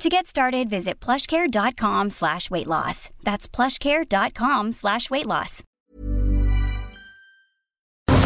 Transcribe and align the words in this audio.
To 0.00 0.08
get 0.08 0.26
started, 0.26 0.70
visit 0.70 0.98
plushcare.com 0.98 2.08
slash 2.08 2.50
weight 2.50 2.66
loss. 2.66 3.10
That's 3.22 3.46
plushcare.com 3.46 4.72
slash 4.72 5.10
weight 5.10 5.26
loss. 5.26 5.62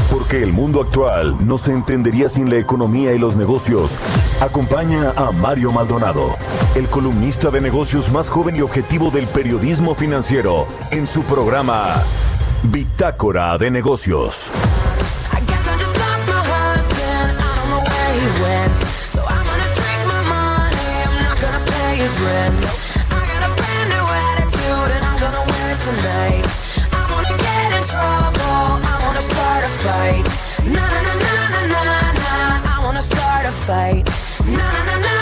Porque 0.09 0.41
el 0.41 0.53
mundo 0.53 0.81
actual 0.81 1.37
no 1.45 1.59
se 1.59 1.73
entendería 1.73 2.29
sin 2.29 2.49
la 2.49 2.59
economía 2.59 3.13
y 3.13 3.19
los 3.19 3.37
negocios. 3.37 3.99
Acompaña 4.41 5.11
a 5.17 5.33
Mario 5.33 5.73
Maldonado, 5.73 6.37
el 6.77 6.89
columnista 6.89 7.51
de 7.51 7.61
negocios 7.61 8.09
más 8.13 8.31
joven 8.31 8.55
y 8.55 8.61
objetivo 8.61 9.11
del 9.11 9.27
periodismo 9.27 9.97
financiero, 9.97 10.69
en 10.93 11.09
su 11.09 11.25
programa 11.25 11.97
Bitácora 12.63 13.59
de 13.59 13.73
Negocios. 13.73 14.53
I 15.33 15.41
guess 15.41 15.67
I 15.67 15.77
just 15.81 15.94
rent. 22.27 22.61
I 23.19 23.21
got 23.31 23.43
a 23.49 23.53
brand 23.59 23.89
new 23.95 24.07
attitude 24.29 24.91
and 24.97 25.05
I'm 25.09 25.19
gonna 25.25 25.45
wear 25.51 25.67
it 25.75 25.81
tonight. 25.89 26.45
I 26.99 27.03
wanna 27.13 27.35
get 27.47 27.69
in 27.77 27.83
trouble. 27.93 28.69
I 28.93 28.95
wanna 29.05 29.25
start 29.33 29.63
a 29.71 29.73
fight. 29.85 30.25
Na 30.75 30.85
na 30.93 31.01
na 31.09 31.15
na 31.25 31.35
na 31.55 31.63
na 31.73 31.91
na. 32.23 32.33
I 32.73 32.77
wanna 32.85 33.03
start 33.03 33.45
a 33.47 33.53
fight. 33.67 34.05
Na 34.59 34.67
na 34.75 34.83
na 34.89 34.97
na 35.07 35.14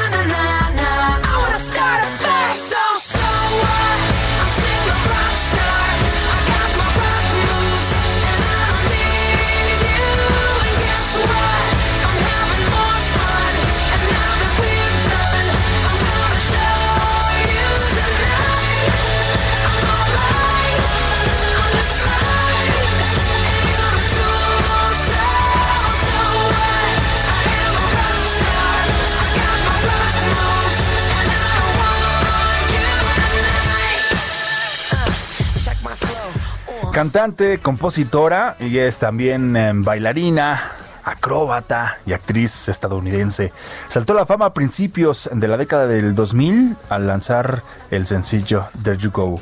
Cantante, 36.93 37.57
compositora 37.57 38.55
y 38.61 38.77
es 38.77 38.99
también 38.99 39.57
eh, 39.57 39.73
bailarina, 39.75 40.63
acróbata 41.05 41.99
y 42.05 42.13
actriz 42.13 42.69
estadounidense. 42.69 43.51
Saltó 43.89 44.13
la 44.13 44.27
fama 44.27 44.45
a 44.45 44.53
principios 44.53 45.31
de 45.33 45.49
la 45.49 45.57
década 45.57 45.87
del 45.87 46.15
2000 46.15 46.77
al 46.91 47.07
lanzar 47.07 47.63
el 47.91 48.07
sencillo 48.07 48.67
There 48.83 48.99
You 48.99 49.11
Go. 49.11 49.41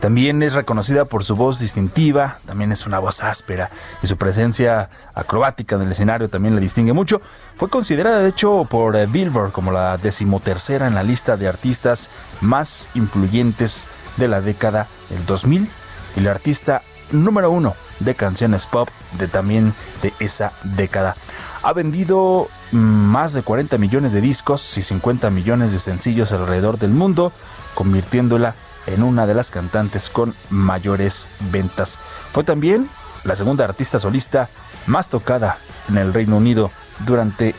También 0.00 0.42
es 0.42 0.52
reconocida 0.52 1.06
por 1.06 1.24
su 1.24 1.36
voz 1.36 1.58
distintiva, 1.58 2.36
también 2.44 2.70
es 2.70 2.86
una 2.86 2.98
voz 2.98 3.22
áspera 3.22 3.70
y 4.02 4.06
su 4.06 4.18
presencia 4.18 4.90
acrobática 5.14 5.76
en 5.76 5.82
el 5.82 5.92
escenario 5.92 6.28
también 6.28 6.54
la 6.54 6.60
distingue 6.60 6.92
mucho. 6.92 7.22
Fue 7.56 7.70
considerada 7.70 8.18
de 8.18 8.28
hecho 8.28 8.66
por 8.68 8.94
eh, 8.94 9.06
Billboard 9.06 9.52
como 9.52 9.72
la 9.72 9.96
decimotercera 9.96 10.86
en 10.86 10.94
la 10.94 11.02
lista 11.02 11.38
de 11.38 11.48
artistas 11.48 12.10
más 12.42 12.90
influyentes 12.92 13.88
de 14.18 14.28
la 14.28 14.42
década 14.42 14.86
del 15.08 15.24
2000 15.24 15.70
y 16.16 16.20
la 16.20 16.30
artista 16.30 16.82
número 17.12 17.50
uno 17.50 17.74
de 18.00 18.14
canciones 18.14 18.66
pop 18.66 18.88
de 19.18 19.28
también 19.28 19.74
de 20.02 20.12
esa 20.20 20.52
década. 20.62 21.16
Ha 21.62 21.72
vendido 21.72 22.48
mm, 22.72 22.76
más 22.78 23.32
de 23.32 23.42
40 23.42 23.78
millones 23.78 24.12
de 24.12 24.20
discos 24.20 24.78
y 24.78 24.82
50 24.82 25.30
millones 25.30 25.72
de 25.72 25.80
sencillos 25.80 26.32
alrededor 26.32 26.78
del 26.78 26.90
mundo, 26.90 27.32
convirtiéndola 27.74 28.54
en 28.86 29.02
una 29.02 29.26
de 29.26 29.34
las 29.34 29.50
cantantes 29.50 30.08
con 30.10 30.34
mayores 30.48 31.28
ventas. 31.50 31.98
Fue 32.32 32.44
también 32.44 32.88
la 33.24 33.36
segunda 33.36 33.64
artista 33.64 33.98
solista 33.98 34.48
más 34.86 35.08
tocada 35.08 35.58
en 35.88 35.98
el 35.98 36.14
Reino 36.14 36.36
Unido 36.36 36.70
durante 37.06 37.54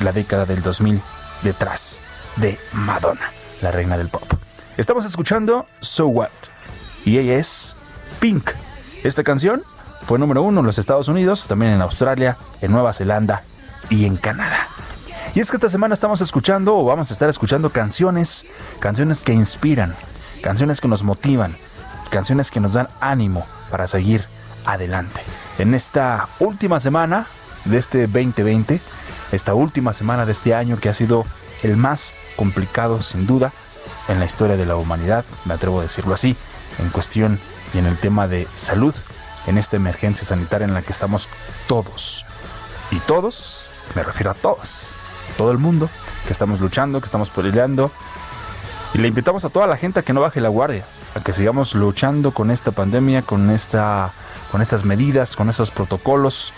la 0.00 0.12
década 0.12 0.44
del 0.44 0.62
2000 0.62 1.00
detrás 1.42 2.00
de 2.36 2.58
Madonna, 2.72 3.32
la 3.62 3.70
reina 3.70 3.96
del 3.96 4.08
pop. 4.08 4.24
Estamos 4.76 5.04
escuchando 5.04 5.66
So 5.80 6.08
What 6.08 6.30
y 7.04 7.18
ella 7.18 7.34
es 7.36 7.76
Pink. 8.20 8.50
Esta 9.02 9.22
canción 9.22 9.62
fue 10.06 10.18
número 10.18 10.42
uno 10.42 10.60
en 10.60 10.66
los 10.66 10.78
Estados 10.78 11.08
Unidos, 11.08 11.46
también 11.48 11.72
en 11.72 11.82
Australia, 11.82 12.36
en 12.60 12.72
Nueva 12.72 12.92
Zelanda 12.92 13.42
y 13.90 14.04
en 14.06 14.16
Canadá. 14.16 14.68
Y 15.34 15.40
es 15.40 15.50
que 15.50 15.56
esta 15.56 15.68
semana 15.68 15.94
estamos 15.94 16.20
escuchando 16.20 16.76
o 16.76 16.84
vamos 16.84 17.10
a 17.10 17.12
estar 17.12 17.28
escuchando 17.28 17.70
canciones, 17.70 18.46
canciones 18.78 19.24
que 19.24 19.32
inspiran, 19.32 19.96
canciones 20.42 20.80
que 20.80 20.88
nos 20.88 21.02
motivan, 21.02 21.56
canciones 22.10 22.50
que 22.50 22.60
nos 22.60 22.74
dan 22.74 22.88
ánimo 23.00 23.46
para 23.70 23.86
seguir 23.86 24.26
adelante. 24.64 25.20
En 25.58 25.74
esta 25.74 26.28
última 26.38 26.80
semana 26.80 27.26
de 27.64 27.78
este 27.78 28.06
2020, 28.06 28.80
esta 29.32 29.54
última 29.54 29.92
semana 29.92 30.26
de 30.26 30.32
este 30.32 30.54
año 30.54 30.78
que 30.78 30.88
ha 30.88 30.94
sido 30.94 31.24
el 31.62 31.76
más 31.76 32.14
complicado 32.36 33.02
sin 33.02 33.26
duda 33.26 33.52
en 34.08 34.20
la 34.20 34.26
historia 34.26 34.56
de 34.56 34.66
la 34.66 34.76
humanidad, 34.76 35.24
me 35.44 35.54
atrevo 35.54 35.80
a 35.80 35.82
decirlo 35.82 36.14
así, 36.14 36.36
en 36.78 36.90
cuestión 36.90 37.40
y 37.74 37.78
en 37.78 37.86
el 37.86 37.98
tema 37.98 38.28
de 38.28 38.48
salud, 38.54 38.94
en 39.46 39.58
esta 39.58 39.76
emergencia 39.76 40.26
sanitaria 40.26 40.66
en 40.66 40.74
la 40.74 40.82
que 40.82 40.92
estamos 40.92 41.28
todos. 41.66 42.24
Y 42.90 43.00
todos, 43.00 43.66
me 43.94 44.02
refiero 44.02 44.30
a 44.30 44.34
todos, 44.34 44.92
todo 45.36 45.50
el 45.50 45.58
mundo, 45.58 45.90
que 46.26 46.32
estamos 46.32 46.60
luchando, 46.60 47.00
que 47.00 47.06
estamos 47.06 47.30
peleando. 47.30 47.90
Y 48.94 48.98
le 48.98 49.08
invitamos 49.08 49.44
a 49.44 49.48
toda 49.48 49.66
la 49.66 49.76
gente 49.76 50.00
a 50.00 50.02
que 50.04 50.12
no 50.12 50.20
baje 50.20 50.40
la 50.40 50.48
guardia, 50.48 50.84
a 51.16 51.20
que 51.20 51.32
sigamos 51.32 51.74
luchando 51.74 52.30
con 52.30 52.52
esta 52.52 52.70
pandemia, 52.70 53.22
con, 53.22 53.50
esta, 53.50 54.12
con 54.52 54.62
estas 54.62 54.84
medidas, 54.84 55.34
con 55.34 55.50
esos 55.50 55.72
protocolos, 55.72 56.52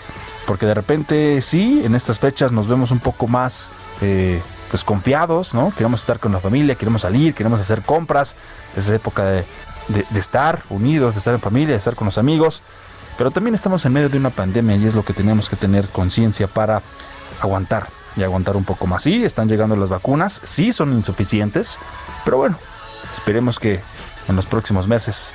porque 0.47 0.67
de 0.67 0.75
repente 0.75 1.41
sí, 1.41 1.81
en 1.83 1.95
estas 1.95 2.19
fechas 2.19 2.53
nos 2.53 2.69
vemos 2.69 2.91
un 2.91 2.99
poco 2.99 3.27
más 3.27 3.71
eh, 4.03 4.43
pues 4.71 4.85
confiados, 4.85 5.55
¿no? 5.55 5.73
Queremos 5.75 6.01
estar 6.01 6.19
con 6.19 6.33
la 6.33 6.41
familia, 6.41 6.75
queremos 6.75 7.03
salir, 7.03 7.33
queremos 7.33 7.59
hacer 7.59 7.81
compras, 7.81 8.37
es 8.77 8.87
época 8.91 9.25
de, 9.25 9.47
de, 9.89 10.05
estar 10.19 10.63
unidos, 10.69 11.15
de 11.15 11.19
estar 11.19 11.35
en 11.35 11.41
familia, 11.41 11.73
de 11.73 11.79
estar 11.79 11.95
con 11.95 12.07
los 12.07 12.19
amigos, 12.19 12.63
pero 13.17 13.31
también 13.31 13.55
estamos 13.55 13.85
en 13.85 13.93
medio 13.93 14.09
de 14.09 14.19
una 14.19 14.31
pandemia 14.31 14.77
y 14.77 14.87
es 14.87 14.95
lo 14.95 15.05
que 15.05 15.13
tenemos 15.13 15.49
que 15.49 15.57
tener 15.57 15.89
conciencia 15.89 16.47
para 16.49 16.83
aguantar 17.41 17.89
y 18.17 18.23
aguantar 18.23 18.57
un 18.57 18.65
poco 18.65 18.87
más. 18.87 19.03
Sí, 19.03 19.25
están 19.25 19.49
llegando 19.49 19.77
las 19.77 19.89
vacunas, 19.89 20.41
sí 20.45 20.73
son 20.73 20.93
insuficientes, 20.93 21.79
pero 22.25 22.39
bueno, 22.39 22.59
esperemos 23.13 23.59
que 23.59 23.81
en 24.29 24.37
los 24.37 24.47
próximos 24.47 24.89
meses 24.89 25.35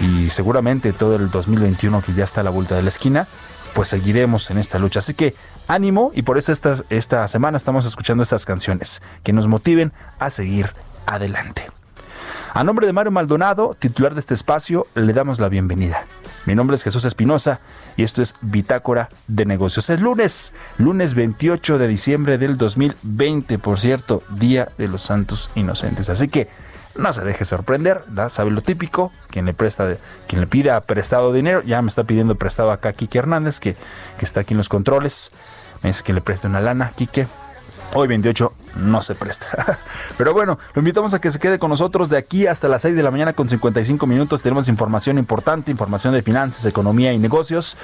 y 0.00 0.30
seguramente 0.30 0.92
todo 0.92 1.16
el 1.16 1.30
2021 1.30 2.02
que 2.02 2.14
ya 2.14 2.24
está 2.24 2.42
a 2.42 2.44
la 2.44 2.50
vuelta 2.50 2.74
de 2.74 2.82
la 2.82 2.88
esquina, 2.88 3.26
pues 3.74 3.88
seguiremos 3.88 4.50
en 4.50 4.58
esta 4.58 4.78
lucha. 4.78 5.00
Así 5.00 5.14
que 5.14 5.34
ánimo 5.68 6.10
y 6.14 6.22
por 6.22 6.38
eso 6.38 6.52
esta, 6.52 6.82
esta 6.90 7.26
semana 7.28 7.56
estamos 7.56 7.86
escuchando 7.86 8.22
estas 8.22 8.44
canciones 8.44 9.02
que 9.22 9.32
nos 9.32 9.48
motiven 9.48 9.92
a 10.18 10.30
seguir 10.30 10.72
adelante. 11.06 11.75
A 12.54 12.64
nombre 12.64 12.86
de 12.86 12.92
Mario 12.92 13.12
Maldonado, 13.12 13.76
titular 13.78 14.14
de 14.14 14.20
este 14.20 14.34
espacio, 14.34 14.86
le 14.94 15.12
damos 15.12 15.40
la 15.40 15.48
bienvenida. 15.48 16.06
Mi 16.46 16.54
nombre 16.54 16.76
es 16.76 16.84
Jesús 16.84 17.04
Espinosa 17.04 17.60
y 17.96 18.02
esto 18.02 18.22
es 18.22 18.34
Bitácora 18.40 19.10
de 19.26 19.44
Negocios. 19.44 19.90
Es 19.90 20.00
lunes, 20.00 20.52
lunes 20.78 21.14
28 21.14 21.78
de 21.78 21.88
diciembre 21.88 22.38
del 22.38 22.56
2020, 22.56 23.58
por 23.58 23.78
cierto, 23.78 24.22
Día 24.30 24.70
de 24.78 24.88
los 24.88 25.02
Santos 25.02 25.50
Inocentes. 25.54 26.08
Así 26.08 26.28
que 26.28 26.48
no 26.96 27.12
se 27.12 27.24
deje 27.24 27.44
sorprender, 27.44 28.04
¿verdad? 28.06 28.30
sabe 28.30 28.50
lo 28.50 28.62
típico, 28.62 29.12
quien 29.28 29.44
le 29.44 29.52
presta, 29.52 29.96
quien 30.26 30.40
le 30.40 30.46
pida 30.46 30.80
prestado 30.80 31.32
dinero, 31.32 31.62
ya 31.62 31.82
me 31.82 31.88
está 31.88 32.04
pidiendo 32.04 32.36
prestado 32.36 32.70
acá 32.70 32.92
Quique 32.94 33.18
Hernández, 33.18 33.60
que, 33.60 33.76
que 34.18 34.24
está 34.24 34.40
aquí 34.40 34.54
en 34.54 34.58
los 34.58 34.70
controles, 34.70 35.32
me 35.82 35.90
dice 35.90 36.02
que 36.02 36.14
le 36.14 36.22
preste 36.22 36.46
una 36.46 36.60
lana, 36.60 36.92
Quique, 36.96 37.26
Hoy 37.94 38.08
28 38.08 38.52
no 38.76 39.00
se 39.00 39.14
presta. 39.14 39.78
Pero 40.18 40.32
bueno, 40.34 40.58
lo 40.74 40.80
invitamos 40.80 41.14
a 41.14 41.20
que 41.20 41.30
se 41.30 41.38
quede 41.38 41.58
con 41.58 41.70
nosotros 41.70 42.08
de 42.08 42.18
aquí 42.18 42.46
hasta 42.46 42.68
las 42.68 42.82
6 42.82 42.94
de 42.96 43.02
la 43.02 43.10
mañana 43.10 43.32
con 43.32 43.48
55 43.48 44.06
minutos. 44.06 44.42
Tenemos 44.42 44.68
información 44.68 45.18
importante, 45.18 45.70
información 45.70 46.12
de 46.12 46.22
finanzas, 46.22 46.64
economía 46.66 47.12
y 47.12 47.18
negocios. 47.18 47.76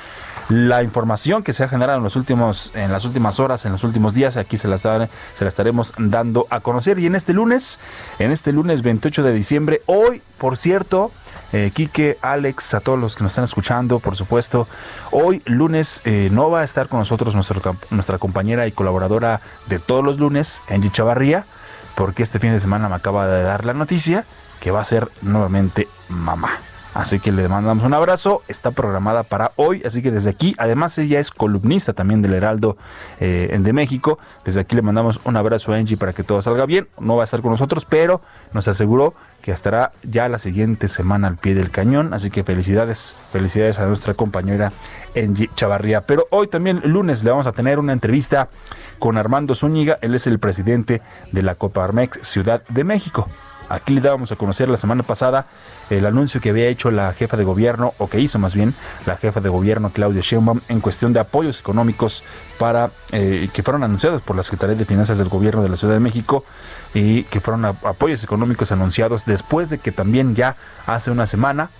La 0.49 0.82
información 0.82 1.43
que 1.43 1.52
se 1.52 1.64
ha 1.64 1.69
generado 1.69 1.99
en, 1.99 2.04
los 2.04 2.16
últimos, 2.16 2.72
en 2.75 2.93
las 2.93 3.04
últimas 3.04 3.40
horas, 3.40 3.64
en 3.64 3.72
los 3.72 3.84
últimos 3.84 4.12
días, 4.12 4.37
aquí 4.37 4.56
se 4.56 4.69
la, 4.69 4.76
se 4.76 4.88
la 4.88 5.08
estaremos 5.49 5.93
dando 5.96 6.46
a 6.50 6.60
conocer. 6.60 6.98
Y 6.98 7.06
en 7.06 7.14
este 7.14 7.32
lunes, 7.32 7.78
en 8.19 8.31
este 8.31 8.52
lunes 8.52 8.82
28 8.82 9.22
de 9.22 9.32
diciembre, 9.32 9.82
hoy, 9.87 10.20
por 10.38 10.56
cierto, 10.56 11.10
eh, 11.52 11.70
Quique, 11.75 12.19
Alex, 12.23 12.75
a 12.75 12.81
todos 12.81 12.99
los 12.99 13.17
que 13.17 13.23
nos 13.23 13.32
están 13.32 13.44
escuchando, 13.44 13.99
por 14.00 14.17
supuesto. 14.17 14.67
Hoy, 15.11 15.43
lunes, 15.44 16.00
eh, 16.05 16.29
no 16.32 16.50
va 16.50 16.61
a 16.61 16.64
estar 16.64 16.88
con 16.88 16.99
nosotros 16.99 17.34
nuestra 17.34 18.19
compañera 18.19 18.67
y 18.67 18.73
colaboradora 18.73 19.40
de 19.67 19.79
todos 19.79 20.05
los 20.05 20.19
lunes, 20.19 20.62
Angie 20.69 20.90
Chavarría, 20.90 21.44
porque 21.94 22.23
este 22.23 22.38
fin 22.38 22.52
de 22.52 22.61
semana 22.61 22.88
me 22.88 22.94
acaba 22.94 23.26
de 23.26 23.43
dar 23.43 23.64
la 23.64 23.75
noticia 23.75 24.25
que 24.61 24.70
va 24.70 24.81
a 24.81 24.84
ser 24.84 25.11
nuevamente 25.23 25.88
mamá. 26.08 26.58
Así 26.94 27.21
que 27.21 27.33
le 27.33 27.49
mandamos 27.49 27.85
un 27.85 27.94
abrazo. 27.94 28.43
Está 28.49 28.71
programada 28.71 29.23
para 29.23 29.53
hoy. 29.56 29.83
Así 29.85 30.03
que 30.03 30.11
desde 30.11 30.31
aquí, 30.31 30.55
además 30.59 30.97
ella 30.99 31.21
es 31.21 31.31
columnista 31.31 31.94
también 31.94 32.21
del 32.21 32.35
Heraldo 32.35 32.77
eh, 33.19 33.56
de 33.59 33.73
México. 33.73 34.19
Desde 34.44 34.61
aquí 34.61 34.77
le 34.77 34.83
mandamos 34.83 35.21
un 35.25 35.37
abrazo 35.37 35.73
a 35.73 35.77
Angie 35.77 35.97
para 35.97 36.12
que 36.12 36.23
todo 36.23 36.43
salga 36.43 36.67
bien. 36.67 36.89
No 37.00 37.17
va 37.17 37.23
a 37.23 37.25
estar 37.25 37.41
con 37.41 37.50
nosotros, 37.50 37.87
pero 37.87 38.21
nos 38.53 38.69
aseguró 38.69 39.15
que 39.41 39.53
estará 39.53 39.93
ya 40.03 40.29
la 40.29 40.39
siguiente 40.39 40.87
semana 40.87 41.29
al 41.29 41.37
pie 41.37 41.55
del 41.55 41.71
cañón. 41.71 42.12
Así 42.12 42.31
que 42.31 42.44
felicidades, 42.44 43.17
felicidades 43.31 43.79
a 43.79 43.87
nuestra 43.87 44.12
compañera 44.12 44.73
Angie 45.17 45.50
Chavarría. 45.55 46.03
Pero 46.03 46.27
hoy 46.31 46.47
también, 46.49 46.83
lunes, 46.85 47.25
le 47.25 47.31
vamos 47.31 47.47
a 47.47 47.53
tener 47.53 47.79
una 47.79 47.94
entrevista 47.94 48.50
con 48.99 49.17
Armando 49.17 49.55
Zúñiga. 49.55 49.99
Él 50.03 50.15
es 50.15 50.27
el 50.27 50.39
presidente 50.39 51.00
de 51.33 51.43
la 51.43 51.55
Coparmex 51.55 52.19
Ciudad 52.21 52.62
de 52.69 52.85
México. 52.85 53.29
Aquí 53.72 53.94
le 53.94 54.02
dábamos 54.02 54.30
a 54.30 54.36
conocer 54.36 54.69
la 54.69 54.76
semana 54.76 55.02
pasada 55.02 55.46
el 55.88 56.04
anuncio 56.04 56.42
que 56.42 56.50
había 56.50 56.66
hecho 56.66 56.90
la 56.90 57.14
jefa 57.14 57.38
de 57.38 57.44
gobierno, 57.44 57.94
o 57.96 58.06
que 58.06 58.20
hizo 58.20 58.38
más 58.38 58.54
bien 58.54 58.74
la 59.06 59.16
jefa 59.16 59.40
de 59.40 59.48
gobierno 59.48 59.90
Claudia 59.94 60.20
Sheinbaum 60.20 60.60
en 60.69 60.80
cuestión 60.82 61.14
de 61.14 61.20
apoyos 61.20 61.58
económicos 61.58 62.22
para 62.58 62.90
eh, 63.12 63.48
que 63.50 63.62
fueron 63.62 63.82
anunciados 63.82 64.20
por 64.20 64.36
la 64.36 64.42
Secretaría 64.42 64.76
de 64.76 64.84
Finanzas 64.84 65.16
del 65.16 65.30
Gobierno 65.30 65.62
de 65.62 65.70
la 65.70 65.78
Ciudad 65.78 65.94
de 65.94 66.00
México 66.00 66.44
y 66.92 67.22
que 67.24 67.40
fueron 67.40 67.64
apoyos 67.64 68.22
económicos 68.22 68.72
anunciados 68.72 69.24
después 69.24 69.70
de 69.70 69.78
que 69.78 69.90
también 69.90 70.34
ya 70.34 70.56
hace 70.86 71.10
una 71.10 71.26
semana 71.26 71.70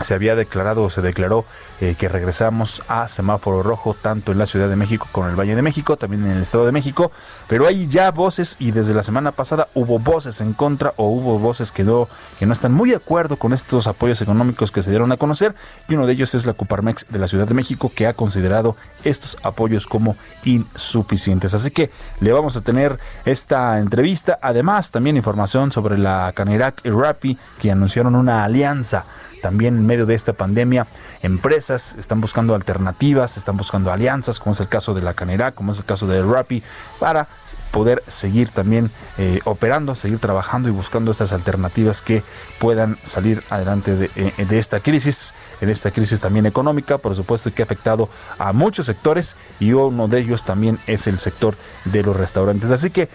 se 0.00 0.14
había 0.14 0.34
declarado 0.34 0.84
o 0.84 0.88
se 0.88 1.02
declaró 1.02 1.44
eh, 1.80 1.94
que 1.98 2.08
regresamos 2.08 2.82
a 2.88 3.08
semáforo 3.08 3.62
rojo 3.62 3.94
tanto 3.94 4.32
en 4.32 4.38
la 4.38 4.46
Ciudad 4.46 4.68
de 4.68 4.76
México 4.76 5.06
como 5.12 5.26
en 5.26 5.32
el 5.32 5.38
Valle 5.38 5.54
de 5.54 5.62
México, 5.62 5.96
también 5.96 6.24
en 6.24 6.32
el 6.32 6.42
Estado 6.42 6.66
de 6.66 6.72
México, 6.72 7.12
pero 7.46 7.66
hay 7.66 7.86
ya 7.86 8.10
voces 8.10 8.56
y 8.58 8.72
desde 8.72 8.94
la 8.94 9.02
semana 9.02 9.32
pasada 9.32 9.68
hubo 9.74 9.98
voces 9.98 10.40
en 10.40 10.52
contra 10.52 10.92
o 10.96 11.08
hubo 11.08 11.38
voces 11.38 11.72
que 11.72 11.84
no, 11.84 12.08
que 12.38 12.46
no 12.46 12.52
están 12.52 12.72
muy 12.72 12.90
de 12.90 12.96
acuerdo 12.96 13.36
con 13.36 13.52
estos 13.52 13.86
apoyos 13.86 14.20
económicos 14.22 14.72
que 14.72 14.82
se 14.82 14.90
dieron 14.90 15.12
a 15.12 15.16
conocer. 15.16 15.54
Y 15.88 15.94
uno 15.94 16.06
de 16.06 16.14
ellos 16.14 16.34
es 16.34 16.46
la 16.46 16.54
Coparmex 16.54 17.06
de 17.08 17.18
la 17.18 17.28
Ciudad 17.28 17.46
de 17.46 17.54
México 17.54 17.92
que 17.94 18.06
ha 18.06 18.14
considerado 18.14 18.76
estos 19.04 19.36
apoyos 19.42 19.86
como 19.86 20.16
insuficientes. 20.44 21.54
Así 21.54 21.70
que 21.70 21.90
le 22.20 22.32
vamos 22.32 22.56
a 22.56 22.60
tener 22.60 22.98
esta 23.24 23.78
entrevista, 23.78 24.38
además 24.42 24.90
también 24.90 25.16
información 25.16 25.72
sobre 25.72 25.98
la 25.98 26.32
Canirac 26.34 26.80
y 26.84 26.90
Rappi 26.90 27.38
que 27.60 27.70
anunciaron 27.70 28.14
una 28.14 28.44
alianza 28.44 29.04
también 29.38 29.76
en 29.76 29.86
medio 29.86 30.06
de 30.06 30.14
esta 30.14 30.32
pandemia, 30.32 30.88
empresas 31.22 31.67
están 31.70 32.20
buscando 32.20 32.54
alternativas, 32.54 33.36
están 33.36 33.56
buscando 33.56 33.92
alianzas, 33.92 34.40
como 34.40 34.52
es 34.52 34.60
el 34.60 34.68
caso 34.68 34.94
de 34.94 35.02
la 35.02 35.14
Canera, 35.14 35.52
como 35.52 35.72
es 35.72 35.78
el 35.78 35.84
caso 35.84 36.06
de 36.06 36.22
Rappi, 36.22 36.62
para 36.98 37.28
poder 37.70 38.02
seguir 38.06 38.50
también 38.50 38.90
eh, 39.18 39.40
operando, 39.44 39.94
seguir 39.94 40.18
trabajando 40.18 40.68
y 40.68 40.72
buscando 40.72 41.10
esas 41.10 41.32
alternativas 41.32 42.02
que 42.02 42.22
puedan 42.58 42.98
salir 43.02 43.42
adelante 43.50 43.94
de, 43.94 44.10
eh, 44.16 44.46
de, 44.46 44.58
esta 44.58 44.80
crisis, 44.80 45.34
en 45.60 45.68
esta 45.68 45.90
crisis 45.90 46.20
también 46.20 46.46
económica, 46.46 46.98
por 46.98 47.14
supuesto 47.14 47.52
que 47.52 47.62
ha 47.62 47.64
afectado 47.64 48.08
a 48.38 48.52
muchos 48.52 48.86
sectores 48.86 49.36
y 49.60 49.72
uno 49.72 50.08
de 50.08 50.20
ellos 50.20 50.44
también 50.44 50.78
es 50.86 51.06
el 51.06 51.18
sector 51.18 51.56
de 51.84 52.02
los 52.02 52.16
restaurantes. 52.16 52.70
Así 52.70 52.90
que 52.90 53.08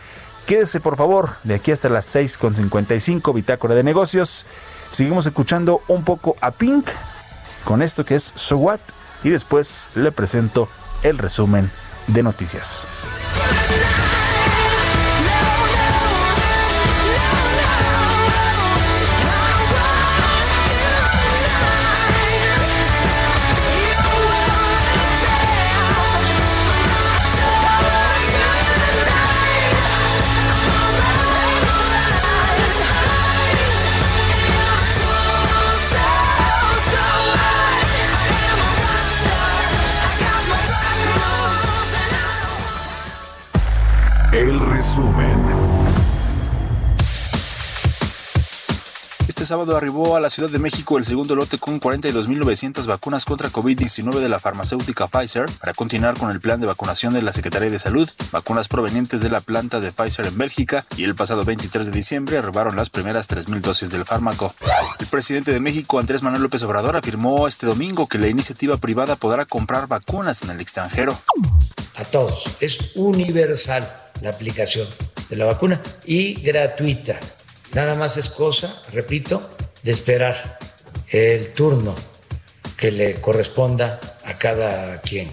quédese 0.46 0.80
por 0.80 0.98
favor 0.98 1.36
de 1.44 1.56
aquí 1.56 1.72
hasta 1.72 1.90
las 1.90 2.14
6.55, 2.16 3.34
Bitácora 3.34 3.76
de 3.76 3.84
Negocios. 3.84 4.46
Seguimos 4.90 5.26
escuchando 5.26 5.82
un 5.88 6.04
poco 6.04 6.36
a 6.42 6.52
Pink 6.52 6.88
con 7.64 7.82
esto 7.82 8.06
que 8.06 8.16
es 8.16 8.34
So 8.36 8.58
What 8.58 8.80
y 9.24 9.30
después 9.30 9.90
le 9.96 10.12
presento 10.12 10.70
el 11.04 11.18
resumen 11.18 11.72
de 12.08 12.24
noticias. 12.24 12.88
Este 49.44 49.56
sábado 49.56 49.76
arribó 49.76 50.16
a 50.16 50.22
la 50.22 50.30
Ciudad 50.30 50.50
de 50.50 50.58
México 50.58 50.98
el 50.98 51.04
segundo 51.04 51.36
lote 51.36 51.58
con 51.58 51.78
42.900 51.78 52.86
vacunas 52.86 53.26
contra 53.26 53.50
COVID-19 53.50 54.22
de 54.22 54.30
la 54.30 54.40
farmacéutica 54.40 55.08
Pfizer 55.08 55.48
para 55.60 55.74
continuar 55.74 56.18
con 56.18 56.32
el 56.32 56.40
plan 56.40 56.62
de 56.62 56.66
vacunación 56.66 57.14
de 57.14 57.22
la 57.22 57.34
Secretaría 57.34 57.70
de 57.70 57.78
Salud, 57.78 58.10
vacunas 58.32 58.70
provenientes 58.70 59.20
de 59.20 59.30
la 59.30 59.42
planta 59.42 59.82
de 59.82 59.92
Pfizer 59.92 60.28
en 60.28 60.38
Bélgica 60.38 60.86
y 60.96 61.04
el 61.04 61.14
pasado 61.14 61.44
23 61.44 61.88
de 61.88 61.92
diciembre 61.92 62.38
arribaron 62.38 62.78
las 62.78 62.90
primeras 62.90 63.28
3.000 63.28 63.60
dosis 63.60 63.90
del 63.92 64.06
fármaco. 64.06 64.56
El 65.02 65.08
presidente 65.08 65.52
de 65.52 65.60
México, 65.60 66.00
Andrés 66.00 66.24
Manuel 66.24 66.44
López 66.44 66.64
Obrador, 66.64 66.96
afirmó 66.96 67.46
este 67.46 67.66
domingo 67.66 68.08
que 68.08 68.20
la 68.20 68.30
iniciativa 68.30 68.78
privada 68.78 69.18
podrá 69.18 69.44
comprar 69.44 69.88
vacunas 69.90 70.42
en 70.44 70.52
el 70.52 70.62
extranjero. 70.62 71.20
A 71.98 72.06
todos, 72.06 72.46
es 72.62 72.96
universal 72.96 73.94
la 74.22 74.30
aplicación 74.30 74.88
de 75.28 75.36
la 75.36 75.44
vacuna 75.44 75.82
y 76.06 76.36
gratuita. 76.36 77.20
Nada 77.74 77.96
más 77.96 78.18
es 78.18 78.30
cosa, 78.30 78.84
repito, 78.92 79.42
de 79.84 79.92
esperar 79.92 80.60
el 81.10 81.52
turno 81.52 81.96
que 82.78 82.92
le 82.92 83.16
corresponda 83.16 84.00
a 84.26 84.34
cada 84.36 85.02
quien. 85.02 85.32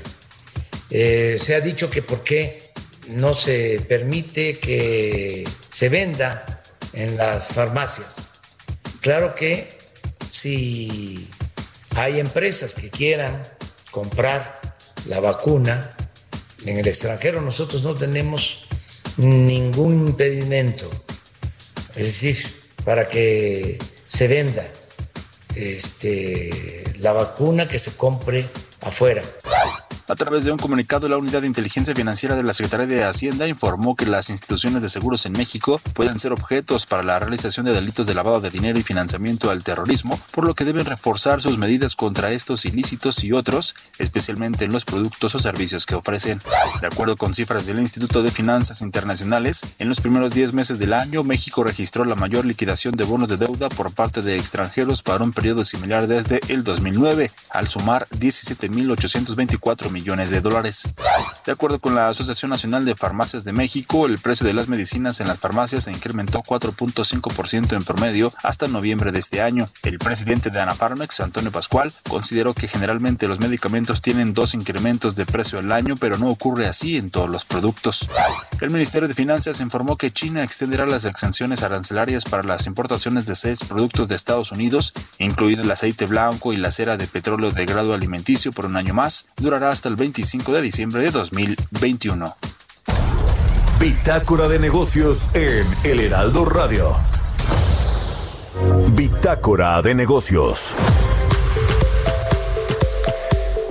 Eh, 0.91 1.37
se 1.39 1.55
ha 1.55 1.61
dicho 1.61 1.91
que 1.91 2.03
por 2.03 2.23
qué 2.23 2.73
no 3.09 3.35
se 3.35 3.81
permite 3.89 4.59
que 4.59 5.49
se 5.71 5.89
venda 5.89 6.63
en 6.93 7.17
las 7.17 7.49
farmacias. 7.49 8.31
Claro 9.01 9.35
que 9.35 9.69
si 10.31 11.29
hay 11.97 12.21
empresas 12.21 12.75
que 12.75 12.91
quieran 12.91 13.43
comprar 13.91 14.61
la 15.07 15.21
vacuna 15.21 15.95
en 16.67 16.79
el 16.79 16.87
extranjero, 16.87 17.41
nosotros 17.41 17.83
no 17.83 17.95
tenemos 17.95 18.67
ningún 19.17 20.09
impedimento, 20.09 20.89
es 21.97 22.05
decir, 22.05 22.37
para 22.85 23.09
que 23.09 23.79
se 24.09 24.29
venda 24.29 24.65
este, 25.55 26.85
la 26.99 27.13
vacuna 27.13 27.69
que 27.69 27.79
se 27.79 27.97
compre 27.97 28.47
afuera. 28.81 29.23
A 30.11 30.17
través 30.17 30.45
de 30.45 30.51
un 30.51 30.59
comunicado, 30.59 31.09
la 31.09 31.19
Unidad 31.19 31.43
de 31.43 31.47
Inteligencia 31.47 31.95
Financiera 31.95 32.35
de 32.35 32.43
la 32.43 32.53
Secretaría 32.53 32.89
de 32.89 33.05
Hacienda 33.05 33.47
informó 33.47 33.95
que 33.95 34.07
las 34.07 34.29
instituciones 34.29 34.83
de 34.83 34.89
seguros 34.89 35.25
en 35.25 35.31
México 35.31 35.81
pueden 35.95 36.19
ser 36.19 36.33
objetos 36.33 36.85
para 36.85 37.05
la 37.05 37.21
realización 37.21 37.65
de 37.65 37.73
delitos 37.73 38.09
de 38.09 38.15
lavado 38.15 38.41
de 38.41 38.51
dinero 38.51 38.77
y 38.77 38.83
financiamiento 38.83 39.53
al 39.53 39.63
terrorismo, 39.63 40.21
por 40.33 40.49
lo 40.49 40.55
que 40.55 40.65
deben 40.65 40.85
reforzar 40.85 41.41
sus 41.41 41.59
medidas 41.59 41.95
contra 41.95 42.33
estos 42.33 42.65
ilícitos 42.65 43.23
y 43.23 43.31
otros, 43.31 43.77
especialmente 44.01 44.65
en 44.65 44.73
los 44.73 44.85
productos 44.85 45.37
o 45.37 45.39
servicios 45.39 45.87
que 45.87 45.95
ofrecen. 45.95 46.41
De 46.81 46.89
acuerdo 46.89 47.17
con 47.17 47.33
cifras 47.33 47.67
del 47.67 47.79
Instituto 47.79 48.25
de 48.25 48.33
Finanzas 48.33 48.81
Internacionales, 48.81 49.61
en 49.79 49.89
los 49.89 50.01
primeros 50.01 50.33
10 50.33 50.55
meses 50.55 50.81
del 50.81 50.93
año, 50.93 51.23
México 51.23 51.63
registró 51.63 52.05
la 52.05 52.17
mayor 52.17 52.47
liquidación 52.47 52.97
de 52.97 53.05
bonos 53.05 53.29
de 53.29 53.37
deuda 53.37 53.69
por 53.69 53.95
parte 53.95 54.23
de 54.23 54.35
extranjeros 54.35 55.05
para 55.05 55.23
un 55.23 55.33
periodo 55.33 55.65
similar 55.65 56.09
desde 56.09 56.41
el 56.49 56.65
2009, 56.65 57.31
al 57.51 57.69
sumar 57.69 58.09
17.824 58.09 59.85
millones 59.85 60.00
millones 60.01 60.31
de 60.31 60.41
dólares. 60.41 60.89
De 61.45 61.53
acuerdo 61.53 61.79
con 61.79 61.95
la 61.95 62.09
Asociación 62.09 62.51
Nacional 62.51 62.85
de 62.87 62.95
Farmacias 62.95 63.45
de 63.45 63.53
México, 63.53 64.07
el 64.07 64.19
precio 64.19 64.47
de 64.47 64.55
las 64.55 64.69
medicinas 64.69 65.21
en 65.21 65.29
las 65.29 65.39
farmacias 65.39 65.85
se 65.85 65.93
incrementó 65.93 66.41
4.5% 66.41 67.77
en 67.77 67.85
promedio 67.85 68.33
hasta 68.43 68.67
noviembre 68.67 69.13
de 69.13 69.19
este 69.19 69.43
año. 69.43 69.67
El 69.83 69.99
presidente 69.99 70.49
de 70.49 70.59
Anafarmex, 70.59 71.21
Antonio 71.21 71.53
Pascual, 71.53 71.93
consideró 72.09 72.55
que 72.55 72.67
generalmente 72.67 73.29
los 73.29 73.41
medicamentos 73.41 74.01
tienen 74.01 74.33
dos 74.33 74.55
incrementos 74.55 75.17
de 75.17 75.27
precio 75.27 75.59
al 75.59 75.71
año, 75.71 75.97
pero 76.01 76.17
no 76.17 76.29
ocurre 76.29 76.67
así 76.67 76.97
en 76.97 77.11
todos 77.11 77.29
los 77.29 77.45
productos. 77.45 78.09
El 78.61 78.71
Ministerio 78.71 79.09
de 79.09 79.15
Finanzas 79.15 79.61
informó 79.61 79.97
que 79.97 80.11
China 80.11 80.43
extenderá 80.43 80.87
las 80.87 81.05
exenciones 81.05 81.63
arancelarias 81.63 82.25
para 82.25 82.43
las 82.43 82.67
importaciones 82.67 83.27
de 83.27 83.37
seis 83.37 83.61
productos 83.65 84.09
de 84.09 84.17
Estados 84.17 84.51
Unidos, 84.51 84.95
incluido 85.19 85.63
el 85.63 85.71
aceite 85.71 86.07
blanco 86.07 86.55
y 86.55 86.57
la 86.57 86.71
cera 86.71 86.97
de 86.97 87.07
petróleo 87.07 87.51
de 87.51 87.67
grado 87.67 87.93
alimenticio 87.93 88.53
por 88.53 88.65
un 88.65 88.77
año 88.77 88.95
más. 88.95 89.27
Durará 89.37 89.71
hasta 89.71 89.90
el 89.91 89.97
25 89.97 90.53
de 90.53 90.63
diciembre 90.63 91.03
de 91.03 91.11
2021. 91.11 92.35
Bitácora 93.79 94.49
de 94.49 94.59
negocios 94.59 95.29
en 95.35 95.67
El 95.85 96.01
Heraldo 96.01 96.45
Radio. 96.45 96.97
Bitácora 98.95 99.83
de 99.83 99.95
Negocios. 99.95 100.77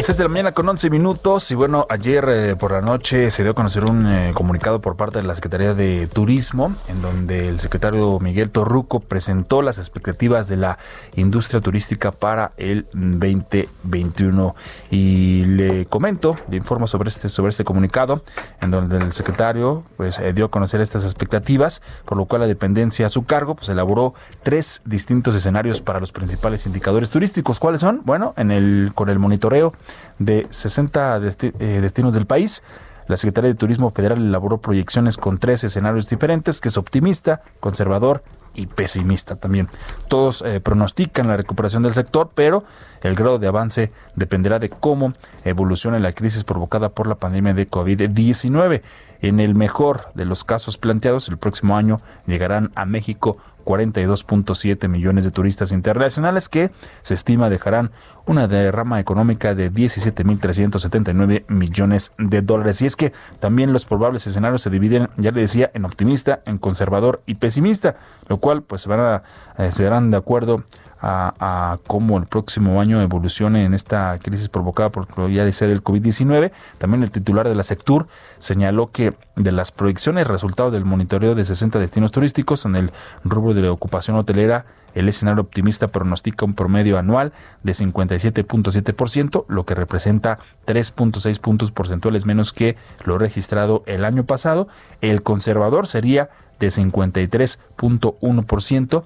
6 0.01 0.17
de 0.17 0.23
la 0.23 0.29
mañana 0.29 0.51
con 0.53 0.67
11 0.67 0.89
minutos 0.89 1.51
y 1.51 1.55
bueno, 1.55 1.85
ayer 1.89 2.25
eh, 2.29 2.55
por 2.55 2.71
la 2.71 2.79
noche 2.79 3.29
se 3.31 3.43
dio 3.43 3.51
a 3.51 3.53
conocer 3.53 3.83
un 3.83 4.07
eh, 4.07 4.31
comunicado 4.33 4.79
por 4.79 4.95
parte 4.95 5.19
de 5.19 5.27
la 5.27 5.35
Secretaría 5.35 5.73
de 5.73 6.07
Turismo 6.07 6.73
en 6.87 7.01
donde 7.01 7.49
el 7.49 7.59
secretario 7.59 8.17
Miguel 8.21 8.49
Torruco 8.49 9.01
presentó 9.01 9.61
las 9.61 9.77
expectativas 9.77 10.47
de 10.47 10.55
la 10.55 10.77
industria 11.17 11.59
turística 11.59 12.13
para 12.13 12.53
el 12.55 12.87
2021 12.93 14.55
y 14.89 15.43
le 15.43 15.85
comento, 15.85 16.37
le 16.49 16.55
informo 16.55 16.87
sobre 16.87 17.09
este 17.09 17.27
sobre 17.27 17.49
este 17.49 17.65
comunicado 17.65 18.23
en 18.61 18.71
donde 18.71 18.97
el 18.97 19.11
secretario 19.11 19.83
pues 19.97 20.17
eh, 20.19 20.31
dio 20.31 20.45
a 20.45 20.49
conocer 20.49 20.79
estas 20.79 21.03
expectativas, 21.03 21.81
por 22.05 22.17
lo 22.17 22.23
cual 22.23 22.43
la 22.43 22.47
dependencia 22.47 23.05
a 23.07 23.09
su 23.09 23.25
cargo 23.25 23.55
pues 23.55 23.67
elaboró 23.67 24.13
tres 24.43 24.81
distintos 24.85 25.35
escenarios 25.35 25.81
para 25.81 25.99
los 25.99 26.13
principales 26.13 26.65
indicadores 26.65 27.09
turísticos. 27.09 27.59
¿Cuáles 27.59 27.81
son? 27.81 28.01
Bueno, 28.05 28.33
en 28.37 28.51
el 28.51 28.93
con 28.95 29.09
el 29.09 29.19
monitoreo 29.19 29.73
de 30.17 30.47
60 30.49 31.17
eh, 31.17 31.79
destinos 31.81 32.13
del 32.13 32.25
país. 32.25 32.63
La 33.07 33.17
Secretaría 33.17 33.49
de 33.49 33.55
Turismo 33.55 33.89
Federal 33.89 34.19
elaboró 34.19 34.59
proyecciones 34.59 35.17
con 35.17 35.39
tres 35.39 35.63
escenarios 35.63 36.07
diferentes, 36.09 36.61
que 36.61 36.69
es 36.69 36.77
optimista, 36.77 37.41
conservador 37.59 38.23
y 38.53 38.67
pesimista 38.67 39.35
también. 39.35 39.67
Todos 40.07 40.43
eh, 40.43 40.59
pronostican 40.59 41.27
la 41.27 41.37
recuperación 41.37 41.83
del 41.83 41.93
sector, 41.93 42.29
pero 42.35 42.63
el 43.01 43.15
grado 43.15 43.39
de 43.39 43.47
avance 43.47 43.91
dependerá 44.15 44.59
de 44.59 44.69
cómo 44.69 45.13
evolucione 45.43 45.99
la 45.99 46.11
crisis 46.11 46.43
provocada 46.43 46.89
por 46.89 47.07
la 47.07 47.15
pandemia 47.15 47.53
de 47.53 47.67
COVID-19. 47.67 48.81
En 49.21 49.39
el 49.39 49.55
mejor 49.55 50.11
de 50.13 50.25
los 50.25 50.43
casos 50.43 50.77
planteados, 50.77 51.27
el 51.29 51.37
próximo 51.37 51.75
año 51.75 52.01
llegarán 52.25 52.71
a 52.75 52.85
México 52.85 53.37
42.7 53.65 54.87
millones 54.87 55.25
de 55.25 55.31
turistas 55.31 55.71
internacionales 55.71 56.49
que 56.49 56.71
se 57.03 57.13
estima 57.13 57.49
dejarán 57.49 57.91
una 58.25 58.47
derrama 58.47 58.99
económica 58.99 59.53
de 59.53 59.71
17.379 59.71 61.45
millones 61.49 62.11
de 62.17 62.41
dólares. 62.41 62.81
Y 62.81 62.85
es 62.85 62.95
que 62.95 63.13
también 63.39 63.73
los 63.73 63.85
probables 63.85 64.25
escenarios 64.25 64.61
se 64.61 64.69
dividen, 64.69 65.09
ya 65.17 65.31
le 65.31 65.41
decía, 65.41 65.69
en 65.73 65.85
optimista, 65.85 66.41
en 66.45 66.57
conservador 66.57 67.21
y 67.25 67.35
pesimista, 67.35 67.95
lo 68.27 68.37
cual 68.37 68.63
pues 68.63 68.87
van 68.87 68.99
a, 68.99 69.23
eh, 69.57 69.71
se 69.71 69.83
darán 69.83 70.09
de 70.11 70.17
acuerdo 70.17 70.63
a, 71.01 71.77
cómo 71.87 72.17
el 72.17 72.25
próximo 72.25 72.81
año 72.81 73.01
evolucione 73.01 73.65
en 73.65 73.73
esta 73.73 74.17
crisis 74.21 74.49
provocada 74.49 74.91
por 74.91 75.31
ya 75.31 75.45
de 75.45 75.51
ser 75.51 75.69
el 75.69 75.83
COVID-19. 75.83 76.51
También 76.77 77.03
el 77.03 77.11
titular 77.11 77.47
de 77.47 77.55
la 77.55 77.63
Sectur 77.63 78.07
señaló 78.37 78.91
que 78.91 79.13
de 79.35 79.51
las 79.51 79.71
proyecciones 79.71 80.27
resultado 80.27 80.71
del 80.71 80.85
monitoreo 80.85 81.35
de 81.35 81.45
60 81.45 81.79
destinos 81.79 82.11
turísticos 82.11 82.65
en 82.65 82.75
el 82.75 82.91
rubro 83.23 83.53
de 83.53 83.61
la 83.61 83.71
ocupación 83.71 84.17
hotelera, 84.17 84.65
el 84.95 85.07
escenario 85.07 85.41
optimista 85.41 85.87
pronostica 85.87 86.45
un 86.45 86.55
promedio 86.55 86.97
anual 86.97 87.31
de 87.63 87.73
57.7%, 87.73 89.45
lo 89.47 89.65
que 89.65 89.75
representa 89.75 90.39
3.6 90.65 91.39
puntos 91.39 91.71
porcentuales 91.71 92.25
menos 92.25 92.53
que 92.53 92.75
lo 93.05 93.17
registrado 93.17 93.83
el 93.85 94.03
año 94.03 94.25
pasado. 94.25 94.67
El 95.01 95.23
conservador 95.23 95.87
sería 95.87 96.29
de 96.59 96.67
53.1%, 96.67 99.03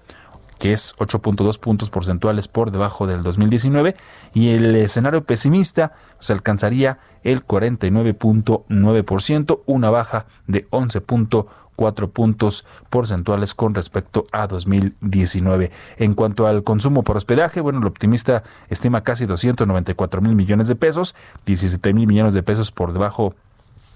que 0.63 0.72
es 0.72 0.96
8.2 0.96 1.60
puntos 1.60 1.89
porcentuales 1.89 2.48
por 2.48 2.72
debajo 2.72 3.05
del 3.05 3.22
2019, 3.22 3.98
y 4.34 4.51
el 4.51 4.74
escenario 4.77 5.25
pesimista 5.25 5.91
se 6.22 6.32
alcanzaría 6.32 7.00
el 7.24 7.46
49.9%, 7.46 9.60
una 9.65 9.89
baja 9.89 10.25
de 10.48 10.65
11.4 10.70 12.10
puntos 12.12 12.65
porcentuales 12.89 13.55
con 13.55 13.75
respecto 13.75 14.25
a 14.32 14.48
2019. 14.48 15.70
En 15.98 16.13
cuanto 16.13 16.48
al 16.48 16.63
consumo 16.63 17.03
por 17.03 17.17
hospedaje, 17.17 17.60
bueno, 17.60 17.79
el 17.79 17.88
optimista 17.88 18.43
estima 18.70 19.03
casi 19.03 19.25
294 19.25 20.22
mil 20.22 20.34
millones 20.34 20.70
de 20.70 20.77
pesos, 20.77 21.13
17 21.46 21.91
mil 21.91 22.08
millones 22.08 22.34
de 22.34 22.41
pesos 22.41 22.72
por 22.72 22.93
debajo 22.93 23.36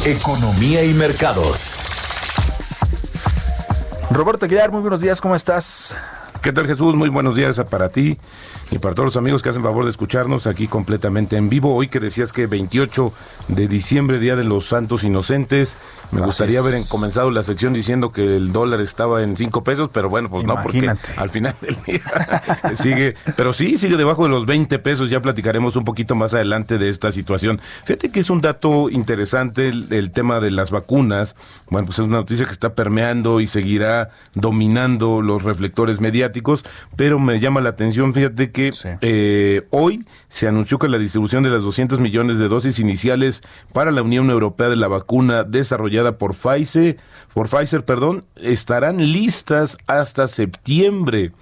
Economía 0.06 0.84
y 0.84 0.94
mercados. 0.94 1.76
Roberto 4.10 4.46
Aguilar, 4.46 4.70
muy 4.70 4.80
buenos 4.80 5.00
días, 5.00 5.20
¿cómo 5.20 5.34
estás? 5.34 5.96
¿Qué 6.42 6.52
tal 6.52 6.66
Jesús? 6.66 6.94
Muy 6.94 7.08
buenos 7.08 7.34
días 7.34 7.60
para 7.68 7.88
ti 7.88 8.18
y 8.70 8.78
para 8.78 8.94
todos 8.94 9.06
los 9.06 9.16
amigos 9.16 9.42
que 9.42 9.50
hacen 9.50 9.62
favor 9.62 9.84
de 9.84 9.90
escucharnos 9.90 10.46
aquí 10.46 10.66
completamente 10.66 11.36
en 11.36 11.48
vivo. 11.48 11.74
Hoy 11.74 11.88
que 11.88 12.00
decías 12.00 12.32
que 12.32 12.46
28 12.46 13.12
de 13.48 13.68
diciembre, 13.68 14.18
Día 14.18 14.34
de 14.34 14.42
los 14.42 14.66
Santos 14.66 15.04
Inocentes, 15.04 15.76
me 16.10 16.20
gustaría 16.20 16.58
haber 16.58 16.74
comenzado 16.88 17.30
la 17.30 17.42
sección 17.42 17.72
diciendo 17.72 18.10
que 18.10 18.36
el 18.36 18.52
dólar 18.52 18.80
estaba 18.80 19.22
en 19.22 19.36
5 19.36 19.62
pesos, 19.62 19.90
pero 19.92 20.08
bueno, 20.08 20.28
pues 20.30 20.44
no, 20.44 20.56
porque 20.62 20.90
al 21.16 21.30
final 21.30 21.54
del 21.60 21.76
día 21.84 22.02
sigue, 22.74 23.14
pero 23.36 23.52
sí, 23.52 23.78
sigue 23.78 23.96
debajo 23.96 24.24
de 24.24 24.30
los 24.30 24.46
20 24.46 24.78
pesos. 24.80 25.10
Ya 25.10 25.20
platicaremos 25.20 25.76
un 25.76 25.84
poquito 25.84 26.16
más 26.16 26.34
adelante 26.34 26.78
de 26.78 26.88
esta 26.88 27.12
situación. 27.12 27.60
Fíjate 27.84 28.10
que 28.10 28.20
es 28.20 28.30
un 28.30 28.40
dato 28.40 28.90
interesante 28.90 29.68
el, 29.68 29.92
el 29.92 30.10
tema 30.10 30.40
de 30.40 30.50
las 30.50 30.72
vacunas. 30.72 31.36
Bueno, 31.70 31.86
pues 31.86 32.00
es 32.00 32.04
una 32.04 32.18
noticia 32.18 32.46
que 32.46 32.52
está 32.52 32.74
permeando 32.74 33.40
y 33.40 33.46
seguirá 33.46 34.10
dominando 34.34 35.22
los 35.22 35.44
reflectores 35.44 36.00
mediáticos, 36.00 36.64
pero 36.96 37.18
me 37.20 37.38
llama 37.38 37.60
la 37.60 37.70
atención, 37.70 38.12
fíjate 38.12 38.50
que 38.56 38.72
eh, 39.02 39.66
hoy 39.68 40.06
se 40.28 40.48
anunció 40.48 40.78
que 40.78 40.88
la 40.88 40.96
distribución 40.96 41.42
de 41.42 41.50
las 41.50 41.62
200 41.62 42.00
millones 42.00 42.38
de 42.38 42.48
dosis 42.48 42.78
iniciales 42.78 43.42
para 43.74 43.90
la 43.90 44.00
Unión 44.00 44.30
Europea 44.30 44.70
de 44.70 44.76
la 44.76 44.88
vacuna 44.88 45.44
desarrollada 45.44 46.16
por 46.16 46.34
Pfizer, 46.34 46.96
por 47.34 47.50
Pfizer, 47.50 47.84
perdón, 47.84 48.24
estarán 48.36 48.96
listas 49.12 49.76
hasta 49.86 50.26
septiembre. 50.26 51.32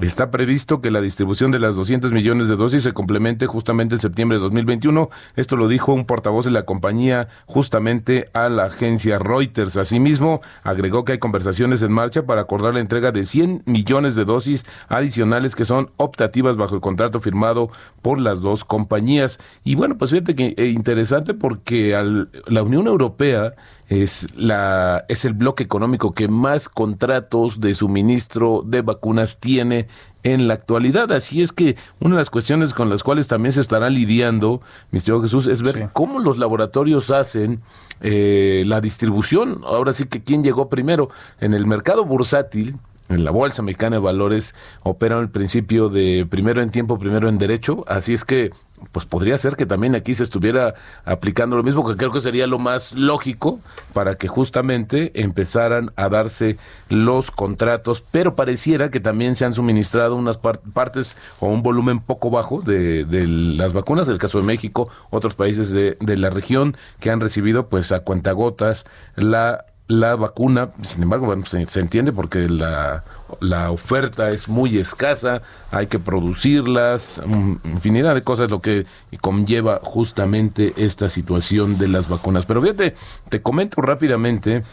Está 0.00 0.30
previsto 0.30 0.80
que 0.80 0.90
la 0.90 1.00
distribución 1.00 1.50
de 1.50 1.58
las 1.58 1.76
200 1.76 2.12
millones 2.12 2.48
de 2.48 2.56
dosis 2.56 2.82
se 2.82 2.92
complemente 2.92 3.46
justamente 3.46 3.94
en 3.94 4.00
septiembre 4.00 4.38
de 4.38 4.42
2021. 4.42 5.10
Esto 5.36 5.56
lo 5.56 5.68
dijo 5.68 5.92
un 5.92 6.06
portavoz 6.06 6.44
de 6.46 6.50
la 6.50 6.64
compañía 6.64 7.28
justamente 7.46 8.28
a 8.32 8.48
la 8.48 8.64
agencia 8.64 9.18
Reuters. 9.18 9.76
Asimismo, 9.76 10.40
agregó 10.64 11.04
que 11.04 11.12
hay 11.12 11.18
conversaciones 11.18 11.82
en 11.82 11.92
marcha 11.92 12.24
para 12.24 12.40
acordar 12.40 12.74
la 12.74 12.80
entrega 12.80 13.12
de 13.12 13.26
100 13.26 13.62
millones 13.66 14.14
de 14.14 14.24
dosis 14.24 14.66
adicionales 14.88 15.54
que 15.54 15.64
son 15.64 15.90
optativas 15.98 16.56
bajo 16.56 16.74
el 16.74 16.80
contrato 16.80 17.20
firmado 17.20 17.70
por 18.00 18.18
las 18.18 18.40
dos 18.40 18.64
compañías. 18.64 19.38
Y 19.62 19.74
bueno, 19.74 19.98
pues 19.98 20.10
fíjate 20.10 20.34
que 20.34 20.54
eh, 20.56 20.66
interesante 20.66 21.34
porque 21.34 21.94
al, 21.94 22.30
la 22.46 22.62
Unión 22.62 22.86
Europea 22.86 23.54
es, 23.88 24.28
la, 24.36 25.04
es 25.08 25.24
el 25.24 25.34
bloque 25.34 25.62
económico 25.62 26.14
que 26.14 26.28
más 26.28 26.68
contratos 26.68 27.60
de 27.60 27.74
suministro 27.74 28.62
de 28.64 28.82
vacunas 28.82 29.38
tiene 29.38 29.88
en 30.22 30.48
la 30.48 30.54
actualidad. 30.54 31.12
Así 31.12 31.42
es 31.42 31.52
que 31.52 31.76
una 32.00 32.14
de 32.14 32.20
las 32.20 32.30
cuestiones 32.30 32.74
con 32.74 32.88
las 32.88 33.02
cuales 33.02 33.26
también 33.26 33.52
se 33.52 33.60
estará 33.60 33.90
lidiando, 33.90 34.60
mi 34.90 35.00
Jesús, 35.00 35.46
es 35.46 35.62
ver 35.62 35.90
cómo 35.92 36.20
los 36.20 36.38
laboratorios 36.38 37.10
hacen 37.10 37.60
eh, 38.00 38.62
la 38.66 38.80
distribución. 38.80 39.62
Ahora 39.64 39.92
sí 39.92 40.06
que 40.06 40.22
quién 40.22 40.42
llegó 40.42 40.68
primero 40.68 41.10
en 41.40 41.54
el 41.54 41.66
mercado 41.66 42.04
bursátil 42.04 42.76
en 43.08 43.24
la 43.24 43.30
Bolsa 43.30 43.62
Mexicana 43.62 43.96
de 43.96 44.02
Valores 44.02 44.54
opera 44.82 45.18
el 45.18 45.28
principio 45.28 45.88
de 45.88 46.26
primero 46.28 46.62
en 46.62 46.70
tiempo, 46.70 46.98
primero 46.98 47.28
en 47.28 47.38
derecho, 47.38 47.84
así 47.86 48.14
es 48.14 48.24
que 48.24 48.52
pues 48.90 49.06
podría 49.06 49.38
ser 49.38 49.56
que 49.56 49.66
también 49.66 49.94
aquí 49.94 50.14
se 50.14 50.22
estuviera 50.22 50.74
aplicando 51.04 51.56
lo 51.56 51.62
mismo, 51.62 51.86
que 51.86 51.96
creo 51.96 52.12
que 52.12 52.20
sería 52.20 52.46
lo 52.46 52.58
más 52.58 52.92
lógico 52.92 53.60
para 53.92 54.16
que 54.16 54.28
justamente 54.28 55.12
empezaran 55.14 55.92
a 55.96 56.08
darse 56.08 56.56
los 56.88 57.30
contratos, 57.30 58.04
pero 58.10 58.34
pareciera 58.34 58.90
que 58.90 59.00
también 59.00 59.36
se 59.36 59.44
han 59.44 59.54
suministrado 59.54 60.16
unas 60.16 60.38
partes 60.38 61.16
o 61.40 61.46
un 61.48 61.62
volumen 61.62 62.00
poco 62.00 62.30
bajo 62.30 62.60
de, 62.62 63.04
de 63.04 63.26
las 63.26 63.72
vacunas, 63.72 64.08
el 64.08 64.18
caso 64.18 64.38
de 64.38 64.44
México, 64.44 64.88
otros 65.10 65.34
países 65.34 65.70
de, 65.70 65.96
de 66.00 66.16
la 66.16 66.30
región 66.30 66.76
que 67.00 67.10
han 67.10 67.20
recibido 67.20 67.68
pues 67.68 67.92
a 67.92 68.00
cuentagotas 68.00 68.84
la 69.16 69.66
la 69.92 70.16
vacuna, 70.16 70.70
sin 70.82 71.02
embargo, 71.02 71.26
bueno, 71.26 71.44
se, 71.44 71.80
entiende 71.80 72.12
porque 72.12 72.48
la, 72.48 73.04
la 73.40 73.70
oferta 73.70 74.30
es 74.30 74.48
muy 74.48 74.78
escasa, 74.78 75.42
hay 75.70 75.86
que 75.86 75.98
producirlas, 75.98 77.20
infinidad 77.64 78.14
de 78.14 78.22
cosas 78.22 78.50
lo 78.50 78.60
que 78.60 78.86
conlleva 79.20 79.80
justamente 79.82 80.72
esta 80.76 81.08
situación 81.08 81.76
de 81.76 81.88
las 81.88 82.08
vacunas. 82.08 82.46
Pero 82.46 82.62
fíjate, 82.62 82.94
te 83.28 83.42
comento 83.42 83.82
rápidamente 83.82 84.64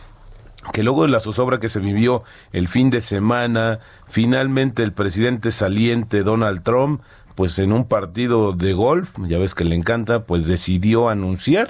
que 0.71 0.83
luego 0.83 1.03
de 1.03 1.09
la 1.09 1.19
zozobra 1.19 1.59
que 1.59 1.69
se 1.69 1.79
vivió 1.79 2.23
el 2.53 2.69
fin 2.69 2.89
de 2.89 3.01
semana, 3.01 3.79
finalmente 4.07 4.83
el 4.83 4.93
presidente 4.93 5.51
saliente 5.51 6.23
Donald 6.23 6.63
Trump, 6.63 7.01
pues 7.35 7.59
en 7.59 7.73
un 7.73 7.85
partido 7.85 8.53
de 8.53 8.73
golf, 8.73 9.15
ya 9.27 9.37
ves 9.37 9.53
que 9.53 9.65
le 9.65 9.75
encanta, 9.75 10.23
pues 10.23 10.45
decidió 10.45 11.09
anunciar 11.09 11.69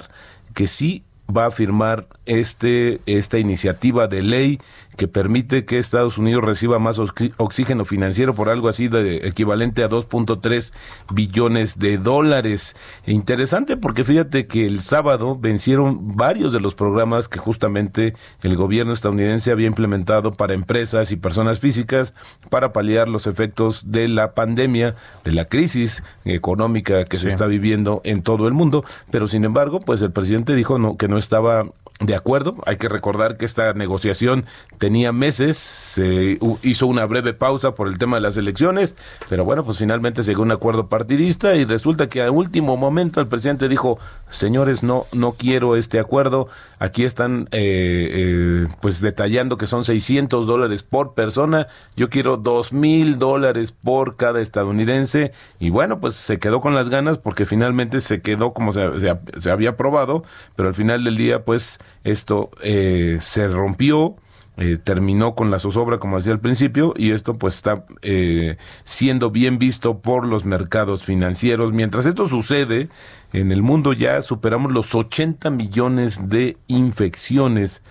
que 0.54 0.66
sí 0.66 1.04
va 1.36 1.46
a 1.46 1.50
firmar 1.50 2.06
este 2.26 3.00
esta 3.06 3.38
iniciativa 3.38 4.06
de 4.06 4.22
ley 4.22 4.60
que 4.96 5.08
permite 5.08 5.64
que 5.64 5.78
Estados 5.78 6.18
Unidos 6.18 6.44
reciba 6.44 6.78
más 6.78 6.98
oxígeno 6.98 7.84
financiero 7.84 8.34
por 8.34 8.48
algo 8.48 8.68
así 8.68 8.88
de 8.88 9.28
equivalente 9.28 9.82
a 9.82 9.88
2.3 9.88 10.72
billones 11.12 11.78
de 11.78 11.98
dólares. 11.98 12.76
E 13.06 13.12
interesante 13.12 13.76
porque 13.76 14.04
fíjate 14.04 14.46
que 14.46 14.66
el 14.66 14.80
sábado 14.80 15.38
vencieron 15.38 16.16
varios 16.16 16.52
de 16.52 16.60
los 16.60 16.74
programas 16.74 17.28
que 17.28 17.38
justamente 17.38 18.14
el 18.42 18.56
gobierno 18.56 18.92
estadounidense 18.92 19.50
había 19.52 19.66
implementado 19.66 20.32
para 20.32 20.54
empresas 20.54 21.12
y 21.12 21.16
personas 21.16 21.60
físicas 21.60 22.14
para 22.50 22.72
paliar 22.72 23.08
los 23.08 23.26
efectos 23.26 23.90
de 23.90 24.08
la 24.08 24.34
pandemia, 24.34 24.96
de 25.24 25.32
la 25.32 25.46
crisis 25.46 26.02
económica 26.24 27.04
que 27.04 27.16
se 27.16 27.28
está 27.28 27.46
viviendo 27.46 28.00
en 28.04 28.22
todo 28.22 28.48
el 28.48 28.54
mundo, 28.54 28.84
pero 29.10 29.28
sin 29.28 29.44
embargo, 29.44 29.80
pues 29.80 30.02
el 30.02 30.12
presidente 30.12 30.54
dijo 30.54 30.78
no, 30.78 30.96
que 30.96 31.08
no 31.08 31.18
estaba 31.18 31.66
de 32.00 32.14
acuerdo, 32.14 32.56
hay 32.64 32.78
que 32.78 32.88
recordar 32.88 33.36
que 33.36 33.44
esta 33.44 33.74
negociación 33.74 34.46
tenía 34.78 35.12
meses, 35.12 35.58
se 35.58 36.38
hizo 36.62 36.86
una 36.86 37.04
breve 37.04 37.34
pausa 37.34 37.74
por 37.74 37.88
el 37.88 37.98
tema 37.98 38.16
de 38.16 38.22
las 38.22 38.38
elecciones, 38.38 38.94
pero 39.28 39.44
bueno, 39.44 39.66
pues 39.66 39.76
finalmente 39.76 40.22
llegó 40.22 40.40
a 40.40 40.46
un 40.46 40.52
acuerdo 40.52 40.88
partidista 40.88 41.56
y 41.56 41.66
resulta 41.66 42.08
que 42.08 42.22
a 42.22 42.30
último 42.30 42.78
momento 42.78 43.20
el 43.20 43.28
presidente 43.28 43.68
dijo, 43.68 43.98
señores, 44.30 44.82
no, 44.82 45.08
no 45.12 45.32
quiero 45.32 45.76
este 45.76 46.00
acuerdo, 46.00 46.48
aquí 46.78 47.04
están 47.04 47.48
eh, 47.52 48.08
eh, 48.10 48.68
pues 48.80 49.02
detallando 49.02 49.58
que 49.58 49.66
son 49.66 49.84
600 49.84 50.46
dólares 50.46 50.82
por 50.82 51.12
persona, 51.12 51.68
yo 51.96 52.08
quiero 52.08 52.36
dos 52.36 52.72
mil 52.72 53.18
dólares 53.18 53.72
por 53.72 54.16
cada 54.16 54.40
estadounidense 54.40 55.32
y 55.58 55.68
bueno, 55.68 56.00
pues 56.00 56.14
se 56.14 56.38
quedó 56.38 56.62
con 56.62 56.74
las 56.74 56.88
ganas 56.88 57.18
porque 57.18 57.44
finalmente 57.44 58.00
se 58.00 58.22
quedó 58.22 58.54
como 58.54 58.72
se, 58.72 58.88
se 59.36 59.50
había 59.50 59.70
aprobado, 59.70 60.24
pero 60.56 60.70
al 60.70 60.74
final 60.74 61.04
del 61.04 61.18
día 61.18 61.44
pues 61.44 61.78
esto 62.04 62.50
eh, 62.62 63.18
se 63.20 63.48
rompió, 63.48 64.16
eh, 64.56 64.76
terminó 64.76 65.34
con 65.34 65.50
la 65.50 65.58
zozobra, 65.58 65.98
como 65.98 66.16
decía 66.16 66.32
al 66.32 66.40
principio, 66.40 66.92
y 66.96 67.12
esto 67.12 67.34
pues 67.34 67.54
está 67.54 67.84
eh, 68.02 68.56
siendo 68.84 69.30
bien 69.30 69.58
visto 69.58 70.00
por 70.00 70.26
los 70.26 70.44
mercados 70.44 71.04
financieros. 71.04 71.72
Mientras 71.72 72.06
esto 72.06 72.26
sucede, 72.26 72.88
en 73.32 73.52
el 73.52 73.62
mundo 73.62 73.92
ya 73.92 74.20
superamos 74.22 74.72
los 74.72 74.94
80 74.94 75.50
millones 75.50 76.28
de 76.28 76.58
infecciones 76.66 77.82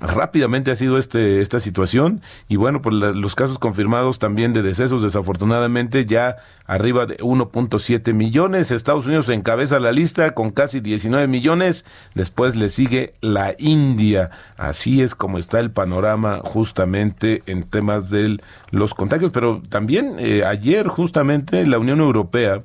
rápidamente 0.00 0.70
ha 0.70 0.74
sido 0.74 0.98
este 0.98 1.40
esta 1.40 1.60
situación. 1.60 2.20
Y 2.48 2.56
bueno 2.56 2.82
pues 2.82 2.94
los 2.94 3.34
casos 3.34 3.58
confirmados 3.58 4.18
también 4.18 4.52
de 4.52 4.62
decesos 4.62 5.02
desafortunadamente 5.02 6.06
ya 6.06 6.36
arriba 6.66 7.06
de 7.06 7.16
1.7 7.18 8.12
millones. 8.12 8.70
Estados 8.70 9.06
Unidos 9.06 9.28
encabeza 9.28 9.78
la 9.78 9.92
lista 9.92 10.34
con 10.34 10.50
casi 10.50 10.80
19 10.80 11.28
millones. 11.28 11.84
Después 12.14 12.56
le 12.56 12.68
sigue 12.68 13.14
la 13.20 13.54
India. 13.58 14.30
Así 14.56 15.02
es 15.02 15.14
como 15.14 15.38
está 15.38 15.60
el 15.60 15.70
panorama 15.70 16.40
justamente 16.42 17.42
en 17.46 17.62
temas 17.64 18.10
de 18.10 18.38
los 18.70 18.94
contagios. 18.94 19.30
Pero 19.32 19.62
también 19.68 20.16
eh, 20.18 20.44
ayer 20.44 20.88
justamente 20.88 21.66
la 21.66 21.78
Unión 21.78 22.00
Europea 22.00 22.62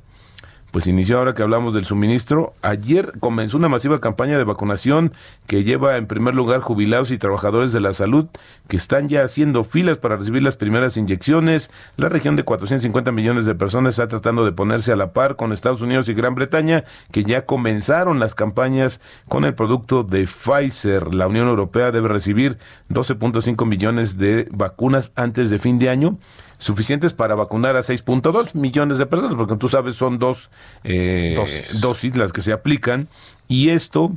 pues 0.72 0.88
inició 0.88 1.18
ahora 1.18 1.34
que 1.34 1.44
hablamos 1.44 1.74
del 1.74 1.86
suministro. 1.86 2.54
Ayer 2.62 3.14
comenzó 3.20 3.58
una 3.58 3.70
masiva 3.70 4.00
campaña 4.00 4.38
de 4.38 4.44
vacunación 4.44 5.14
que 5.48 5.64
lleva 5.64 5.98
en 5.98 6.08
primer 6.08 6.36
lugar 6.36 6.62
jubilados 6.62 7.12
y 7.12 7.18
trabajadores 7.18 7.72
de 7.72 7.80
la 7.80 7.94
salud 7.94 8.28
que 8.68 8.78
están 8.78 9.08
ya 9.08 9.24
haciendo 9.24 9.64
filas 9.64 9.98
para 9.98 10.18
recibir 10.18 10.44
las 10.44 10.58
primeras 10.58 10.98
inyecciones. 10.98 11.72
La 11.98 12.10
región 12.10 12.36
de 12.36 12.44
450 12.44 13.12
millones 13.12 13.46
de 13.46 13.56
personas 13.56 13.96
está 13.96 14.08
tratando 14.08 14.46
de 14.46 14.52
ponerse 14.52 14.92
a 14.92 14.96
la 14.96 15.14
par 15.14 15.36
con 15.36 15.54
Estados 15.54 15.82
Unidos 15.82 16.08
y 16.10 16.14
Gran 16.14 16.36
Bretaña, 16.36 16.84
que 17.12 17.24
ya 17.24 17.46
comenzaron 17.46 18.20
las 18.20 18.36
campañas 18.36 19.02
con 19.28 19.46
el 19.46 19.56
producto 19.56 20.04
de 20.04 20.26
Pfizer. 20.26 21.14
La 21.14 21.28
Unión 21.28 21.48
Europea 21.48 21.92
debe 21.92 22.10
recibir 22.10 22.58
12.5 22.90 23.66
millones 23.66 24.18
de 24.18 24.48
vacunas 24.52 25.12
antes 25.16 25.50
de 25.50 25.60
fin 25.60 25.80
de 25.80 25.90
año 25.90 26.20
suficientes 26.60 27.14
para 27.14 27.34
vacunar 27.34 27.76
a 27.76 27.80
6.2 27.80 28.54
millones 28.54 29.00
de 29.00 29.08
personas, 29.08 29.36
porque 29.36 29.56
tú 29.56 29.68
sabes, 29.70 29.96
son 29.96 30.20
dos 30.20 30.52
eh, 30.84 31.34
dosis. 31.36 31.82
dosis 31.82 32.16
las 32.16 32.32
que 32.32 32.42
se 32.42 32.52
aplican, 32.52 33.08
y 33.48 33.70
esto 33.70 34.12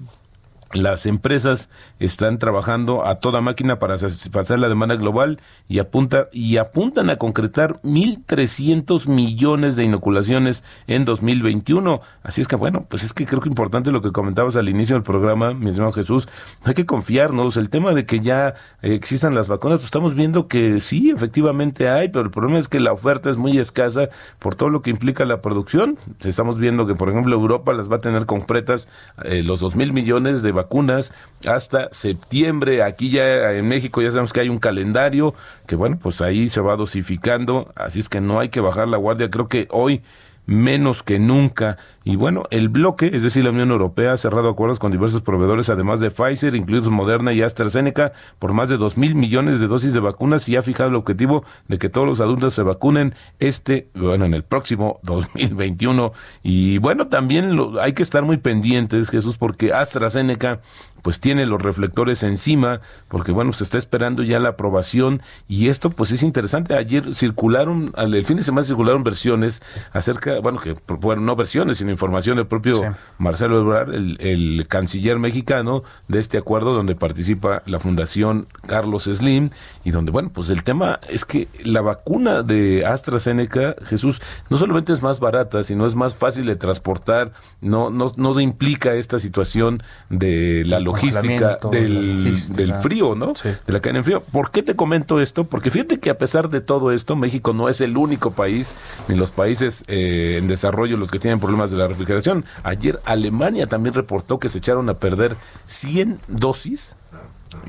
las 0.72 1.06
empresas 1.06 1.68
están 1.98 2.38
trabajando 2.38 3.06
a 3.06 3.18
toda 3.18 3.40
máquina 3.40 3.78
para 3.78 3.98
satisfacer 3.98 4.58
la 4.58 4.68
demanda 4.68 4.96
global 4.96 5.40
y, 5.68 5.78
apunta, 5.78 6.28
y 6.32 6.56
apuntan 6.56 7.10
a 7.10 7.16
concretar 7.16 7.80
1.300 7.82 9.06
millones 9.06 9.76
de 9.76 9.84
inoculaciones 9.84 10.64
en 10.86 11.04
2021. 11.04 12.00
Así 12.22 12.40
es 12.40 12.48
que, 12.48 12.56
bueno, 12.56 12.86
pues 12.88 13.04
es 13.04 13.12
que 13.12 13.26
creo 13.26 13.40
que 13.40 13.48
importante 13.48 13.92
lo 13.92 14.02
que 14.02 14.12
comentabas 14.12 14.56
al 14.56 14.68
inicio 14.68 14.96
del 14.96 15.02
programa, 15.02 15.52
mi 15.52 15.68
estimado 15.68 15.92
Jesús, 15.92 16.28
hay 16.64 16.74
que 16.74 16.86
confiarnos. 16.86 17.56
El 17.56 17.68
tema 17.68 17.92
de 17.92 18.06
que 18.06 18.20
ya 18.20 18.54
existan 18.80 19.34
las 19.34 19.48
vacunas, 19.48 19.78
pues 19.78 19.86
estamos 19.86 20.14
viendo 20.14 20.48
que 20.48 20.80
sí, 20.80 21.10
efectivamente 21.10 21.88
hay, 21.88 22.08
pero 22.08 22.24
el 22.24 22.30
problema 22.30 22.58
es 22.58 22.68
que 22.68 22.80
la 22.80 22.92
oferta 22.92 23.30
es 23.30 23.36
muy 23.36 23.58
escasa 23.58 24.08
por 24.38 24.54
todo 24.54 24.70
lo 24.70 24.82
que 24.82 24.90
implica 24.90 25.24
la 25.24 25.42
producción. 25.42 25.98
Estamos 26.20 26.58
viendo 26.58 26.86
que, 26.86 26.94
por 26.94 27.10
ejemplo, 27.10 27.34
Europa 27.34 27.72
las 27.72 27.90
va 27.90 27.96
a 27.96 28.00
tener 28.00 28.26
completas 28.26 28.88
eh, 29.24 29.42
los 29.42 29.62
2.000 29.62 29.92
millones 29.92 30.42
de 30.42 30.52
vacunas 30.52 30.61
vacunas 30.62 31.12
hasta 31.46 31.88
septiembre. 31.92 32.82
Aquí 32.82 33.10
ya 33.10 33.52
en 33.52 33.68
México 33.68 34.02
ya 34.02 34.10
sabemos 34.10 34.32
que 34.32 34.40
hay 34.40 34.48
un 34.48 34.58
calendario 34.58 35.34
que 35.66 35.76
bueno, 35.76 35.98
pues 36.00 36.20
ahí 36.20 36.48
se 36.48 36.60
va 36.60 36.76
dosificando, 36.76 37.72
así 37.74 38.00
es 38.00 38.08
que 38.08 38.20
no 38.20 38.40
hay 38.40 38.48
que 38.48 38.60
bajar 38.60 38.88
la 38.88 38.96
guardia. 38.96 39.30
Creo 39.30 39.48
que 39.48 39.68
hoy 39.70 40.02
menos 40.46 41.02
que 41.02 41.18
nunca. 41.18 41.78
Y 42.04 42.16
bueno, 42.16 42.44
el 42.50 42.68
bloque, 42.68 43.10
es 43.12 43.22
decir, 43.22 43.44
la 43.44 43.50
Unión 43.50 43.70
Europea, 43.70 44.12
ha 44.12 44.16
cerrado 44.16 44.48
acuerdos 44.48 44.78
con 44.78 44.90
diversos 44.90 45.22
proveedores, 45.22 45.70
además 45.70 46.00
de 46.00 46.10
Pfizer, 46.10 46.54
incluidos 46.54 46.90
Moderna 46.90 47.32
y 47.32 47.42
AstraZeneca, 47.42 48.12
por 48.38 48.52
más 48.52 48.68
de 48.68 48.76
dos 48.76 48.96
mil 48.96 49.14
millones 49.14 49.60
de 49.60 49.68
dosis 49.68 49.92
de 49.92 50.00
vacunas 50.00 50.48
y 50.48 50.56
ha 50.56 50.62
fijado 50.62 50.88
el 50.88 50.96
objetivo 50.96 51.44
de 51.68 51.78
que 51.78 51.88
todos 51.88 52.06
los 52.06 52.20
adultos 52.20 52.54
se 52.54 52.62
vacunen 52.62 53.14
este, 53.38 53.88
bueno, 53.94 54.24
en 54.24 54.34
el 54.34 54.42
próximo 54.42 54.98
2021. 55.04 56.12
Y 56.42 56.78
bueno, 56.78 57.06
también 57.06 57.54
lo, 57.54 57.80
hay 57.80 57.92
que 57.92 58.02
estar 58.02 58.22
muy 58.22 58.38
pendientes, 58.38 59.10
Jesús, 59.10 59.38
porque 59.38 59.72
AstraZeneca 59.72 60.60
pues 61.02 61.20
tiene 61.20 61.46
los 61.46 61.60
reflectores 61.60 62.22
encima, 62.22 62.80
porque 63.08 63.32
bueno, 63.32 63.52
se 63.52 63.64
está 63.64 63.78
esperando 63.78 64.22
ya 64.22 64.38
la 64.38 64.50
aprobación 64.50 65.20
y 65.48 65.68
esto 65.68 65.90
pues 65.90 66.12
es 66.12 66.22
interesante. 66.22 66.74
Ayer 66.74 67.14
circularon, 67.14 67.92
el 67.96 68.24
fin 68.24 68.36
de 68.36 68.42
semana 68.42 68.66
circularon 68.66 69.02
versiones 69.02 69.62
acerca, 69.92 70.40
bueno, 70.40 70.58
que 70.58 70.74
bueno, 71.00 71.22
no 71.22 71.36
versiones, 71.36 71.78
sino 71.78 71.90
información 71.90 72.36
del 72.36 72.46
propio 72.46 72.94
Marcelo 73.18 73.60
Ebrard, 73.60 73.94
el, 73.94 74.16
el, 74.20 74.66
canciller 74.68 75.18
mexicano, 75.18 75.82
de 76.08 76.20
este 76.20 76.38
acuerdo 76.38 76.72
donde 76.72 76.94
participa 76.94 77.62
la 77.66 77.80
Fundación 77.80 78.46
Carlos 78.66 79.04
Slim 79.04 79.50
y 79.84 79.90
donde, 79.90 80.12
bueno, 80.12 80.30
pues 80.32 80.50
el 80.50 80.62
tema 80.62 81.00
es 81.08 81.24
que 81.24 81.48
la 81.64 81.80
vacuna 81.80 82.42
de 82.42 82.86
AstraZeneca, 82.86 83.76
Jesús, 83.84 84.20
no 84.48 84.58
solamente 84.58 84.92
es 84.92 85.02
más 85.02 85.20
barata, 85.20 85.64
sino 85.64 85.86
es 85.86 85.94
más 85.94 86.14
fácil 86.14 86.46
de 86.46 86.56
transportar, 86.56 87.32
no, 87.60 87.90
no, 87.90 88.06
no 88.16 88.38
implica 88.40 88.94
esta 88.94 89.18
situación 89.18 89.82
de 90.08 90.64
la 90.66 90.80
logística 90.80 91.58
del, 91.70 92.38
del, 92.54 92.74
frío, 92.74 93.14
¿no? 93.14 93.34
De 93.66 93.72
la 93.72 93.80
cadena 93.80 93.98
en 93.98 94.04
frío. 94.04 94.22
¿Por 94.22 94.50
qué 94.50 94.62
te 94.62 94.76
comento 94.76 95.20
esto? 95.20 95.44
Porque 95.44 95.70
fíjate 95.70 95.98
que 96.00 96.10
a 96.10 96.18
pesar 96.18 96.48
de 96.48 96.60
todo 96.60 96.92
esto, 96.92 97.16
México 97.16 97.52
no 97.52 97.68
es 97.68 97.80
el 97.80 97.96
único 97.96 98.32
país, 98.32 98.76
ni 99.08 99.14
los 99.14 99.30
países 99.30 99.84
eh, 99.88 100.36
en 100.38 100.48
desarrollo 100.48 100.96
los 100.96 101.10
que 101.10 101.18
tienen 101.18 101.40
problemas 101.40 101.70
de 101.70 101.76
la 101.76 101.88
refrigeración. 101.88 102.44
Ayer 102.62 103.00
Alemania 103.04 103.66
también 103.66 103.94
reportó 103.94 104.38
que 104.38 104.48
se 104.48 104.58
echaron 104.58 104.88
a 104.88 104.94
perder 104.94 105.36
100 105.66 106.20
dosis 106.28 106.96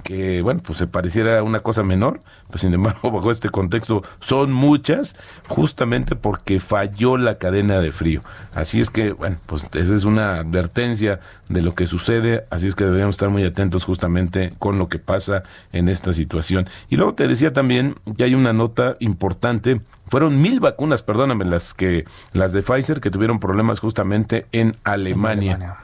que, 0.03 0.41
bueno, 0.41 0.61
pues 0.63 0.77
se 0.77 0.87
pareciera 0.87 1.41
una 1.43 1.59
cosa 1.59 1.83
menor, 1.83 2.21
pues 2.49 2.61
sin 2.61 2.73
embargo, 2.73 3.11
bajo 3.11 3.31
este 3.31 3.49
contexto 3.49 4.01
son 4.19 4.51
muchas, 4.51 5.15
justamente 5.47 6.15
porque 6.15 6.59
falló 6.59 7.17
la 7.17 7.37
cadena 7.37 7.79
de 7.79 7.91
frío. 7.91 8.21
Así 8.55 8.79
es 8.79 8.89
que, 8.89 9.13
bueno, 9.13 9.37
pues 9.45 9.67
esa 9.73 9.95
es 9.95 10.03
una 10.03 10.39
advertencia 10.39 11.19
de 11.49 11.61
lo 11.61 11.75
que 11.75 11.87
sucede, 11.87 12.45
así 12.49 12.67
es 12.67 12.75
que 12.75 12.85
deberíamos 12.85 13.15
estar 13.15 13.29
muy 13.29 13.43
atentos 13.43 13.83
justamente 13.83 14.53
con 14.59 14.77
lo 14.77 14.89
que 14.89 14.99
pasa 14.99 15.43
en 15.71 15.89
esta 15.89 16.13
situación. 16.13 16.67
Y 16.89 16.97
luego 16.97 17.13
te 17.13 17.27
decía 17.27 17.53
también 17.53 17.95
que 18.17 18.23
hay 18.23 18.35
una 18.35 18.53
nota 18.53 18.97
importante, 18.99 19.81
fueron 20.07 20.41
mil 20.41 20.59
vacunas, 20.59 21.03
perdóname, 21.03 21.45
las 21.45 21.73
que, 21.73 22.05
las 22.33 22.53
de 22.53 22.61
Pfizer 22.61 23.01
que 23.01 23.09
tuvieron 23.09 23.39
problemas 23.39 23.79
justamente 23.79 24.45
en 24.51 24.75
Alemania. 24.83 25.55
Alemania. 25.55 25.82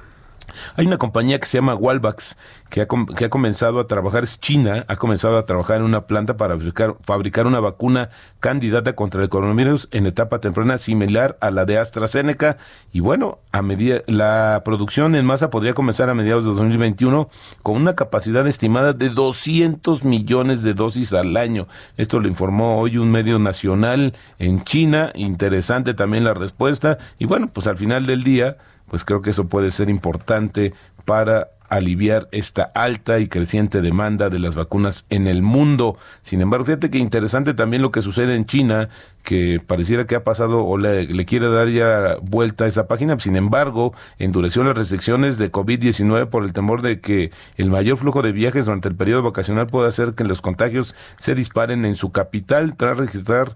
Hay 0.76 0.86
una 0.86 0.98
compañía 0.98 1.40
que 1.40 1.48
se 1.48 1.58
llama 1.58 1.76
Walvax 1.76 2.38
que 2.70 2.82
ha, 2.82 2.88
que 3.16 3.26
ha 3.26 3.30
comenzado 3.30 3.80
a 3.80 3.88
trabajar, 3.88 4.24
es 4.24 4.40
China, 4.40 4.86
ha 4.88 4.96
comenzado 4.96 5.38
a 5.38 5.46
trabajar 5.46 5.78
en 5.78 5.84
una 5.84 6.06
planta 6.06 6.38
para 6.38 6.56
fabricar, 6.56 6.96
fabricar 7.02 7.48
una 7.48 7.60
vacuna 7.60 8.10
candidata 8.40 8.94
contra 8.94 9.22
el 9.24 9.30
coronavirus 9.30 9.90
en 9.92 10.06
etapa 10.06 10.40
temprana 10.40 10.78
similar 10.78 11.38
a 11.42 11.52
la 11.52 11.66
de 11.66 11.78
AstraZeneca. 11.78 12.58
Y 12.92 13.00
bueno, 13.00 13.40
a 13.52 13.62
medida, 13.62 14.02
la 14.08 14.62
producción 14.64 15.16
en 15.16 15.26
masa 15.26 15.50
podría 15.50 15.74
comenzar 15.74 16.10
a 16.10 16.14
mediados 16.14 16.46
de 16.46 16.52
2021 16.52 17.28
con 17.64 17.76
una 17.76 17.96
capacidad 17.96 18.48
estimada 18.48 18.94
de 18.94 19.10
200 19.10 20.06
millones 20.06 20.64
de 20.64 20.74
dosis 20.74 21.14
al 21.14 21.36
año. 21.38 21.68
Esto 21.98 22.20
lo 22.20 22.28
informó 22.28 22.80
hoy 22.80 22.98
un 22.98 23.12
medio 23.12 23.40
nacional 23.40 24.14
en 24.38 24.64
China. 24.64 25.12
Interesante 25.16 25.94
también 25.94 26.24
la 26.24 26.34
respuesta. 26.34 26.98
Y 27.18 27.26
bueno, 27.26 27.50
pues 27.52 27.68
al 27.68 27.78
final 27.78 28.06
del 28.06 28.24
día, 28.24 28.58
pues 28.90 29.06
creo 29.06 29.22
que 29.22 29.30
eso 29.30 29.48
puede 29.48 29.72
ser 29.72 29.90
importante 29.90 30.74
para 31.06 31.50
aliviar 31.70 32.28
esta 32.32 32.64
alta 32.64 33.20
y 33.20 33.28
creciente 33.28 33.82
demanda 33.82 34.30
de 34.30 34.40
las 34.40 34.56
vacunas 34.56 35.06
en 35.10 35.28
el 35.28 35.42
mundo. 35.42 35.98
Sin 36.24 36.42
embargo, 36.42 36.66
fíjate 36.66 36.90
que 36.90 36.98
interesante 36.98 37.54
también 37.54 37.82
lo 37.82 37.92
que 37.92 38.02
sucede 38.02 38.36
en 38.36 38.46
China, 38.46 38.90
que 39.24 39.62
pareciera 39.66 40.06
que 40.06 40.16
ha 40.16 40.24
pasado 40.24 40.66
o 40.66 40.78
le, 40.78 41.08
quiere 41.26 41.50
dar 41.50 41.70
ya 41.70 42.18
vuelta 42.22 42.66
a 42.66 42.68
esa 42.68 42.88
página. 42.88 43.20
Sin 43.20 43.36
embargo, 43.36 43.94
endureció 44.18 44.64
las 44.64 44.78
restricciones 44.78 45.38
de 45.38 45.52
COVID-19 45.52 46.28
por 46.30 46.44
el 46.44 46.54
temor 46.54 46.82
de 46.82 47.00
que 47.00 47.32
el 47.58 47.70
mayor 47.70 47.98
flujo 47.98 48.22
de 48.22 48.32
viajes 48.32 48.66
durante 48.66 48.90
el 48.90 48.96
periodo 48.96 49.24
vacacional 49.24 49.68
pueda 49.68 49.88
hacer 49.88 50.16
que 50.16 50.24
los 50.24 50.42
contagios 50.42 50.96
se 51.18 51.36
disparen 51.36 51.86
en 51.86 51.96
su 51.96 52.12
capital 52.12 52.76
tras 52.76 52.98
registrar 52.98 53.56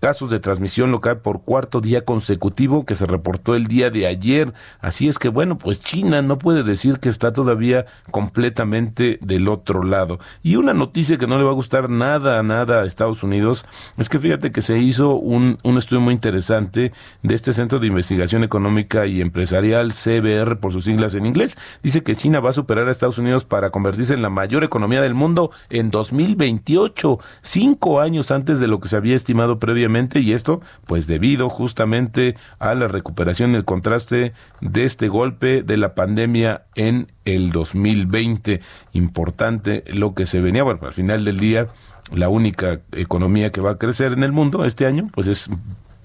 casos 0.00 0.30
de 0.30 0.40
transmisión 0.40 0.90
local 0.90 1.18
por 1.18 1.42
cuarto 1.42 1.80
día 1.80 2.04
consecutivo 2.04 2.84
que 2.84 2.94
se 2.94 3.06
reportó 3.06 3.54
el 3.54 3.66
día 3.66 3.90
de 3.90 4.06
ayer. 4.06 4.52
Así 4.80 5.08
es 5.08 5.18
que 5.18 5.28
bueno, 5.28 5.58
pues 5.58 5.80
China 5.80 6.22
no 6.22 6.38
puede 6.38 6.62
decir 6.62 6.98
que 6.98 7.08
está 7.08 7.32
todavía 7.32 7.86
completamente 8.10 9.18
del 9.22 9.48
otro 9.48 9.82
lado. 9.82 10.18
Y 10.42 10.56
una 10.56 10.74
noticia 10.74 11.16
que 11.16 11.26
no 11.26 11.38
le 11.38 11.44
va 11.44 11.50
a 11.50 11.54
gustar 11.54 11.88
nada, 11.88 12.42
nada 12.42 12.82
a 12.82 12.84
Estados 12.84 13.22
Unidos 13.22 13.66
es 13.96 14.08
que 14.08 14.18
fíjate 14.18 14.52
que 14.52 14.62
se 14.62 14.78
hizo 14.78 15.14
un, 15.14 15.58
un 15.62 15.78
estudio 15.78 16.00
muy 16.00 16.14
interesante 16.14 16.92
de 17.22 17.34
este 17.34 17.52
Centro 17.52 17.78
de 17.78 17.86
Investigación 17.86 18.44
Económica 18.44 19.06
y 19.06 19.20
Empresarial, 19.20 19.92
CBR 19.92 20.58
por 20.58 20.72
sus 20.72 20.84
siglas 20.84 21.14
en 21.14 21.26
inglés. 21.26 21.56
Dice 21.82 22.02
que 22.02 22.16
China 22.16 22.40
va 22.40 22.50
a 22.50 22.54
superar 22.54 22.88
a 22.88 22.90
Estados 22.90 23.18
Unidos 23.18 23.44
para 23.44 23.70
convertirse 23.70 24.14
en 24.14 24.22
la 24.22 24.30
mayor 24.30 24.64
economía 24.64 25.00
del 25.00 25.14
mundo 25.14 25.50
en 25.70 25.90
2028, 25.90 27.18
cinco 27.42 28.00
años 28.00 28.30
antes 28.30 28.60
de 28.60 28.66
lo 28.66 28.80
que 28.80 28.88
se 28.88 28.96
había 28.96 29.14
estimado 29.14 29.58
previamente 29.58 29.75
y 30.14 30.32
esto 30.32 30.60
pues 30.86 31.06
debido 31.06 31.48
justamente 31.48 32.36
a 32.58 32.74
la 32.74 32.88
recuperación, 32.88 33.54
el 33.54 33.64
contraste 33.64 34.32
de 34.60 34.84
este 34.84 35.08
golpe 35.08 35.62
de 35.62 35.76
la 35.76 35.94
pandemia 35.94 36.64
en 36.74 37.12
el 37.24 37.50
2020. 37.50 38.60
Importante 38.92 39.84
lo 39.88 40.14
que 40.14 40.26
se 40.26 40.40
venía, 40.40 40.62
bueno, 40.62 40.80
al 40.86 40.94
final 40.94 41.24
del 41.24 41.38
día 41.38 41.66
la 42.12 42.28
única 42.28 42.80
economía 42.92 43.50
que 43.50 43.60
va 43.60 43.72
a 43.72 43.78
crecer 43.78 44.12
en 44.12 44.22
el 44.22 44.30
mundo 44.32 44.64
este 44.64 44.86
año 44.86 45.08
pues 45.12 45.26
es 45.26 45.50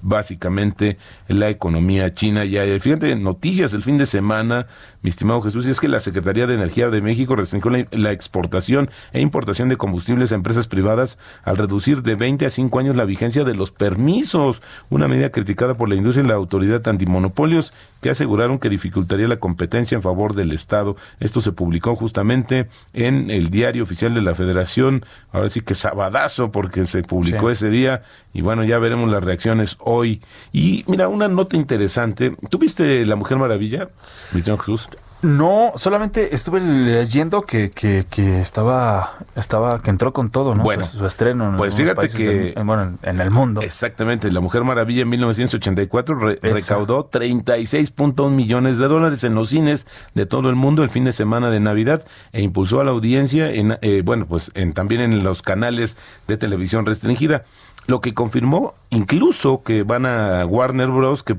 básicamente 0.02 0.98
la 1.28 1.50
economía 1.50 2.14
china. 2.14 2.46
Ya 2.46 2.64
fíjate, 2.80 3.16
noticias 3.16 3.72
del 3.72 3.84
fin 3.84 3.98
de 3.98 4.06
semana, 4.06 4.68
mi 5.02 5.10
estimado 5.10 5.42
Jesús, 5.42 5.68
y 5.68 5.72
es 5.72 5.80
que 5.80 5.88
la 5.88 6.00
Secretaría 6.00 6.48
de 6.48 6.56
Energía 6.56 6.90
de 6.90 7.02
México 7.02 7.36
restringió 7.36 7.72
la, 7.72 7.86
la, 7.92 8.12
exportación 8.12 8.90
e 9.14 9.22
importación 9.22 9.70
de 9.70 9.78
combustibles 9.78 10.32
a 10.32 10.36
empresas 10.36 10.68
privadas 10.68 11.18
al 11.44 11.58
reducir 11.58 12.02
de 12.04 12.16
20 12.16 12.46
a 12.46 12.50
5 12.50 12.80
años 12.80 12.96
la 12.96 13.06
vigencia 13.06 13.44
de 13.44 13.56
los 13.56 13.72
permisos, 13.72 14.62
una 14.90 15.08
medida 15.08 15.30
criticada 15.30 15.74
por 15.74 15.90
la 15.90 15.96
industria 15.96 16.26
y 16.26 16.28
la 16.28 16.36
autoridad 16.36 16.88
antimonopolios 16.88 17.74
que 18.02 18.10
aseguraron 18.10 18.60
que 18.60 18.70
dificultaría 18.70 19.28
la 19.28 19.38
competencia 19.38 19.96
en 19.96 20.02
favor 20.02 20.34
del 20.34 20.52
Estado. 20.52 20.96
Esto 21.20 21.42
se 21.42 21.52
publicó 21.52 21.96
justamente 21.96 22.68
en 22.94 23.30
el 23.30 23.50
diario 23.50 23.84
oficial 23.84 24.14
de 24.14 24.22
la 24.22 24.36
Federación, 24.36 25.06
ahora 25.32 25.50
sí 25.50 25.62
que 25.62 25.76
sabadazo 25.76 26.52
porque 26.52 26.86
se 26.86 27.04
publicó 27.04 27.48
sí. 27.48 27.54
ese 27.54 27.70
día 27.70 28.02
y 28.34 28.42
bueno, 28.42 28.64
ya 28.64 28.80
veremos 28.80 29.10
las 29.10 29.24
reacciones 29.24 29.78
hoy. 29.92 30.22
Y 30.52 30.84
mira, 30.88 31.08
una 31.08 31.28
nota 31.28 31.56
interesante. 31.58 32.36
¿Tú 32.50 32.58
viste 32.58 33.06
La 33.06 33.16
Mujer 33.16 33.38
Maravilla, 33.38 33.90
Visión 34.34 34.58
Jesús? 34.58 34.90
No, 35.22 35.74
solamente 35.76 36.34
estuve 36.34 36.60
leyendo 36.60 37.44
que, 37.44 37.70
que, 37.70 38.06
que, 38.10 38.42
estaba, 38.42 39.18
estaba, 39.36 39.80
que 39.80 39.92
entró 39.92 40.14
con 40.14 40.32
todo, 40.32 40.56
¿no? 40.56 40.64
Bueno, 40.64 40.84
su, 40.84 40.98
su 40.98 41.06
estreno 41.06 41.50
en 41.50 41.58
pues 41.58 41.76
fíjate 41.76 42.08
que, 42.10 42.54
en, 42.56 42.66
bueno, 42.66 42.98
en 43.04 43.22
el 43.22 43.30
mundo. 43.30 43.62
Exactamente, 43.62 44.32
La 44.32 44.40
Mujer 44.40 44.64
Maravilla 44.64 45.04
en 45.04 45.10
1984 45.10 46.16
re, 46.16 46.40
recaudó 46.42 47.08
36.1 47.08 48.32
millones 48.32 48.80
de 48.80 48.88
dólares 48.88 49.24
en 49.24 49.36
los 49.36 49.50
cines 49.50 49.86
de 50.16 50.26
todo 50.26 50.50
el 50.50 50.56
mundo 50.56 50.82
el 50.82 50.90
fin 50.90 51.04
de 51.04 51.14
semana 51.14 51.52
de 51.52 51.60
Navidad 51.60 52.04
e 52.32 52.42
impulsó 52.42 52.82
a 52.82 52.84
la 52.84 52.90
audiencia, 52.90 53.52
en, 53.52 53.78
eh, 53.84 54.02
bueno, 54.04 54.26
pues 54.26 54.50
en, 54.56 54.74
también 54.74 55.02
en 55.02 55.24
los 55.24 55.44
canales 55.44 55.98
de 56.28 56.38
televisión 56.38 56.88
restringida 56.88 57.44
lo 57.88 58.02
que 58.02 58.14
confirmó 58.14 58.76
incluso 58.92 59.64
que 59.64 59.84
van 59.84 60.06
a 60.06 60.46
Warner 60.46 60.90
Bros. 60.90 61.24
que 61.24 61.36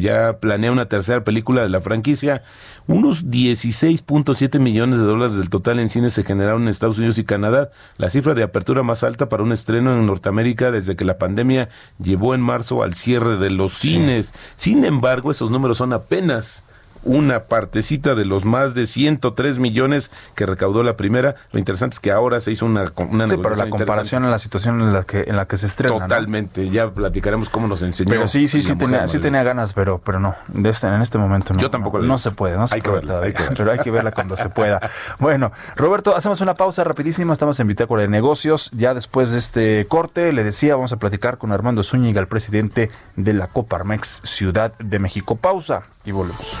ya 0.00 0.38
planea 0.38 0.72
una 0.72 0.86
tercera 0.86 1.24
película 1.24 1.62
de 1.62 1.68
la 1.68 1.80
franquicia. 1.80 2.42
Unos 2.86 3.26
16.7 3.26 4.58
millones 4.58 4.98
de 4.98 5.04
dólares 5.04 5.36
del 5.36 5.48
total 5.48 5.78
en 5.78 5.88
cines 5.88 6.12
se 6.12 6.24
generaron 6.24 6.62
en 6.62 6.68
Estados 6.68 6.98
Unidos 6.98 7.18
y 7.18 7.24
Canadá, 7.24 7.70
la 7.98 8.10
cifra 8.10 8.34
de 8.34 8.42
apertura 8.42 8.82
más 8.82 9.04
alta 9.04 9.28
para 9.28 9.42
un 9.42 9.52
estreno 9.52 9.92
en 9.92 10.06
Norteamérica 10.06 10.70
desde 10.70 10.96
que 10.96 11.04
la 11.04 11.18
pandemia 11.18 11.68
llevó 11.98 12.34
en 12.34 12.40
marzo 12.40 12.82
al 12.82 12.94
cierre 12.94 13.36
de 13.36 13.50
los 13.50 13.74
sí. 13.74 13.94
cines. 13.94 14.34
Sin 14.56 14.84
embargo, 14.84 15.30
esos 15.30 15.50
números 15.50 15.78
son 15.78 15.92
apenas 15.92 16.64
una 17.08 17.44
partecita 17.44 18.14
de 18.14 18.24
los 18.24 18.44
más 18.44 18.74
de 18.74 18.86
103 18.86 19.58
millones 19.58 20.10
que 20.34 20.46
recaudó 20.46 20.82
la 20.82 20.96
primera. 20.96 21.34
Lo 21.52 21.58
interesante 21.58 21.94
es 21.94 22.00
que 22.00 22.12
ahora 22.12 22.38
se 22.40 22.52
hizo 22.52 22.66
una, 22.66 22.92
una 23.10 23.26
sí, 23.26 23.36
pero 23.42 23.56
la 23.56 23.70
comparación 23.70 24.24
en 24.24 24.30
la 24.30 24.38
situación 24.38 24.80
en 24.80 24.92
la 24.92 25.04
que 25.04 25.24
en 25.26 25.36
la 25.36 25.46
que 25.46 25.56
se 25.56 25.66
estrena. 25.66 25.98
Totalmente, 25.98 26.64
¿no? 26.64 26.70
ya 26.70 26.90
platicaremos 26.90 27.48
cómo 27.48 27.66
nos 27.66 27.82
enseñó. 27.82 28.10
Pero 28.10 28.28
sí, 28.28 28.46
sí, 28.46 28.62
sí 28.62 28.76
tenía, 28.76 29.08
sí 29.08 29.18
tenía 29.18 29.42
ganas, 29.42 29.72
pero 29.72 29.98
pero 29.98 30.20
no, 30.20 30.36
de 30.48 30.68
este, 30.68 30.86
en 30.86 31.00
este 31.00 31.18
momento 31.18 31.54
no. 31.54 31.60
Yo 31.60 31.70
tampoco. 31.70 31.98
No, 31.98 32.04
no 32.04 32.18
se 32.18 32.30
puede, 32.30 32.56
no 32.56 32.66
se 32.66 32.76
hay 32.76 32.80
puede 32.82 33.00
que 33.00 33.06
verla, 33.06 33.26
hay 33.26 33.32
que 33.32 33.42
verla. 33.42 33.56
pero 33.56 33.72
hay 33.72 33.78
que 33.78 33.90
verla 33.90 34.12
cuando 34.12 34.36
se 34.36 34.48
pueda. 34.50 34.80
Bueno, 35.18 35.52
Roberto, 35.76 36.14
hacemos 36.14 36.40
una 36.40 36.54
pausa 36.54 36.84
rapidísima, 36.84 37.32
estamos 37.32 37.58
en 37.60 37.66
Bitácora 37.66 38.02
de 38.02 38.08
Negocios. 38.08 38.70
Ya 38.72 38.94
después 38.94 39.32
de 39.32 39.38
este 39.38 39.86
corte, 39.88 40.32
le 40.32 40.44
decía, 40.44 40.76
vamos 40.76 40.92
a 40.92 40.98
platicar 40.98 41.38
con 41.38 41.52
Armando 41.52 41.82
Zúñiga, 41.82 42.20
el 42.20 42.28
presidente 42.28 42.90
de 43.16 43.32
la 43.32 43.48
Coparmex 43.48 44.20
Ciudad 44.24 44.76
de 44.78 44.98
México. 44.98 45.36
Pausa 45.36 45.82
y 46.04 46.12
volvemos. 46.12 46.60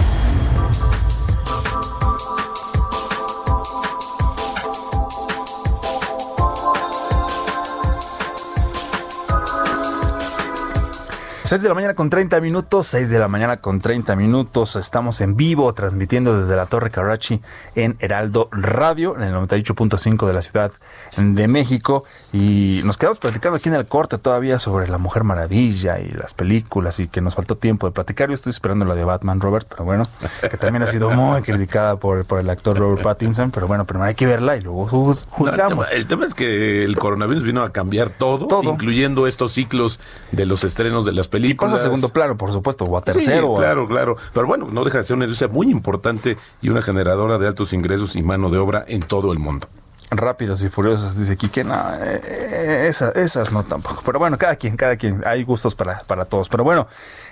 6 11.51 11.63
de 11.63 11.67
la 11.67 11.75
mañana 11.75 11.95
con 11.95 12.09
30 12.09 12.39
minutos, 12.39 12.87
6 12.87 13.09
de 13.09 13.19
la 13.19 13.27
mañana 13.27 13.57
con 13.57 13.81
30 13.81 14.15
minutos. 14.15 14.77
Estamos 14.77 15.19
en 15.19 15.35
vivo 15.35 15.73
transmitiendo 15.73 16.39
desde 16.39 16.55
la 16.55 16.65
Torre 16.65 16.91
Carrachi 16.91 17.41
en 17.75 17.97
Heraldo 17.99 18.47
Radio, 18.53 19.17
en 19.17 19.23
el 19.23 19.33
98.5 19.33 20.27
de 20.27 20.33
la 20.33 20.41
Ciudad 20.41 20.71
de 21.17 21.49
México. 21.49 22.05
Y 22.31 22.79
nos 22.85 22.97
quedamos 22.97 23.19
platicando 23.19 23.57
aquí 23.57 23.67
en 23.67 23.75
el 23.75 23.85
corte 23.85 24.17
todavía 24.17 24.59
sobre 24.59 24.87
la 24.87 24.97
Mujer 24.97 25.25
Maravilla 25.25 25.99
y 25.99 26.11
las 26.11 26.33
películas 26.33 27.01
y 27.01 27.09
que 27.09 27.19
nos 27.19 27.35
faltó 27.35 27.57
tiempo 27.57 27.85
de 27.85 27.91
platicar. 27.91 28.29
Yo 28.29 28.35
estoy 28.35 28.51
esperando 28.51 28.85
la 28.85 28.95
de 28.95 29.03
Batman, 29.03 29.41
Robert, 29.41 29.67
pero 29.69 29.83
bueno, 29.83 30.03
que 30.49 30.55
también 30.55 30.83
ha 30.83 30.87
sido 30.87 31.09
muy 31.09 31.41
criticada 31.41 31.97
por, 31.97 32.23
por 32.23 32.39
el 32.39 32.49
actor 32.49 32.79
Robert 32.79 33.03
Pattinson. 33.03 33.51
Pero 33.51 33.67
bueno, 33.67 33.83
primero 33.83 34.07
hay 34.07 34.15
que 34.15 34.25
verla 34.25 34.55
y 34.55 34.61
luego 34.61 34.87
juzgamos. 34.87 35.91
el, 35.91 36.07
tema, 36.07 36.23
es 36.25 36.33
que 36.33 36.85
el 36.85 36.95
coronavirus 36.95 37.43
vino 37.43 37.61
a 37.61 37.73
cambiar 37.73 38.09
todo, 38.09 38.47
todo, 38.47 38.71
incluyendo 38.71 39.27
estos 39.27 39.51
ciclos 39.51 39.99
de 40.31 40.45
los 40.45 40.63
estrenos 40.63 41.03
de 41.03 41.11
las 41.11 41.27
películas. 41.27 41.40
Y 41.45 41.57
a 41.59 41.77
segundo 41.77 42.09
plano, 42.09 42.37
por 42.37 42.51
supuesto, 42.51 42.85
o 42.85 42.97
a 42.97 43.01
tercero. 43.01 43.55
claro, 43.55 43.87
claro. 43.87 44.15
Pero 44.33 44.47
bueno, 44.47 44.67
no 44.71 44.83
deja 44.83 44.99
de 44.99 45.03
ser 45.03 45.15
una 45.15 45.25
industria 45.25 45.47
muy 45.47 45.69
importante 45.69 46.37
y 46.61 46.69
una 46.69 46.81
generadora 46.81 47.37
de 47.37 47.47
altos 47.47 47.73
ingresos 47.73 48.15
y 48.15 48.23
mano 48.23 48.49
de 48.49 48.57
obra 48.57 48.83
en 48.87 49.01
todo 49.01 49.31
el 49.31 49.39
mundo. 49.39 49.67
Rápidas 50.13 50.61
y 50.61 50.67
furiosas, 50.67 51.17
dice 51.17 51.37
Kike, 51.37 51.65
eh, 52.03 52.91
esas 53.15 53.53
no 53.53 53.63
tampoco. 53.63 54.01
Pero 54.05 54.19
bueno, 54.19 54.37
cada 54.37 54.57
quien, 54.57 54.75
cada 54.75 54.97
quien, 54.97 55.23
hay 55.25 55.43
gustos 55.45 55.73
para, 55.73 55.99
para 55.99 56.25
todos. 56.25 56.49
Pero 56.49 56.65
bueno, 56.65 56.87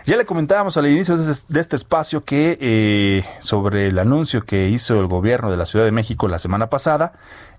ya 0.05 0.15
le 0.15 0.25
comentábamos 0.25 0.77
al 0.77 0.87
inicio 0.87 1.17
de 1.17 1.29
este, 1.29 1.59
este 1.59 1.75
espacio 1.75 2.23
que 2.23 2.57
eh, 2.61 3.25
sobre 3.41 3.87
el 3.87 3.99
anuncio 3.99 4.45
que 4.45 4.69
hizo 4.69 4.97
el 4.97 5.07
gobierno 5.07 5.51
de 5.51 5.57
la 5.57 5.65
Ciudad 5.65 5.83
de 5.83 5.91
México 5.91 6.29
la 6.29 6.39
semana 6.39 6.69
pasada, 6.69 7.11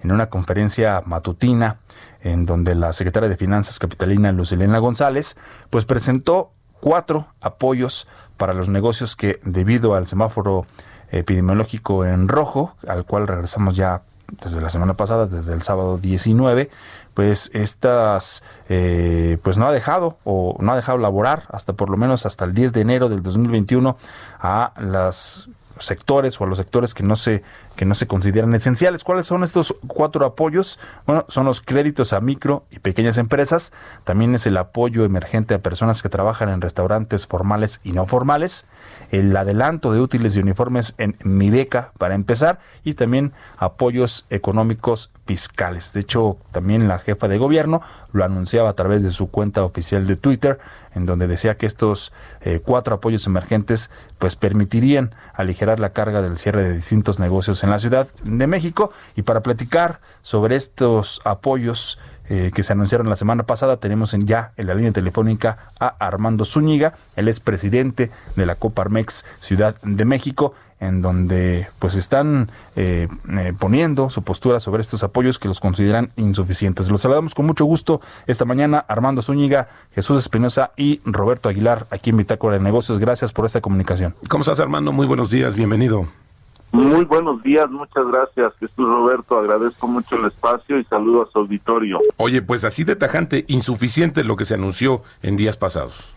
en 0.03 0.11
una 0.11 0.31
conferencia 0.31 1.03
matutina, 1.05 1.81
en 2.23 2.47
donde 2.47 2.75
la 2.75 2.95
secretaria 2.95 3.29
de 3.29 3.37
Finanzas 3.37 3.79
capitalina 3.79 4.33
Lucilena 4.33 4.79
González, 4.79 5.37
pues 5.69 5.85
presentó 5.85 6.51
cuatro 6.81 7.27
apoyos 7.43 8.09
para 8.39 8.55
los 8.55 8.71
negocios 8.71 9.17
que 9.17 9.39
debido 9.45 9.95
al 9.95 10.07
semáforo 10.07 10.67
epidemiológico 11.11 12.07
en 12.07 12.27
rojo, 12.27 12.75
al 12.89 13.05
cual 13.05 13.29
regresamos 13.29 13.77
ya 13.77 14.03
desde 14.43 14.61
la 14.61 14.69
semana 14.69 14.95
pasada, 14.95 15.27
desde 15.27 15.53
el 15.53 15.63
sábado 15.63 15.99
19, 15.99 16.71
pues 17.15 17.51
estas, 17.55 18.43
eh, 18.69 19.39
pues 19.43 19.59
no 19.59 19.67
ha 19.67 19.73
dejado 19.73 20.19
o 20.25 20.57
no 20.61 20.73
ha 20.73 20.77
dejado 20.77 20.99
laborar 20.99 21.45
hasta 21.51 21.73
por 21.73 21.91
lo 21.91 21.97
menos 21.97 22.27
hasta 22.27 22.45
el 22.45 22.55
10 22.55 22.73
de 22.73 22.81
enero 22.81 23.09
del 23.09 23.23
2021 23.23 23.97
a 24.41 24.73
las 24.79 25.49
sectores 25.79 26.41
o 26.41 26.45
a 26.45 26.47
los 26.47 26.59
sectores 26.59 26.95
que 26.95 27.03
no 27.03 27.17
se 27.17 27.43
que 27.81 27.87
no 27.87 27.95
se 27.95 28.07
consideran 28.07 28.53
esenciales. 28.53 29.05
¿Cuáles 29.05 29.27
son 29.27 29.43
estos 29.43 29.75
cuatro 29.87 30.27
apoyos? 30.27 30.79
Bueno, 31.07 31.25
son 31.29 31.47
los 31.47 31.63
créditos 31.63 32.13
a 32.13 32.21
micro 32.21 32.67
y 32.71 32.79
pequeñas 32.79 33.17
empresas, 33.17 33.73
también 34.05 34.35
es 34.35 34.47
el 34.47 34.59
apoyo 34.59 35.07
emergente 35.07 35.55
a 35.55 35.61
personas 35.61 36.03
que 36.03 36.11
trabajan 36.11 36.51
en 36.51 36.61
restaurantes 36.61 37.27
formales 37.27 37.81
y 37.83 37.93
no 37.93 38.05
formales, 38.05 38.67
el 39.13 39.35
adelanto 39.35 39.95
de 39.95 40.01
útiles 40.01 40.37
y 40.37 40.41
uniformes 40.41 40.95
en 40.99 41.17
Mi 41.25 41.49
Beca 41.49 41.93
para 41.97 42.15
empezar 42.15 42.59
y 42.85 42.93
también 42.93 43.33
apoyos 43.57 44.27
económicos 44.29 45.11
fiscales. 45.25 45.95
De 45.95 46.01
hecho, 46.01 46.37
también 46.53 46.87
la 46.87 46.99
jefa 46.99 47.29
de 47.29 47.39
gobierno 47.39 47.81
lo 48.13 48.25
anunciaba 48.27 48.69
a 48.69 48.75
través 48.75 49.03
de 49.03 49.11
su 49.11 49.31
cuenta 49.31 49.65
oficial 49.65 50.07
de 50.07 50.17
Twitter, 50.17 50.59
en 50.95 51.07
donde 51.07 51.27
decía 51.27 51.55
que 51.55 51.65
estos 51.65 52.13
eh, 52.43 52.61
cuatro 52.63 52.97
apoyos 52.97 53.27
emergentes 53.27 53.91
pues 54.19 54.37
permitirían 54.37 55.15
aligerar 55.33 55.81
la 55.81 55.95
carga 55.95 56.21
del 56.21 56.37
cierre 56.37 56.65
de 56.65 56.75
distintos 56.75 57.19
negocios 57.19 57.65
en 57.65 57.70
la 57.71 57.79
Ciudad 57.79 58.09
de 58.25 58.47
México. 58.47 58.93
Y 59.17 59.23
para 59.23 59.43
platicar 59.43 60.01
sobre 60.23 60.57
estos 60.57 61.21
apoyos 61.25 61.99
eh, 62.33 62.53
que 62.55 62.63
se 62.63 62.73
anunciaron 62.73 63.09
la 63.09 63.17
semana 63.17 63.43
pasada, 63.43 63.79
tenemos 63.79 64.15
en 64.15 64.25
ya 64.25 64.53
en 64.57 64.69
la 64.69 64.75
línea 64.75 64.93
telefónica 64.93 65.73
a 65.81 65.89
Armando 65.89 66.45
Zúñiga, 66.45 66.95
él 67.17 67.27
es 67.27 67.41
presidente 67.41 68.13
de 68.37 68.47
la 68.47 68.55
Coparmex 68.55 69.27
Ciudad 69.41 69.75
de 69.83 70.05
México, 70.05 70.55
en 70.79 71.03
donde 71.03 71.67
pues 71.81 71.97
están 71.97 72.53
eh, 72.77 73.09
eh, 73.37 73.53
poniendo 73.59 74.11
su 74.11 74.23
postura 74.23 74.61
sobre 74.61 74.81
estos 74.81 75.03
apoyos 75.03 75.41
que 75.41 75.49
los 75.49 75.59
consideran 75.59 76.13
insuficientes. 76.15 76.89
Los 76.89 77.01
saludamos 77.01 77.35
con 77.35 77.47
mucho 77.47 77.65
gusto 77.65 78.01
esta 78.29 78.45
mañana, 78.45 78.79
Armando 78.87 79.23
Zúñiga, 79.23 79.67
Jesús 79.93 80.23
Espinosa 80.23 80.71
y 80.77 81.01
Roberto 81.05 81.49
Aguilar, 81.49 81.89
aquí 81.91 82.11
en 82.11 82.19
Bitácora 82.19 82.59
de 82.59 82.63
Negocios. 82.63 83.01
Gracias 83.01 83.33
por 83.33 83.45
esta 83.45 83.61
comunicación. 83.61 84.15
¿Cómo 84.29 84.43
estás, 84.43 84.61
Armando? 84.61 84.93
Muy 84.93 85.09
buenos 85.09 85.31
días, 85.31 85.57
bienvenido. 85.57 86.07
Muy 86.73 87.05
buenos 87.05 87.43
días, 87.43 87.69
muchas 87.71 88.07
gracias 88.07 88.53
Jesús 88.61 88.87
Roberto, 88.87 89.37
agradezco 89.39 89.89
mucho 89.89 90.17
el 90.17 90.27
espacio 90.27 90.79
y 90.79 90.85
saludo 90.85 91.23
a 91.23 91.31
su 91.31 91.41
auditorio. 91.41 91.99
Oye, 92.17 92.43
pues 92.43 92.65
así 92.65 92.85
de 92.85 92.95
tajante, 92.95 93.45
insuficiente 93.49 94.23
lo 94.23 94.37
que 94.37 94.45
se 94.45 94.55
anunció 94.55 95.03
en 95.23 95.37
días 95.37 95.57
pasados. 95.57 96.17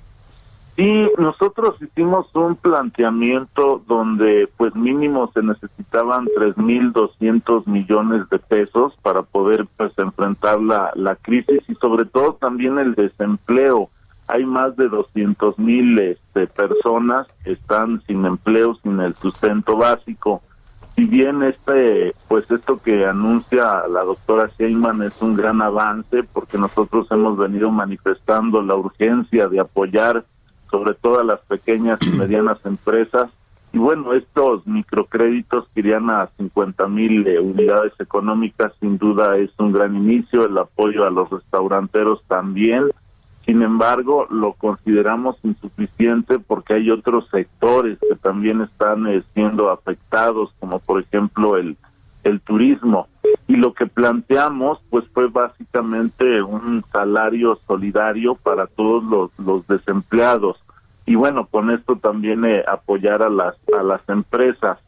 Sí, 0.75 1.07
nosotros 1.19 1.75
hicimos 1.81 2.27
un 2.33 2.55
planteamiento 2.55 3.83
donde 3.87 4.49
pues 4.57 4.73
mínimo 4.75 5.29
se 5.31 5.43
necesitaban 5.43 6.25
3.200 6.25 7.67
millones 7.67 8.27
de 8.29 8.39
pesos 8.39 8.93
para 9.03 9.21
poder 9.21 9.67
pues 9.77 9.91
enfrentar 9.97 10.59
la, 10.59 10.91
la 10.95 11.15
crisis 11.15 11.61
y 11.67 11.75
sobre 11.75 12.05
todo 12.05 12.33
también 12.33 12.79
el 12.79 12.95
desempleo 12.95 13.89
hay 14.27 14.45
más 14.45 14.75
de 14.77 14.88
200 14.88 15.59
mil 15.59 15.99
este, 15.99 16.47
personas 16.47 17.27
que 17.43 17.53
están 17.53 18.01
sin 18.07 18.25
empleo, 18.25 18.75
sin 18.75 18.99
el 18.99 19.13
sustento 19.13 19.77
básico. 19.77 20.41
Si 20.95 21.05
bien 21.05 21.41
este, 21.43 22.13
pues 22.27 22.49
esto 22.51 22.81
que 22.81 23.05
anuncia 23.05 23.88
la 23.88 24.03
doctora 24.03 24.51
Sheinman 24.57 25.01
es 25.01 25.21
un 25.21 25.36
gran 25.36 25.62
avance, 25.62 26.23
porque 26.23 26.57
nosotros 26.57 27.07
hemos 27.09 27.38
venido 27.38 27.71
manifestando 27.71 28.62
la 28.62 28.75
urgencia 28.75 29.47
de 29.47 29.59
apoyar 29.59 30.23
sobre 30.69 30.95
todo 30.95 31.19
a 31.19 31.23
las 31.23 31.39
pequeñas 31.41 31.99
y 32.01 32.09
medianas 32.17 32.57
empresas. 32.65 33.29
Y 33.73 33.79
bueno, 33.79 34.13
estos 34.13 34.67
microcréditos 34.67 35.67
que 35.69 35.79
irían 35.79 36.12
a 36.12 36.27
50 36.38 36.88
mil 36.88 37.25
eh, 37.27 37.39
unidades 37.39 37.93
económicas, 37.99 38.71
sin 38.79 38.99
duda 38.99 39.36
es 39.38 39.49
un 39.57 39.71
gran 39.71 39.95
inicio. 39.95 40.45
El 40.45 40.57
apoyo 40.59 41.05
a 41.05 41.09
los 41.09 41.29
restauranteros 41.31 42.23
también 42.27 42.91
sin 43.45 43.62
embargo, 43.62 44.25
lo 44.29 44.53
consideramos 44.53 45.36
insuficiente 45.43 46.39
porque 46.39 46.75
hay 46.75 46.89
otros 46.89 47.27
sectores 47.29 47.99
que 47.99 48.15
también 48.15 48.62
están 48.62 49.06
eh, 49.08 49.21
siendo 49.34 49.69
afectados, 49.69 50.53
como 50.60 50.79
por 50.79 51.01
ejemplo 51.01 51.58
el, 51.58 51.75
el 52.23 52.39
turismo. 52.39 53.08
Y 53.47 53.58
lo 53.58 53.73
que 53.73 53.86
planteamos, 53.86 54.79
pues 54.89 55.03
fue 55.13 55.27
básicamente 55.27 56.41
un 56.41 56.84
salario 56.89 57.58
solidario 57.67 58.36
para 58.36 58.65
todos 58.67 59.03
los, 59.03 59.32
los 59.38 59.67
desempleados. 59.67 60.58
Y 61.06 61.15
bueno, 61.15 61.45
con 61.47 61.69
esto 61.69 61.97
también 61.97 62.45
eh, 62.45 62.63
apoyar 62.65 63.23
a 63.23 63.29
las, 63.29 63.56
a 63.77 63.84
las 63.84 64.08
empresas. 64.08 64.79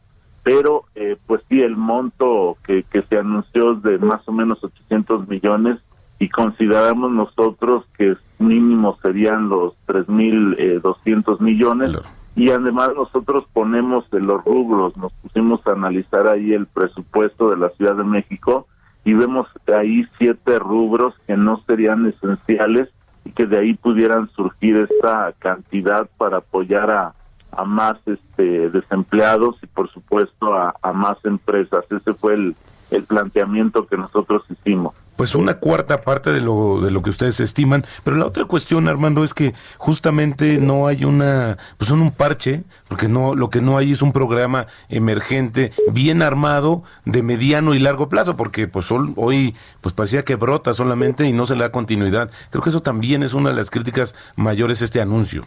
Pero, 0.44 0.86
eh, 0.96 1.18
pues 1.26 1.42
sí, 1.50 1.62
el 1.62 1.76
monto 1.76 2.56
que, 2.64 2.84
que 2.84 3.02
se 3.02 3.18
anunció 3.18 3.74
es 3.74 3.82
de 3.82 3.98
más 3.98 4.26
o 4.28 4.32
menos 4.32 4.64
800 4.64 5.28
millones 5.28 5.80
y 6.20 6.30
consideramos 6.30 7.12
nosotros 7.12 7.86
que 7.98 8.16
mínimo 8.40 8.98
serían 9.02 9.50
los 9.50 9.74
3.200 9.88 10.58
eh, 10.58 11.44
millones. 11.44 11.92
Y 12.36 12.50
además 12.52 12.92
nosotros 12.96 13.46
ponemos 13.54 14.10
de 14.12 14.20
los 14.20 14.44
rubros, 14.44 14.96
nos 14.98 15.14
pusimos 15.14 15.66
a 15.68 15.72
analizar 15.72 16.28
ahí 16.28 16.54
el 16.54 16.68
presupuesto 16.68 17.50
de 17.50 17.58
la 17.58 17.70
Ciudad 17.70 17.96
de 17.96 18.04
México 18.04 18.68
y 19.06 19.14
vemos 19.14 19.48
ahí 19.74 20.06
siete 20.18 20.60
rubros 20.60 21.14
que 21.28 21.38
no 21.38 21.62
serían 21.66 22.06
esenciales 22.06 22.90
y 23.24 23.32
que 23.32 23.46
de 23.46 23.60
ahí 23.60 23.74
pudieran 23.74 24.30
surgir 24.32 24.76
esta 24.78 25.34
cantidad 25.40 26.10
para 26.18 26.38
apoyar 26.38 26.92
a, 26.92 27.14
a 27.52 27.64
más 27.64 27.96
este 28.06 28.70
desempleados 28.70 29.56
y 29.64 29.68
por 29.68 29.90
supuesto 29.90 30.54
a, 30.54 30.76
a 30.82 30.92
más 30.92 31.18
empresas. 31.24 31.86
Ese 31.90 32.14
fue 32.14 32.34
el, 32.34 32.56
el 32.92 33.04
planteamiento 33.04 33.88
que 33.88 33.96
nosotros 33.96 34.44
hicimos 34.50 34.94
pues 35.16 35.36
una 35.36 35.56
cuarta 35.56 36.02
parte 36.02 36.32
de 36.32 36.42
lo, 36.42 36.82
de 36.82 36.92
lo 36.92 37.02
que 37.02 37.10
ustedes 37.10 37.40
estiman. 37.40 37.86
Pero 38.04 38.18
la 38.18 38.26
otra 38.26 38.46
cuestión, 38.46 38.88
Armando, 38.88 39.24
es 39.24 39.34
que 39.34 39.54
justamente 39.78 40.58
no 40.58 40.88
hay 40.88 41.06
una, 41.06 41.58
pues 41.78 41.92
un 41.92 42.12
parche, 42.12 42.64
porque 42.88 43.08
no, 43.08 43.36
lo 43.36 43.50
que 43.50 43.62
no 43.62 43.78
hay 43.78 43.92
es 43.92 44.02
un 44.02 44.12
programa 44.12 44.68
emergente 44.90 45.72
bien 45.92 46.22
armado 46.22 46.84
de 47.06 47.24
mediano 47.24 47.74
y 47.74 47.80
largo 47.80 48.10
plazo, 48.10 48.36
porque 48.36 48.68
pues 48.68 48.92
hoy 48.92 49.56
pues 49.82 49.94
parecía 49.94 50.24
que 50.24 50.36
brota 50.36 50.74
solamente 50.74 51.26
y 51.26 51.34
no 51.34 51.46
se 51.46 51.56
le 51.56 51.64
da 51.64 51.72
continuidad. 51.72 52.30
Creo 52.50 52.64
que 52.64 52.70
eso 52.70 52.82
también 52.82 53.24
es 53.24 53.34
una 53.34 53.50
de 53.50 53.56
las 53.56 53.72
críticas 53.72 54.16
mayores 54.36 54.82
este 54.82 55.02
anuncio. 55.02 55.46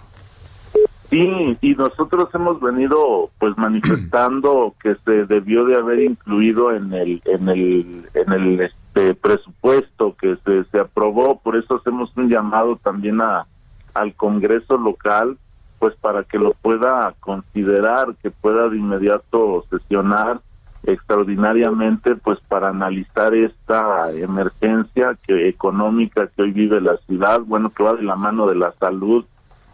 Sí, 1.10 1.26
y 1.62 1.74
nosotros 1.74 2.28
hemos 2.34 2.60
venido 2.60 3.30
pues 3.38 3.56
manifestando 3.56 4.74
que 4.82 4.96
se 5.04 5.24
debió 5.24 5.64
de 5.64 5.76
haber 5.76 6.00
incluido 6.00 6.72
en 6.72 6.92
el 6.92 7.22
en 7.24 7.48
el 7.48 8.04
en 8.14 8.32
el 8.32 8.70
este 8.98 9.14
presupuesto 9.14 10.16
que 10.20 10.36
se, 10.44 10.64
se 10.64 10.80
aprobó, 10.80 11.38
por 11.38 11.56
eso 11.56 11.76
hacemos 11.76 12.10
un 12.16 12.28
llamado 12.28 12.76
también 12.76 13.20
a 13.20 13.46
al 13.94 14.14
Congreso 14.14 14.76
local 14.76 15.38
pues 15.78 15.94
para 15.96 16.24
que 16.24 16.38
lo 16.38 16.54
pueda 16.54 17.14
considerar, 17.20 18.14
que 18.20 18.30
pueda 18.30 18.68
de 18.68 18.76
inmediato 18.78 19.64
sesionar 19.70 20.40
extraordinariamente 20.84 22.16
pues 22.16 22.40
para 22.40 22.68
analizar 22.68 23.34
esta 23.34 24.10
emergencia 24.12 25.16
que 25.26 25.48
económica 25.48 26.28
que 26.28 26.42
hoy 26.42 26.52
vive 26.52 26.80
la 26.80 26.96
ciudad, 26.98 27.40
bueno, 27.40 27.70
que 27.70 27.82
va 27.82 27.94
de 27.94 28.02
la 28.02 28.16
mano 28.16 28.48
de 28.48 28.56
la 28.56 28.72
salud. 28.72 29.24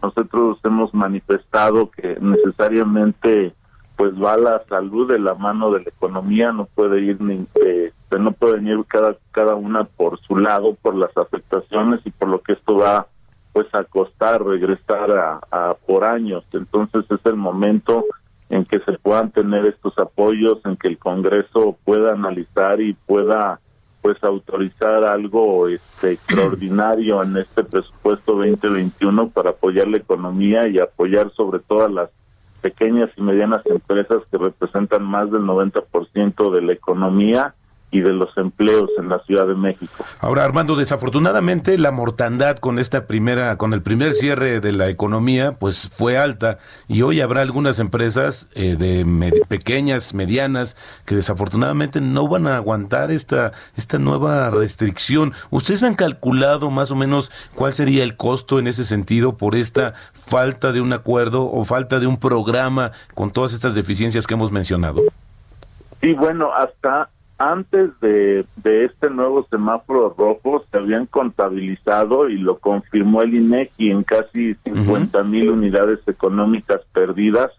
Nosotros 0.01 0.59
hemos 0.63 0.93
manifestado 0.93 1.89
que 1.89 2.17
necesariamente 2.21 3.53
pues 3.95 4.13
va 4.13 4.37
la 4.37 4.63
salud 4.67 5.09
de 5.11 5.19
la 5.19 5.35
mano 5.35 5.71
de 5.71 5.81
la 5.81 5.89
economía, 5.89 6.51
no 6.51 6.65
puede 6.65 7.01
ir 7.01 7.21
ni 7.21 7.45
eh, 7.63 7.91
no 8.19 8.31
puede 8.31 8.61
ir 8.63 8.83
cada 8.87 9.15
cada 9.31 9.55
una 9.55 9.83
por 9.83 10.19
su 10.21 10.37
lado 10.37 10.75
por 10.81 10.95
las 10.95 11.15
afectaciones 11.17 11.99
y 12.05 12.11
por 12.11 12.29
lo 12.29 12.41
que 12.41 12.53
esto 12.53 12.77
va 12.77 13.07
pues 13.53 13.67
a 13.73 13.83
costar 13.85 14.43
regresar 14.43 15.11
a, 15.11 15.39
a 15.49 15.75
por 15.75 16.03
años. 16.03 16.43
Entonces 16.53 17.05
es 17.09 17.25
el 17.25 17.35
momento 17.37 18.05
en 18.49 18.65
que 18.65 18.79
se 18.79 18.93
puedan 18.93 19.31
tener 19.31 19.65
estos 19.65 19.97
apoyos, 19.97 20.59
en 20.65 20.75
que 20.77 20.89
el 20.89 20.97
Congreso 20.97 21.77
pueda 21.83 22.11
analizar 22.11 22.81
y 22.81 22.93
pueda 22.93 23.59
pues 24.01 24.23
autorizar 24.23 25.03
algo 25.03 25.67
este 25.67 26.11
extraordinario 26.11 27.23
en 27.23 27.37
este 27.37 27.63
presupuesto 27.63 28.33
2021 28.33 29.29
para 29.29 29.49
apoyar 29.49 29.87
la 29.87 29.97
economía 29.97 30.67
y 30.67 30.77
apoyar 30.77 31.31
sobre 31.31 31.59
todo 31.59 31.85
a 31.85 31.89
las 31.89 32.09
pequeñas 32.65 33.11
y 33.15 33.21
medianas 33.21 33.61
empresas 33.65 34.23
que 34.31 34.39
representan 34.39 35.03
más 35.03 35.29
del 35.29 35.43
90% 35.43 36.51
de 36.51 36.61
la 36.63 36.73
economía 36.73 37.53
y 37.91 38.01
de 38.01 38.11
los 38.11 38.35
empleos 38.37 38.89
en 38.97 39.09
la 39.09 39.19
Ciudad 39.19 39.47
de 39.47 39.55
México. 39.55 40.03
Ahora, 40.19 40.43
Armando, 40.43 40.75
desafortunadamente 40.75 41.77
la 41.77 41.91
mortandad 41.91 42.57
con 42.57 42.79
esta 42.79 43.07
primera, 43.07 43.57
con 43.57 43.73
el 43.73 43.81
primer 43.81 44.13
cierre 44.13 44.59
de 44.59 44.71
la 44.73 44.89
economía, 44.89 45.53
pues 45.53 45.89
fue 45.93 46.17
alta 46.17 46.57
y 46.87 47.03
hoy 47.03 47.21
habrá 47.21 47.41
algunas 47.41 47.79
empresas 47.79 48.47
eh, 48.53 48.75
de 48.75 49.05
pequeñas, 49.47 50.13
medianas, 50.13 50.75
que 51.05 51.15
desafortunadamente 51.15 52.01
no 52.01 52.27
van 52.27 52.47
a 52.47 52.57
aguantar 52.57 53.11
esta, 53.11 53.53
esta 53.77 53.97
nueva 53.97 54.49
restricción. 54.49 55.33
¿Ustedes 55.49 55.83
han 55.83 55.95
calculado 55.95 56.69
más 56.69 56.91
o 56.91 56.95
menos 56.95 57.31
cuál 57.53 57.73
sería 57.73 58.03
el 58.03 58.17
costo 58.17 58.59
en 58.59 58.67
ese 58.67 58.83
sentido 58.83 59.37
por 59.37 59.55
esta 59.55 59.93
falta 60.13 60.71
de 60.71 60.81
un 60.81 60.91
acuerdo 60.93 61.49
o 61.49 61.63
falta 61.65 61.99
de 61.99 62.07
un 62.07 62.17
programa 62.17 62.91
con 63.13 63.31
todas 63.31 63.53
estas 63.53 63.75
deficiencias 63.75 64.27
que 64.27 64.33
hemos 64.33 64.51
mencionado? 64.51 65.01
Sí, 66.01 66.13
bueno, 66.13 66.53
hasta 66.53 67.09
antes 67.37 67.99
de, 67.99 68.45
de, 68.57 68.85
este 68.85 69.09
nuevo 69.09 69.45
semáforo 69.49 70.15
rojo 70.17 70.63
se 70.71 70.77
habían 70.77 71.05
contabilizado 71.05 72.29
y 72.29 72.37
lo 72.37 72.59
confirmó 72.59 73.21
el 73.21 73.33
INEGI 73.33 73.91
en 73.91 74.03
casi 74.03 74.55
50 74.63 75.23
mil 75.23 75.49
unidades 75.49 75.99
económicas 76.07 76.81
perdidas. 76.93 77.51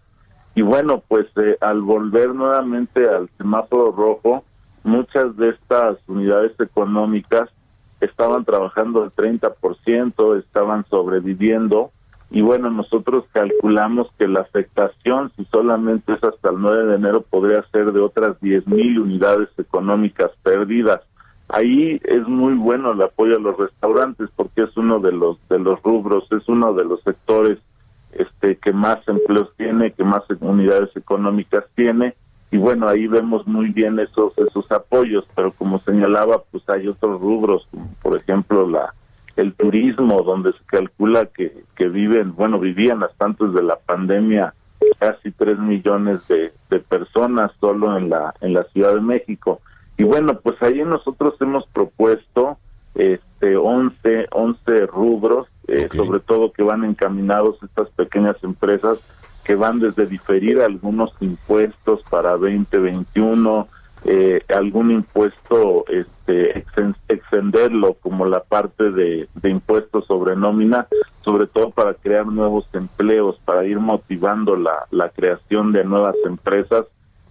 Y 0.55 0.63
bueno, 0.63 1.03
pues 1.07 1.27
eh, 1.37 1.57
al 1.61 1.81
volver 1.81 2.33
nuevamente 2.33 3.07
al 3.07 3.29
semáforo 3.37 3.91
rojo, 3.91 4.43
muchas 4.83 5.37
de 5.37 5.49
estas 5.49 5.97
unidades 6.07 6.59
económicas 6.59 7.49
estaban 8.01 8.45
trabajando 8.45 9.03
al 9.03 9.11
30%, 9.11 10.39
estaban 10.39 10.85
sobreviviendo 10.89 11.91
y 12.29 12.41
bueno, 12.41 12.69
nosotros 12.69 13.23
calculamos 13.31 14.09
que 14.17 14.27
la 14.27 14.41
afectación, 14.41 15.31
si 15.37 15.45
solamente 15.45 16.13
es 16.13 16.23
hasta 16.23 16.49
el 16.49 16.59
9 16.59 16.85
de 16.87 16.95
enero, 16.95 17.21
podría 17.21 17.63
ser 17.71 17.93
de 17.93 18.01
otras 18.01 18.39
10 18.41 18.67
mil 18.67 18.99
unidades 18.99 19.47
económicas 19.57 20.31
perdidas. 20.43 21.01
Ahí 21.47 22.01
es 22.03 22.27
muy 22.27 22.55
bueno 22.55 22.91
el 22.91 23.01
apoyo 23.01 23.37
a 23.37 23.39
los 23.39 23.57
restaurantes 23.57 24.29
porque 24.35 24.63
es 24.63 24.75
uno 24.75 24.99
de 24.99 25.13
los 25.13 25.37
de 25.47 25.59
los 25.59 25.81
rubros, 25.81 26.27
es 26.31 26.47
uno 26.49 26.73
de 26.73 26.83
los 26.83 27.01
sectores 27.03 27.59
este 28.11 28.57
que 28.57 28.73
más 28.73 28.99
empleos 29.07 29.53
tiene, 29.55 29.93
que 29.93 30.03
más 30.03 30.23
unidades 30.41 30.89
económicas 30.97 31.63
tiene 31.75 32.15
y 32.51 32.57
bueno, 32.57 32.87
ahí 32.89 33.07
vemos 33.07 33.47
muy 33.47 33.69
bien 33.69 33.99
esos 33.99 34.37
esos 34.37 34.69
apoyos, 34.73 35.25
pero 35.35 35.51
como 35.51 35.79
señalaba, 35.79 36.43
pues 36.51 36.67
hay 36.69 36.89
otros 36.89 37.21
rubros, 37.21 37.65
como 37.71 37.89
por 38.01 38.17
ejemplo 38.17 38.67
la 38.67 38.93
el 39.37 39.53
turismo, 39.53 40.21
donde 40.23 40.51
se 40.51 40.63
calcula 40.65 41.27
que, 41.27 41.63
que 41.75 41.87
viven, 41.87 42.35
bueno, 42.35 42.59
vivían 42.59 43.03
hasta 43.03 43.25
antes 43.25 43.53
de 43.53 43.63
la 43.63 43.77
pandemia 43.77 44.53
casi 44.99 45.31
tres 45.31 45.57
millones 45.59 46.27
de, 46.27 46.51
de 46.69 46.79
personas 46.79 47.51
solo 47.59 47.97
en 47.97 48.09
la, 48.09 48.33
en 48.41 48.53
la 48.53 48.63
Ciudad 48.65 48.95
de 48.95 49.01
México. 49.01 49.61
Y 49.97 50.03
bueno, 50.03 50.39
pues 50.39 50.61
ahí 50.61 50.83
nosotros 50.83 51.35
hemos 51.39 51.65
propuesto 51.67 52.57
este 52.95 53.57
11, 53.57 54.27
11 54.31 54.85
rubros, 54.87 55.47
eh, 55.67 55.87
sobre 55.95 56.19
todo 56.19 56.51
que 56.51 56.63
van 56.63 56.83
encaminados 56.83 57.61
estas 57.61 57.89
pequeñas 57.89 58.35
empresas 58.43 58.97
que 59.43 59.55
van 59.55 59.79
desde 59.79 60.07
diferir 60.07 60.61
algunos 60.61 61.11
impuestos 61.21 62.01
para 62.09 62.31
2021, 62.31 63.67
eh, 64.07 64.41
algún 64.49 64.91
impuesto 64.91 65.85
este 65.87 66.65
extenderlo 67.07 67.95
como 67.95 68.25
la 68.25 68.41
parte 68.41 68.91
de, 68.91 69.27
de 69.35 69.49
impuestos 69.49 70.05
sobre 70.07 70.35
nómina 70.35 70.87
sobre 71.27 71.45
todo 71.45 71.71
para 71.71 71.93
crear 71.93 72.25
nuevos 72.25 72.65
empleos 72.71 73.37
para 73.43 73.65
ir 73.65 73.79
motivando 73.79 74.55
la, 74.55 74.87
la 74.91 75.09
creación 75.09 75.73
de 75.73 75.83
nuevas 75.83 76.15
empresas 76.25 76.85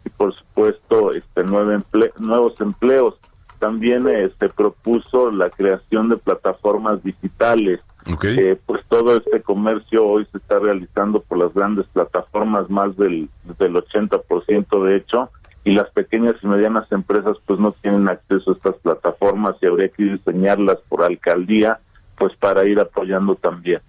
y 0.04 0.10
por 0.10 0.34
supuesto 0.34 1.12
este 1.12 1.42
nueve 1.44 1.78
nuevos 2.18 2.60
empleos. 2.60 3.14
También 3.58 4.04
se 4.04 4.24
este, 4.24 4.48
propuso 4.50 5.30
la 5.30 5.48
creación 5.48 6.10
de 6.10 6.18
plataformas 6.18 7.02
digitales. 7.02 7.80
Eh, 8.22 8.56
pues 8.66 8.84
todo 8.86 9.16
este 9.16 9.40
comercio 9.40 10.06
hoy 10.06 10.26
se 10.30 10.38
está 10.38 10.58
realizando 10.58 11.20
por 11.20 11.38
las 11.38 11.52
grandes 11.54 11.86
plataformas 11.86 12.70
más 12.70 12.96
del 12.96 13.28
del 13.58 13.74
80% 13.74 14.84
de 14.84 14.96
hecho 14.96 15.30
y 15.66 15.72
las 15.72 15.90
pequeñas 15.90 16.36
y 16.42 16.46
medianas 16.46 16.90
empresas 16.92 17.36
pues 17.44 17.58
no 17.58 17.72
tienen 17.72 18.08
acceso 18.08 18.52
a 18.52 18.54
estas 18.54 18.76
plataformas 18.76 19.56
y 19.60 19.66
habría 19.66 19.88
que 19.88 20.04
diseñarlas 20.04 20.76
por 20.88 21.02
alcaldía 21.02 21.80
pues 22.16 22.36
para 22.36 22.64
ir 22.64 22.78
apoyando 22.78 23.34
también. 23.34 23.80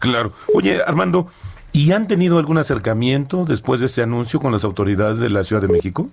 Claro. 0.00 0.32
Oye, 0.52 0.82
Armando, 0.84 1.28
¿y 1.72 1.92
han 1.92 2.08
tenido 2.08 2.38
algún 2.38 2.58
acercamiento 2.58 3.44
después 3.44 3.78
de 3.78 3.86
este 3.86 4.02
anuncio 4.02 4.40
con 4.40 4.50
las 4.50 4.64
autoridades 4.64 5.20
de 5.20 5.30
la 5.30 5.44
Ciudad 5.44 5.62
de 5.62 5.68
México? 5.68 6.08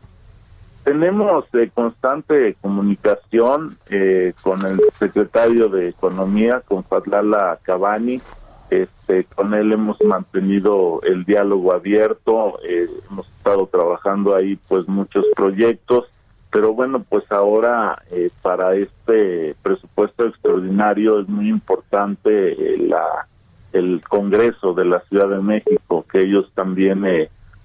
Tenemos 0.84 1.46
eh, 1.54 1.72
constante 1.74 2.56
comunicación 2.62 3.76
eh, 3.90 4.34
con 4.44 4.64
el 4.64 4.80
secretario 4.94 5.70
de 5.70 5.90
Economía, 5.90 6.62
con 6.68 6.84
Fadlala 6.84 7.58
Cabani, 7.64 8.22
este, 8.70 9.24
con 9.24 9.54
él 9.54 9.72
hemos 9.72 10.00
mantenido 10.02 11.02
el 11.04 11.26
diálogo 11.26 11.74
abierto, 11.74 12.60
eh, 12.64 12.88
hemos 13.10 13.28
estado 13.28 13.66
trabajando 13.68 14.36
ahí 14.36 14.58
pues 14.68 14.88
muchos 14.88 15.26
proyectos, 15.36 16.06
pero 16.52 16.74
bueno, 16.74 17.04
pues 17.08 17.24
ahora 17.32 18.02
eh, 18.12 18.30
para 18.42 18.76
este 18.76 19.56
presupuesto 19.64 20.28
extraordinario 20.28 21.20
es 21.20 21.28
muy 21.28 21.50
importante 21.50 22.52
eh, 22.52 22.78
la 22.78 23.28
el 23.72 24.02
Congreso 24.08 24.74
de 24.74 24.86
la 24.86 25.00
Ciudad 25.02 25.30
de 25.30 25.42
México, 25.42 26.04
que 26.12 26.22
ellos 26.22 26.52
también 26.56 27.04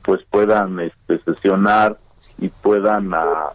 pues 0.02 0.20
puedan 0.30 0.78
este, 0.80 1.18
sesionar 1.20 1.96
y 2.36 2.48
puedan 2.48 3.14
ah, 3.14 3.52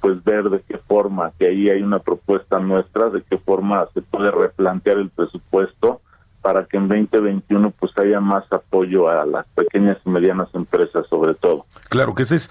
pues 0.00 0.24
ver 0.24 0.50
de 0.50 0.60
qué 0.66 0.76
forma, 0.76 1.30
que 1.38 1.46
ahí 1.46 1.70
hay 1.70 1.82
una 1.82 2.00
propuesta 2.00 2.58
nuestra, 2.58 3.10
de 3.10 3.22
qué 3.22 3.38
forma 3.38 3.86
se 3.94 4.02
puede 4.02 4.32
replantear 4.32 4.98
el 4.98 5.08
presupuesto 5.10 6.00
para 6.44 6.66
que 6.66 6.76
en 6.76 6.88
2021 6.88 7.70
pues 7.70 7.96
haya 7.96 8.20
más 8.20 8.44
apoyo 8.52 9.08
a 9.08 9.24
las 9.24 9.46
pequeñas 9.54 9.96
y 10.04 10.10
medianas 10.10 10.48
empresas 10.52 11.08
sobre 11.08 11.32
todo. 11.32 11.64
Claro 11.88 12.14
que 12.14 12.24
ese 12.24 12.36
es 12.36 12.50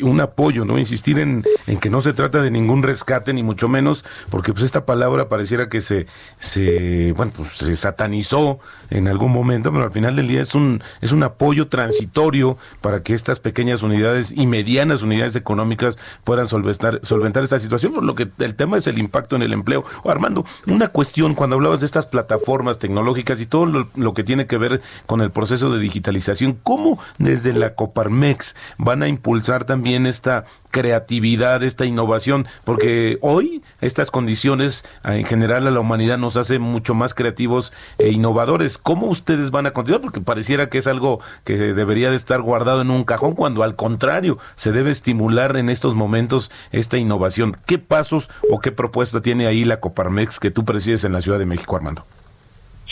un 0.00 0.20
apoyo, 0.20 0.64
¿no? 0.64 0.78
Insistir 0.78 1.18
en, 1.18 1.42
que 1.80 1.90
no 1.90 2.02
se 2.02 2.12
trata 2.12 2.40
de 2.40 2.52
ningún 2.52 2.84
rescate 2.84 3.34
ni 3.34 3.42
mucho 3.42 3.68
menos, 3.68 4.04
porque 4.30 4.52
pues 4.52 4.62
esta 4.62 4.86
palabra 4.86 5.28
pareciera 5.28 5.68
que 5.68 5.80
se, 5.80 6.06
se 6.38 7.12
bueno, 7.16 7.32
pues 7.36 7.48
se 7.56 7.74
satanizó 7.74 8.60
en 8.90 9.08
algún 9.08 9.32
momento, 9.32 9.72
pero 9.72 9.82
al 9.82 9.90
final 9.90 10.14
del 10.14 10.28
día 10.28 10.42
es 10.42 10.54
un, 10.54 10.80
es 11.00 11.10
un 11.10 11.24
apoyo 11.24 11.66
transitorio 11.66 12.58
para 12.80 13.02
que 13.02 13.14
estas 13.14 13.40
pequeñas 13.40 13.82
unidades 13.82 14.32
y 14.36 14.46
medianas 14.46 15.02
unidades 15.02 15.34
económicas 15.34 15.98
puedan 16.22 16.46
solventar, 16.46 17.00
solventar 17.02 17.42
esta 17.42 17.58
situación, 17.58 17.92
por 17.92 18.04
lo 18.04 18.14
que 18.14 18.28
el 18.38 18.54
tema 18.54 18.78
es 18.78 18.86
el 18.86 18.98
impacto 18.98 19.34
en 19.34 19.42
el 19.42 19.52
empleo. 19.52 19.82
Armando, 20.04 20.44
una 20.68 20.88
cuestión, 20.88 21.34
cuando 21.34 21.56
hablabas 21.56 21.80
de 21.80 21.86
estas 21.86 22.06
plataformas 22.06 22.78
tecnológicas, 22.78 22.99
tecnológicas 23.00 23.40
y 23.40 23.46
todo 23.46 23.86
lo, 23.94 24.14
que 24.14 24.24
tiene 24.24 24.46
que 24.46 24.58
ver 24.58 24.82
con 25.06 25.20
el 25.20 25.30
proceso 25.30 25.70
de 25.70 25.78
digitalización. 25.78 26.58
¿Cómo 26.62 26.98
desde 27.18 27.52
la 27.52 27.74
Coparmex 27.74 28.54
van 28.78 29.02
a 29.02 29.08
impulsar 29.08 29.64
también 29.64 30.06
esta 30.06 30.44
creatividad, 30.70 31.62
esta 31.62 31.86
innovación? 31.86 32.46
Porque 32.64 33.18
hoy 33.22 33.62
estas 33.80 34.10
condiciones 34.10 34.84
ah, 35.02 35.16
en 35.16 35.24
general 35.24 35.66
a 35.66 35.70
la 35.70 35.80
humanidad 35.80 36.18
nos 36.18 36.36
hace 36.36 36.58
mucho 36.58 36.94
más 36.94 37.14
creativos 37.14 37.72
e 37.98 38.10
innovadores. 38.10 38.76
¿Cómo 38.76 39.06
ustedes 39.06 39.50
van 39.50 39.66
a 39.66 39.72
continuar? 39.72 40.02
Porque 40.02 40.20
pareciera 40.20 40.68
que 40.68 40.78
es 40.78 40.86
algo 40.86 41.20
que 41.44 41.56
debería 41.56 42.10
de 42.10 42.16
estar 42.16 42.42
guardado 42.42 42.82
en 42.82 42.90
un 42.90 43.04
cajón 43.04 43.34
cuando 43.34 43.62
al 43.62 43.76
contrario 43.76 44.38
se 44.56 44.72
debe 44.72 44.90
estimular 44.90 45.56
en 45.56 45.70
estos 45.70 45.94
momentos 45.94 46.50
esta 46.70 46.98
innovación. 46.98 47.56
¿Qué 47.66 47.78
pasos 47.78 48.30
o 48.50 48.60
qué 48.60 48.72
propuesta 48.72 49.22
tiene 49.22 49.46
ahí 49.46 49.64
la 49.64 49.80
Coparmex 49.80 50.38
que 50.38 50.50
tú 50.50 50.64
presides 50.64 51.04
en 51.04 51.12
la 51.12 51.22
Ciudad 51.22 51.38
de 51.38 51.46
México, 51.46 51.76
Armando? 51.76 52.04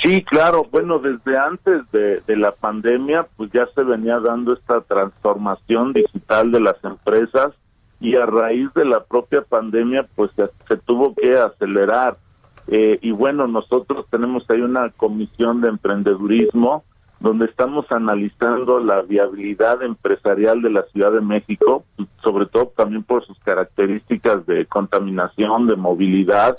Sí, 0.03 0.23
claro. 0.23 0.67
Bueno, 0.71 0.99
desde 0.99 1.37
antes 1.37 1.83
de, 1.91 2.37
la 2.37 2.53
pandemia, 2.53 3.27
pues 3.37 3.51
ya 3.53 3.67
se 3.75 3.83
venía 3.83 4.21
dando 4.21 4.55
esta 4.55 4.81
transformación 4.81 5.93
digital 5.93 6.53
de 6.53 6.61
las 6.61 6.77
empresas 6.85 7.53
y 8.01 8.15
a 8.15 8.25
raíz 8.27 8.73
de 8.75 8.85
la 8.85 9.03
propia 9.03 9.43
pandemia, 9.43 10.07
pues 10.15 10.31
se, 10.37 10.77
tuvo 10.77 11.15
que 11.15 11.37
acelerar. 11.37 12.17
Eh, 12.69 12.99
y 13.03 13.11
bueno, 13.11 13.49
nosotros 13.49 14.07
tenemos 14.11 14.49
ahí 14.51 14.61
una 14.61 14.91
comisión 14.91 15.61
de 15.61 15.69
emprendedurismo 15.69 16.85
donde 17.21 17.47
estamos 17.47 17.91
analizando 17.91 18.79
la 18.79 19.03
viabilidad 19.03 19.83
empresarial 19.83 20.63
de 20.63 20.71
la 20.71 20.83
Ciudad 20.85 21.13
de 21.13 21.21
México, 21.21 21.85
sobre 22.23 22.47
todo 22.47 22.73
también 22.77 23.03
por 23.03 23.25
sus 23.27 23.39
características 23.41 24.47
de 24.47 24.67
contaminación, 24.67 25.67
de 25.67 25.77
movilidad. 25.77 26.57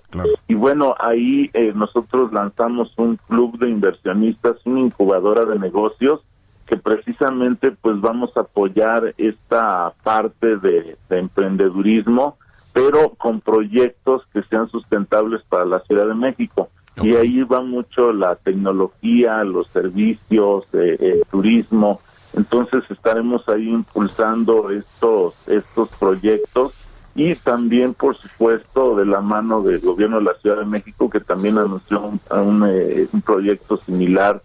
Y 0.47 0.55
bueno, 0.55 0.95
ahí 0.99 1.49
eh, 1.53 1.71
nosotros 1.73 2.33
lanzamos 2.33 2.93
un 2.97 3.15
club 3.15 3.57
de 3.57 3.69
inversionistas, 3.69 4.57
una 4.65 4.81
incubadora 4.81 5.45
de 5.45 5.57
negocios, 5.57 6.21
que 6.65 6.75
precisamente 6.77 7.71
pues 7.71 7.99
vamos 7.99 8.35
a 8.35 8.41
apoyar 8.41 9.15
esta 9.17 9.93
parte 10.03 10.57
de, 10.57 10.97
de 11.09 11.19
emprendedurismo, 11.19 12.37
pero 12.73 13.09
con 13.17 13.39
proyectos 13.39 14.23
que 14.33 14.43
sean 14.43 14.69
sustentables 14.69 15.41
para 15.49 15.65
la 15.65 15.79
Ciudad 15.81 16.07
de 16.07 16.15
México. 16.15 16.69
Y 17.01 17.15
ahí 17.15 17.43
va 17.43 17.61
mucho 17.61 18.11
la 18.11 18.35
tecnología, 18.35 19.43
los 19.43 19.67
servicios, 19.67 20.65
eh, 20.73 20.97
el 20.99 21.23
turismo. 21.29 21.99
Entonces 22.35 22.83
estaremos 22.89 23.47
ahí 23.49 23.69
impulsando 23.69 24.69
estos 24.69 25.47
estos 25.47 25.89
proyectos 25.99 26.89
y 27.15 27.35
también, 27.35 27.93
por 27.93 28.15
supuesto, 28.15 28.95
de 28.95 29.05
la 29.05 29.19
mano 29.19 29.61
del 29.61 29.79
gobierno 29.79 30.19
de 30.19 30.25
la 30.25 30.35
Ciudad 30.35 30.59
de 30.59 30.65
México, 30.65 31.09
que 31.09 31.19
también 31.19 31.57
anunció 31.57 32.01
un, 32.01 32.21
un, 32.29 32.65
eh, 32.69 33.07
un 33.11 33.21
proyecto 33.21 33.77
similar 33.77 34.41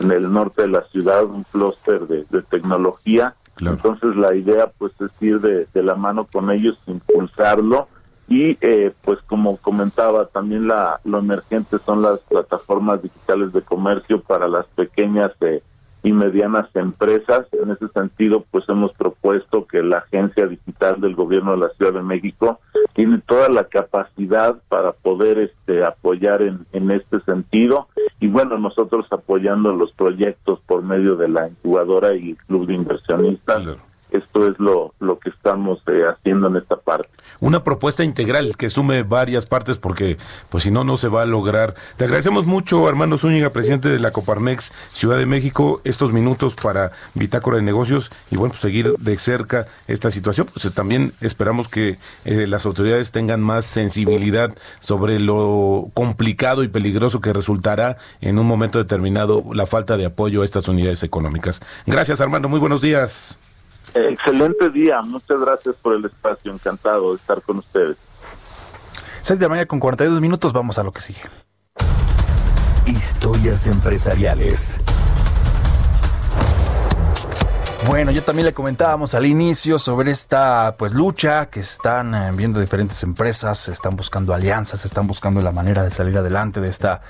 en 0.00 0.10
el 0.10 0.30
norte 0.32 0.62
de 0.62 0.68
la 0.68 0.82
ciudad, 0.88 1.24
un 1.24 1.44
clúster 1.44 2.06
de, 2.06 2.24
de, 2.28 2.42
tecnología. 2.42 3.34
Claro. 3.54 3.76
Entonces 3.76 4.16
la 4.16 4.34
idea 4.34 4.70
pues 4.78 4.92
es 5.00 5.10
ir 5.20 5.40
de, 5.40 5.66
de 5.72 5.82
la 5.82 5.94
mano 5.94 6.26
con 6.30 6.50
ellos, 6.50 6.78
impulsarlo 6.86 7.88
y 8.28 8.58
eh, 8.60 8.92
pues 9.02 9.18
como 9.26 9.56
comentaba 9.56 10.26
también 10.26 10.68
la 10.68 11.00
lo 11.04 11.18
emergente 11.18 11.78
son 11.84 12.02
las 12.02 12.20
plataformas 12.20 13.02
digitales 13.02 13.52
de 13.52 13.62
comercio 13.62 14.20
para 14.20 14.48
las 14.48 14.66
pequeñas 14.66 15.32
eh, 15.40 15.62
y 16.02 16.12
medianas 16.12 16.68
empresas 16.74 17.46
en 17.52 17.70
ese 17.70 17.88
sentido 17.88 18.44
pues 18.50 18.68
hemos 18.68 18.92
propuesto 18.92 19.66
que 19.66 19.82
la 19.82 19.98
agencia 19.98 20.46
digital 20.46 21.00
del 21.00 21.14
gobierno 21.14 21.52
de 21.52 21.58
la 21.58 21.70
Ciudad 21.70 21.94
de 21.94 22.02
México 22.02 22.60
tiene 22.92 23.18
toda 23.26 23.48
la 23.48 23.64
capacidad 23.64 24.56
para 24.68 24.92
poder 24.92 25.38
este 25.38 25.84
apoyar 25.84 26.42
en, 26.42 26.66
en 26.72 26.90
este 26.90 27.20
sentido 27.20 27.88
y 28.20 28.28
bueno 28.28 28.58
nosotros 28.58 29.06
apoyando 29.10 29.72
los 29.72 29.92
proyectos 29.92 30.60
por 30.66 30.82
medio 30.82 31.16
de 31.16 31.28
la 31.28 31.48
incubadora 31.48 32.14
y 32.14 32.30
el 32.30 32.36
club 32.36 32.66
de 32.66 32.74
inversionistas. 32.74 33.87
Esto 34.10 34.48
es 34.48 34.58
lo, 34.58 34.94
lo 35.00 35.18
que 35.18 35.30
estamos 35.30 35.80
eh, 35.86 36.02
haciendo 36.08 36.48
en 36.48 36.56
esta 36.56 36.76
parte. 36.76 37.08
Una 37.40 37.62
propuesta 37.62 38.04
integral 38.04 38.56
que 38.56 38.70
sume 38.70 39.02
varias 39.02 39.46
partes 39.46 39.78
porque 39.78 40.16
pues 40.48 40.64
si 40.64 40.70
no 40.70 40.84
no 40.84 40.96
se 40.96 41.08
va 41.08 41.22
a 41.22 41.26
lograr. 41.26 41.74
Te 41.96 42.04
agradecemos 42.04 42.46
mucho 42.46 42.88
Armando 42.88 43.18
Zúñiga, 43.18 43.50
presidente 43.50 43.88
de 43.88 43.98
la 43.98 44.10
Coparmex 44.10 44.72
Ciudad 44.88 45.18
de 45.18 45.26
México, 45.26 45.80
estos 45.84 46.12
minutos 46.12 46.54
para 46.54 46.92
Bitácora 47.14 47.56
de 47.56 47.62
Negocios 47.62 48.10
y 48.30 48.36
bueno, 48.36 48.52
pues 48.52 48.62
seguir 48.62 48.94
de 48.98 49.18
cerca 49.18 49.66
esta 49.86 50.10
situación. 50.10 50.46
Pues 50.52 50.72
también 50.74 51.12
esperamos 51.20 51.68
que 51.68 51.98
eh, 52.24 52.46
las 52.46 52.66
autoridades 52.66 53.12
tengan 53.12 53.40
más 53.40 53.64
sensibilidad 53.64 54.54
sobre 54.80 55.20
lo 55.20 55.90
complicado 55.94 56.62
y 56.62 56.68
peligroso 56.68 57.20
que 57.20 57.32
resultará 57.32 57.98
en 58.20 58.38
un 58.38 58.46
momento 58.46 58.78
determinado 58.78 59.44
la 59.52 59.66
falta 59.66 59.96
de 59.96 60.06
apoyo 60.06 60.42
a 60.42 60.44
estas 60.44 60.68
unidades 60.68 61.02
económicas. 61.02 61.60
Gracias 61.86 62.20
Armando, 62.20 62.48
muy 62.48 62.60
buenos 62.60 62.80
días. 62.80 63.38
Excelente 63.94 64.70
día, 64.70 65.00
muchas 65.02 65.40
gracias 65.40 65.76
por 65.76 65.94
el 65.94 66.04
espacio, 66.04 66.52
encantado 66.52 67.10
de 67.10 67.16
estar 67.16 67.40
con 67.42 67.58
ustedes. 67.58 67.96
6 69.22 69.38
de 69.38 69.44
la 69.44 69.48
mañana 69.48 69.66
con 69.66 69.80
42 69.80 70.20
minutos, 70.20 70.52
vamos 70.52 70.78
a 70.78 70.82
lo 70.82 70.92
que 70.92 71.00
sigue. 71.00 71.20
Historias 72.86 73.66
empresariales. 73.66 74.80
Bueno, 77.86 78.10
yo 78.10 78.22
también 78.22 78.44
le 78.44 78.52
comentábamos 78.52 79.14
al 79.14 79.24
inicio 79.24 79.78
sobre 79.78 80.10
esta 80.10 80.74
pues 80.76 80.94
lucha 80.94 81.46
que 81.46 81.60
están 81.60 82.12
eh, 82.12 82.32
viendo 82.34 82.58
diferentes 82.58 83.02
empresas, 83.04 83.68
están 83.68 83.94
buscando 83.94 84.34
alianzas, 84.34 84.84
están 84.84 85.06
buscando 85.06 85.40
la 85.40 85.52
manera 85.52 85.84
de 85.84 85.92
salir 85.92 86.18
adelante 86.18 86.60
de 86.60 86.68
esta 86.68 87.02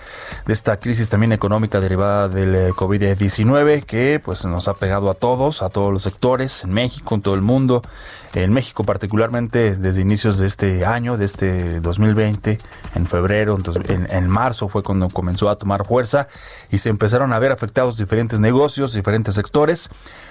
de 0.47 0.53
esta 0.53 0.79
crisis 0.79 1.09
también 1.09 1.33
económica 1.33 1.81
derivada 1.81 2.29
del 2.29 2.55
eh, 2.55 2.71
COVID-19 2.73 3.85
que 3.85 4.21
pues 4.23 4.45
nos 4.45 4.69
ha 4.69 4.75
pegado 4.75 5.11
a 5.11 5.15
todos, 5.15 5.63
a 5.63 5.71
todos 5.71 5.93
los 5.93 6.03
sectores 6.03 6.63
en 6.63 6.73
México, 6.73 7.15
en 7.15 7.23
todo 7.23 7.35
el 7.35 7.43
mundo, 7.43 7.83
en 8.35 8.53
México 8.53 8.85
particularmente 8.85 9.75
desde 9.75 10.03
inicios 10.03 10.39
de 10.39 10.47
este 10.47 10.85
año, 10.85 11.17
de 11.17 11.25
este 11.25 11.81
2020, 11.81 12.59
en 12.95 13.07
febrero, 13.07 13.59
en, 13.89 14.07
en 14.11 14.29
marzo 14.29 14.69
fue 14.69 14.83
cuando 14.83 15.09
comenzó 15.09 15.49
a 15.49 15.57
tomar 15.57 15.87
fuerza 15.87 16.29
y 16.71 16.79
se 16.79 16.91
empezaron 16.91 17.33
a 17.33 17.39
ver 17.39 17.53
afectados 17.53 17.97
diferentes 17.97 18.39
negocios, 18.39 18.93
diferentes 18.93 19.35
sectores. 19.35 19.91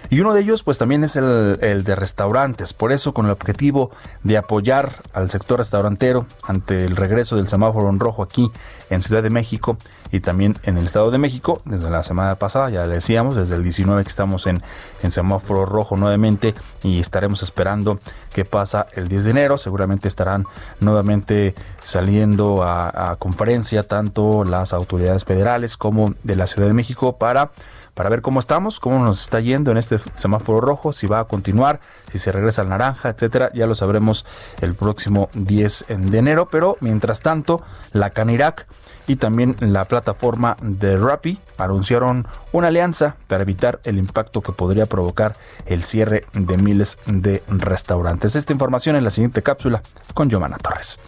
Y 0.09 0.21
uno 0.21 0.26
de 0.33 0.41
ellos 0.41 0.63
pues 0.63 0.77
también 0.77 1.03
es 1.03 1.15
el, 1.15 1.83
de 1.83 1.95
restaurantes. 1.95 2.73
Por 2.73 2.91
eso 2.91 3.13
con 3.13 3.25
el 3.25 3.31
objetivo 3.31 3.91
de 4.23 4.37
apoyar 4.37 5.03
al 5.13 5.29
sector 5.29 5.59
restaurantero 5.59 6.25
ante 6.43 6.85
el 6.85 6.95
regreso 6.95 7.35
del 7.35 7.47
semáforo 7.47 7.89
en 7.89 7.99
rojo 7.99 8.23
aquí 8.23 8.51
en 8.89 9.01
Ciudad 9.01 9.23
de 9.23 9.29
México 9.29 9.77
y 10.11 10.21
también 10.21 10.57
en 10.63 10.77
el 10.77 10.85
Estado 10.85 11.11
de 11.11 11.17
México, 11.17 11.61
desde 11.65 11.89
la 11.89 12.03
semana 12.03 12.35
pasada, 12.35 12.69
ya 12.69 12.85
le 12.85 12.95
decíamos, 12.95 13.35
desde 13.35 13.55
el 13.55 13.63
19 13.63 14.03
que 14.03 14.09
estamos 14.09 14.47
en, 14.47 14.61
en 15.03 15.11
semáforo 15.11 15.65
rojo 15.65 15.97
nuevamente 15.97 16.55
y 16.83 16.99
estaremos 16.99 17.43
esperando 17.43 17.99
qué 18.33 18.45
pasa 18.45 18.87
el 18.93 19.07
10 19.09 19.25
de 19.25 19.31
enero. 19.31 19.57
Seguramente 19.57 20.07
estarán 20.07 20.45
nuevamente 20.79 21.55
saliendo 21.83 22.63
a, 22.63 23.11
a 23.11 23.15
conferencia 23.17 23.83
tanto 23.83 24.43
las 24.43 24.73
autoridades 24.73 25.25
federales 25.25 25.77
como 25.77 26.13
de 26.23 26.35
la 26.35 26.47
Ciudad 26.47 26.67
de 26.67 26.73
México 26.73 27.17
para 27.17 27.51
para 27.97 28.09
ver 28.11 28.21
cómo 28.21 28.39
estamos, 28.39 28.79
cómo 28.79 29.03
nos 29.03 29.19
está 29.23 29.39
yendo 29.39 29.71
en 29.71 29.77
este 29.77 29.97
semáforo 30.13 30.61
rojo, 30.61 30.93
si 30.93 31.07
va 31.07 31.19
a 31.19 31.25
continuar, 31.25 31.79
si 32.11 32.19
se 32.19 32.31
regresa 32.31 32.61
al 32.61 32.69
naranja, 32.69 33.09
etcétera. 33.09 33.49
Ya 33.55 33.65
lo 33.65 33.73
sabremos 33.73 34.23
el 34.61 34.75
próximo 34.75 35.29
10 35.33 35.85
de 35.89 36.17
enero, 36.19 36.47
pero 36.47 36.77
mientras 36.79 37.21
tanto, 37.21 37.63
la 37.93 38.11
Canirac 38.11 38.67
y 39.07 39.15
también 39.15 39.55
la 39.59 39.85
plataforma 39.85 40.57
de 40.61 40.95
Rappi 40.95 41.39
anunciaron 41.57 42.27
una 42.51 42.67
alianza 42.67 43.15
para 43.25 43.41
evitar 43.41 43.79
el 43.83 43.97
impacto 43.97 44.41
que 44.41 44.51
podría 44.51 44.85
provocar 44.85 45.35
el 45.65 45.83
cierre 45.83 46.27
de 46.33 46.57
miles 46.57 46.99
de 47.07 47.41
restaurantes. 47.47 48.35
Esta 48.35 48.53
información 48.53 48.95
en 48.95 49.05
la 49.05 49.09
siguiente 49.09 49.41
cápsula 49.41 49.81
con 50.13 50.29
Giovanna 50.29 50.59
Torres. 50.59 50.99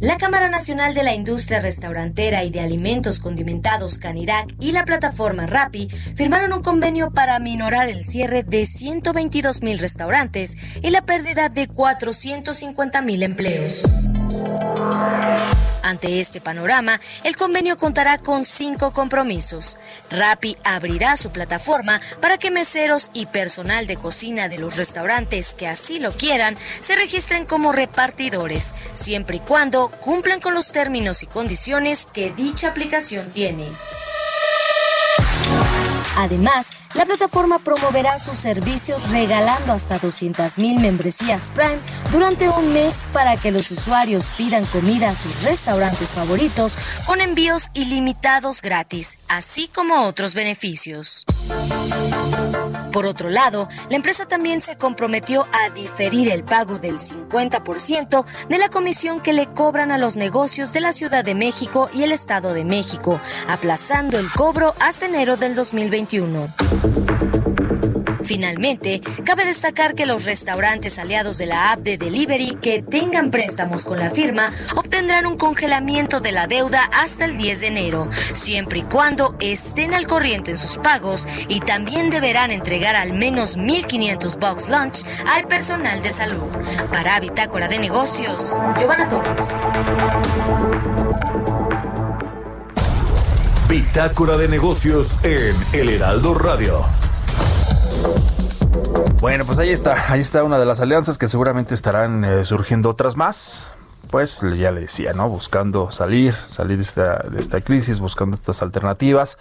La 0.00 0.16
Cámara 0.16 0.48
Nacional 0.48 0.94
de 0.94 1.02
la 1.02 1.12
Industria 1.12 1.58
Restaurantera 1.58 2.44
y 2.44 2.50
de 2.50 2.60
Alimentos 2.60 3.18
Condimentados 3.18 3.98
Canirac 3.98 4.54
y 4.60 4.70
la 4.70 4.84
plataforma 4.84 5.46
Rappi 5.46 5.88
firmaron 6.14 6.52
un 6.52 6.62
convenio 6.62 7.10
para 7.10 7.36
minorar 7.40 7.88
el 7.88 8.04
cierre 8.04 8.44
de 8.44 8.64
122 8.64 9.62
mil 9.62 9.80
restaurantes 9.80 10.56
y 10.82 10.90
la 10.90 11.02
pérdida 11.02 11.48
de 11.48 11.66
450 11.66 13.02
mil 13.02 13.24
empleos. 13.24 13.82
Ante 15.88 16.20
este 16.20 16.42
panorama, 16.42 17.00
el 17.24 17.34
convenio 17.34 17.78
contará 17.78 18.18
con 18.18 18.44
cinco 18.44 18.92
compromisos. 18.92 19.78
Rappi 20.10 20.54
abrirá 20.62 21.16
su 21.16 21.30
plataforma 21.30 21.98
para 22.20 22.36
que 22.36 22.50
meseros 22.50 23.10
y 23.14 23.24
personal 23.24 23.86
de 23.86 23.96
cocina 23.96 24.50
de 24.50 24.58
los 24.58 24.76
restaurantes 24.76 25.54
que 25.54 25.66
así 25.66 25.98
lo 25.98 26.12
quieran 26.12 26.58
se 26.80 26.94
registren 26.94 27.46
como 27.46 27.72
repartidores, 27.72 28.74
siempre 28.92 29.38
y 29.38 29.40
cuando 29.40 29.90
cumplan 30.02 30.40
con 30.40 30.52
los 30.52 30.72
términos 30.72 31.22
y 31.22 31.26
condiciones 31.26 32.04
que 32.12 32.32
dicha 32.32 32.68
aplicación 32.68 33.30
tiene. 33.32 33.72
Además, 36.16 36.72
la 36.94 37.04
plataforma 37.04 37.58
promoverá 37.58 38.18
sus 38.18 38.36
servicios 38.38 39.08
regalando 39.10 39.72
hasta 39.72 40.00
200.000 40.00 40.80
membresías 40.80 41.50
Prime 41.50 41.78
durante 42.10 42.48
un 42.48 42.72
mes 42.72 43.04
para 43.12 43.36
que 43.36 43.50
los 43.50 43.70
usuarios 43.70 44.32
pidan 44.36 44.64
comida 44.66 45.10
a 45.10 45.16
sus 45.16 45.42
restaurantes 45.42 46.10
favoritos 46.10 46.78
con 47.06 47.20
envíos 47.20 47.68
ilimitados 47.74 48.62
gratis, 48.62 49.18
así 49.28 49.68
como 49.68 50.06
otros 50.06 50.34
beneficios. 50.34 51.24
Por 52.92 53.06
otro 53.06 53.30
lado, 53.30 53.68
la 53.90 53.96
empresa 53.96 54.26
también 54.26 54.60
se 54.60 54.76
comprometió 54.76 55.46
a 55.52 55.70
diferir 55.70 56.30
el 56.30 56.42
pago 56.42 56.78
del 56.78 56.98
50% 56.98 58.24
de 58.48 58.58
la 58.58 58.68
comisión 58.68 59.20
que 59.20 59.32
le 59.32 59.46
cobran 59.46 59.90
a 59.90 59.98
los 59.98 60.16
negocios 60.16 60.72
de 60.72 60.80
la 60.80 60.92
Ciudad 60.92 61.24
de 61.24 61.34
México 61.34 61.90
y 61.92 62.02
el 62.02 62.12
Estado 62.12 62.54
de 62.54 62.64
México, 62.64 63.20
aplazando 63.46 64.18
el 64.18 64.28
cobro 64.32 64.74
hasta 64.80 65.06
enero 65.06 65.36
del 65.36 65.54
2021. 65.98 66.48
Finalmente, 68.24 69.00
cabe 69.24 69.44
destacar 69.46 69.94
que 69.94 70.04
los 70.04 70.24
restaurantes 70.24 70.98
aliados 70.98 71.38
de 71.38 71.46
la 71.46 71.72
app 71.72 71.80
de 71.80 71.96
delivery 71.96 72.58
que 72.60 72.82
tengan 72.82 73.30
préstamos 73.30 73.84
con 73.84 73.98
la 73.98 74.10
firma 74.10 74.52
obtendrán 74.76 75.24
un 75.24 75.38
congelamiento 75.38 76.20
de 76.20 76.32
la 76.32 76.46
deuda 76.46 76.82
hasta 76.92 77.24
el 77.24 77.38
10 77.38 77.60
de 77.60 77.66
enero, 77.68 78.10
siempre 78.34 78.80
y 78.80 78.82
cuando 78.82 79.34
estén 79.40 79.94
al 79.94 80.06
corriente 80.06 80.50
en 80.50 80.58
sus 80.58 80.76
pagos 80.76 81.26
y 81.48 81.60
también 81.60 82.10
deberán 82.10 82.50
entregar 82.50 82.96
al 82.96 83.14
menos 83.14 83.56
1.500 83.56 84.38
box 84.38 84.68
lunch 84.68 85.04
al 85.26 85.46
personal 85.46 86.02
de 86.02 86.10
salud. 86.10 86.48
Para 86.92 87.18
Bitácora 87.20 87.68
de 87.68 87.78
Negocios, 87.78 88.56
Giovanna 88.78 89.08
Torres. 89.08 89.66
Bitácora 93.88 94.36
de 94.36 94.48
negocios 94.48 95.18
en 95.24 95.56
El 95.72 95.88
Heraldo 95.88 96.34
Radio. 96.34 96.84
Bueno, 99.18 99.44
pues 99.46 99.58
ahí 99.58 99.70
está, 99.70 100.12
ahí 100.12 100.20
está 100.20 100.44
una 100.44 100.58
de 100.58 100.66
las 100.66 100.80
alianzas 100.80 101.16
que 101.16 101.26
seguramente 101.26 101.74
estarán 101.74 102.22
eh, 102.22 102.44
surgiendo 102.44 102.90
otras 102.90 103.16
más. 103.16 103.70
Pues 104.10 104.42
ya 104.58 104.72
le 104.72 104.82
decía, 104.82 105.14
¿no? 105.14 105.30
Buscando 105.30 105.90
salir, 105.90 106.34
salir 106.46 106.76
de 106.76 106.82
esta, 106.82 107.16
de 107.30 107.40
esta 107.40 107.62
crisis, 107.62 107.98
buscando 107.98 108.36
estas 108.36 108.60
alternativas 108.60 109.38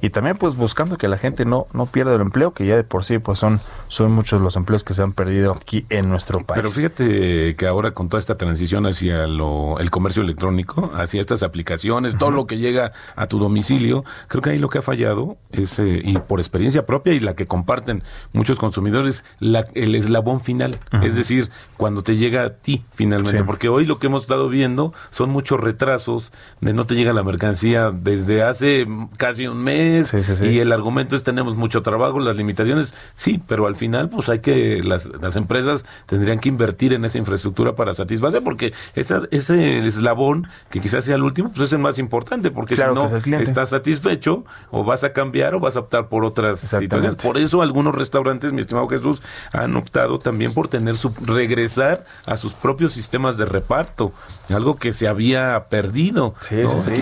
y 0.00 0.10
también 0.10 0.36
pues 0.36 0.56
buscando 0.56 0.96
que 0.96 1.08
la 1.08 1.18
gente 1.18 1.44
no, 1.44 1.66
no 1.72 1.86
pierda 1.86 2.14
el 2.14 2.20
empleo, 2.20 2.52
que 2.52 2.66
ya 2.66 2.76
de 2.76 2.84
por 2.84 3.04
sí 3.04 3.18
pues 3.18 3.38
son, 3.38 3.60
son 3.88 4.12
muchos 4.12 4.40
los 4.40 4.56
empleos 4.56 4.84
que 4.84 4.94
se 4.94 5.02
han 5.02 5.12
perdido 5.12 5.52
aquí 5.52 5.86
en 5.90 6.08
nuestro 6.08 6.44
país. 6.44 6.60
Pero 6.60 6.70
fíjate 6.70 7.56
que 7.56 7.66
ahora 7.66 7.92
con 7.92 8.08
toda 8.08 8.18
esta 8.18 8.36
transición 8.36 8.86
hacia 8.86 9.26
lo, 9.26 9.78
el 9.78 9.90
comercio 9.90 10.22
electrónico, 10.22 10.90
hacia 10.94 11.20
estas 11.20 11.42
aplicaciones, 11.42 12.16
todo 12.16 12.30
lo 12.30 12.46
que 12.46 12.58
llega 12.58 12.92
a 13.16 13.26
tu 13.26 13.38
domicilio, 13.38 14.04
creo 14.28 14.42
que 14.42 14.50
ahí 14.50 14.58
lo 14.58 14.68
que 14.68 14.78
ha 14.78 14.82
fallado 14.82 15.36
es, 15.50 15.78
eh, 15.78 16.00
y 16.04 16.18
por 16.18 16.40
experiencia 16.40 16.86
propia 16.86 17.12
y 17.12 17.20
la 17.20 17.34
que 17.34 17.46
comparten 17.46 18.02
muchos 18.32 18.58
consumidores, 18.58 19.24
la, 19.38 19.64
el 19.74 19.94
eslabón 19.94 20.40
final, 20.40 20.76
es 21.02 21.16
decir, 21.16 21.50
cuando 21.76 22.02
te 22.02 22.16
llega 22.16 22.44
a 22.44 22.50
ti 22.50 22.82
finalmente, 22.92 23.44
porque 23.44 23.68
hoy 23.68 23.84
lo 23.84 23.98
que 23.98 24.06
hemos 24.06 24.22
estado 24.22 24.48
viendo 24.48 24.92
son 25.10 25.30
muchos 25.30 25.60
retrasos 25.60 26.32
de 26.60 26.72
no 26.72 26.86
te 26.86 26.94
llega 26.94 27.12
la 27.12 27.22
mercancía 27.22 27.90
desde 27.90 28.42
hace 28.42 28.86
casi 29.16 29.46
un 29.46 29.58
mes, 29.58 29.89
y 30.42 30.58
el 30.58 30.72
argumento 30.72 31.16
es 31.16 31.24
tenemos 31.24 31.56
mucho 31.56 31.82
trabajo, 31.82 32.18
las 32.20 32.36
limitaciones, 32.36 32.94
sí, 33.14 33.42
pero 33.46 33.66
al 33.66 33.76
final 33.76 34.08
pues 34.08 34.28
hay 34.28 34.40
que, 34.40 34.82
las, 34.82 35.06
las 35.06 35.36
empresas 35.36 35.84
tendrían 36.06 36.38
que 36.38 36.48
invertir 36.48 36.92
en 36.92 37.04
esa 37.04 37.18
infraestructura 37.18 37.74
para 37.74 37.94
satisfacer, 37.94 38.42
porque 38.42 38.72
esa, 38.94 39.22
ese 39.30 39.78
eslabón, 39.78 40.48
que 40.70 40.80
quizás 40.80 41.04
sea 41.04 41.16
el 41.16 41.22
último, 41.22 41.50
pues 41.50 41.62
es 41.62 41.72
el 41.72 41.78
más 41.78 41.98
importante, 41.98 42.50
porque 42.50 42.76
si 42.76 42.82
no 42.92 43.10
estás 43.38 43.70
satisfecho, 43.70 44.44
o 44.70 44.84
vas 44.84 45.04
a 45.04 45.12
cambiar 45.12 45.54
o 45.54 45.60
vas 45.60 45.76
a 45.76 45.80
optar 45.80 46.08
por 46.08 46.24
otras 46.24 46.60
situaciones. 46.60 47.16
Por 47.16 47.38
eso 47.38 47.62
algunos 47.62 47.94
restaurantes, 47.94 48.52
mi 48.52 48.60
estimado 48.60 48.88
Jesús, 48.88 49.22
han 49.52 49.76
optado 49.76 50.18
también 50.18 50.54
por 50.54 50.68
tener 50.68 50.96
su, 50.96 51.12
regresar 51.24 52.04
a 52.26 52.36
sus 52.36 52.54
propios 52.54 52.92
sistemas 52.92 53.36
de 53.36 53.44
reparto, 53.44 54.12
algo 54.50 54.76
que 54.76 54.92
se 54.92 55.08
había 55.08 55.66
perdido. 55.68 56.34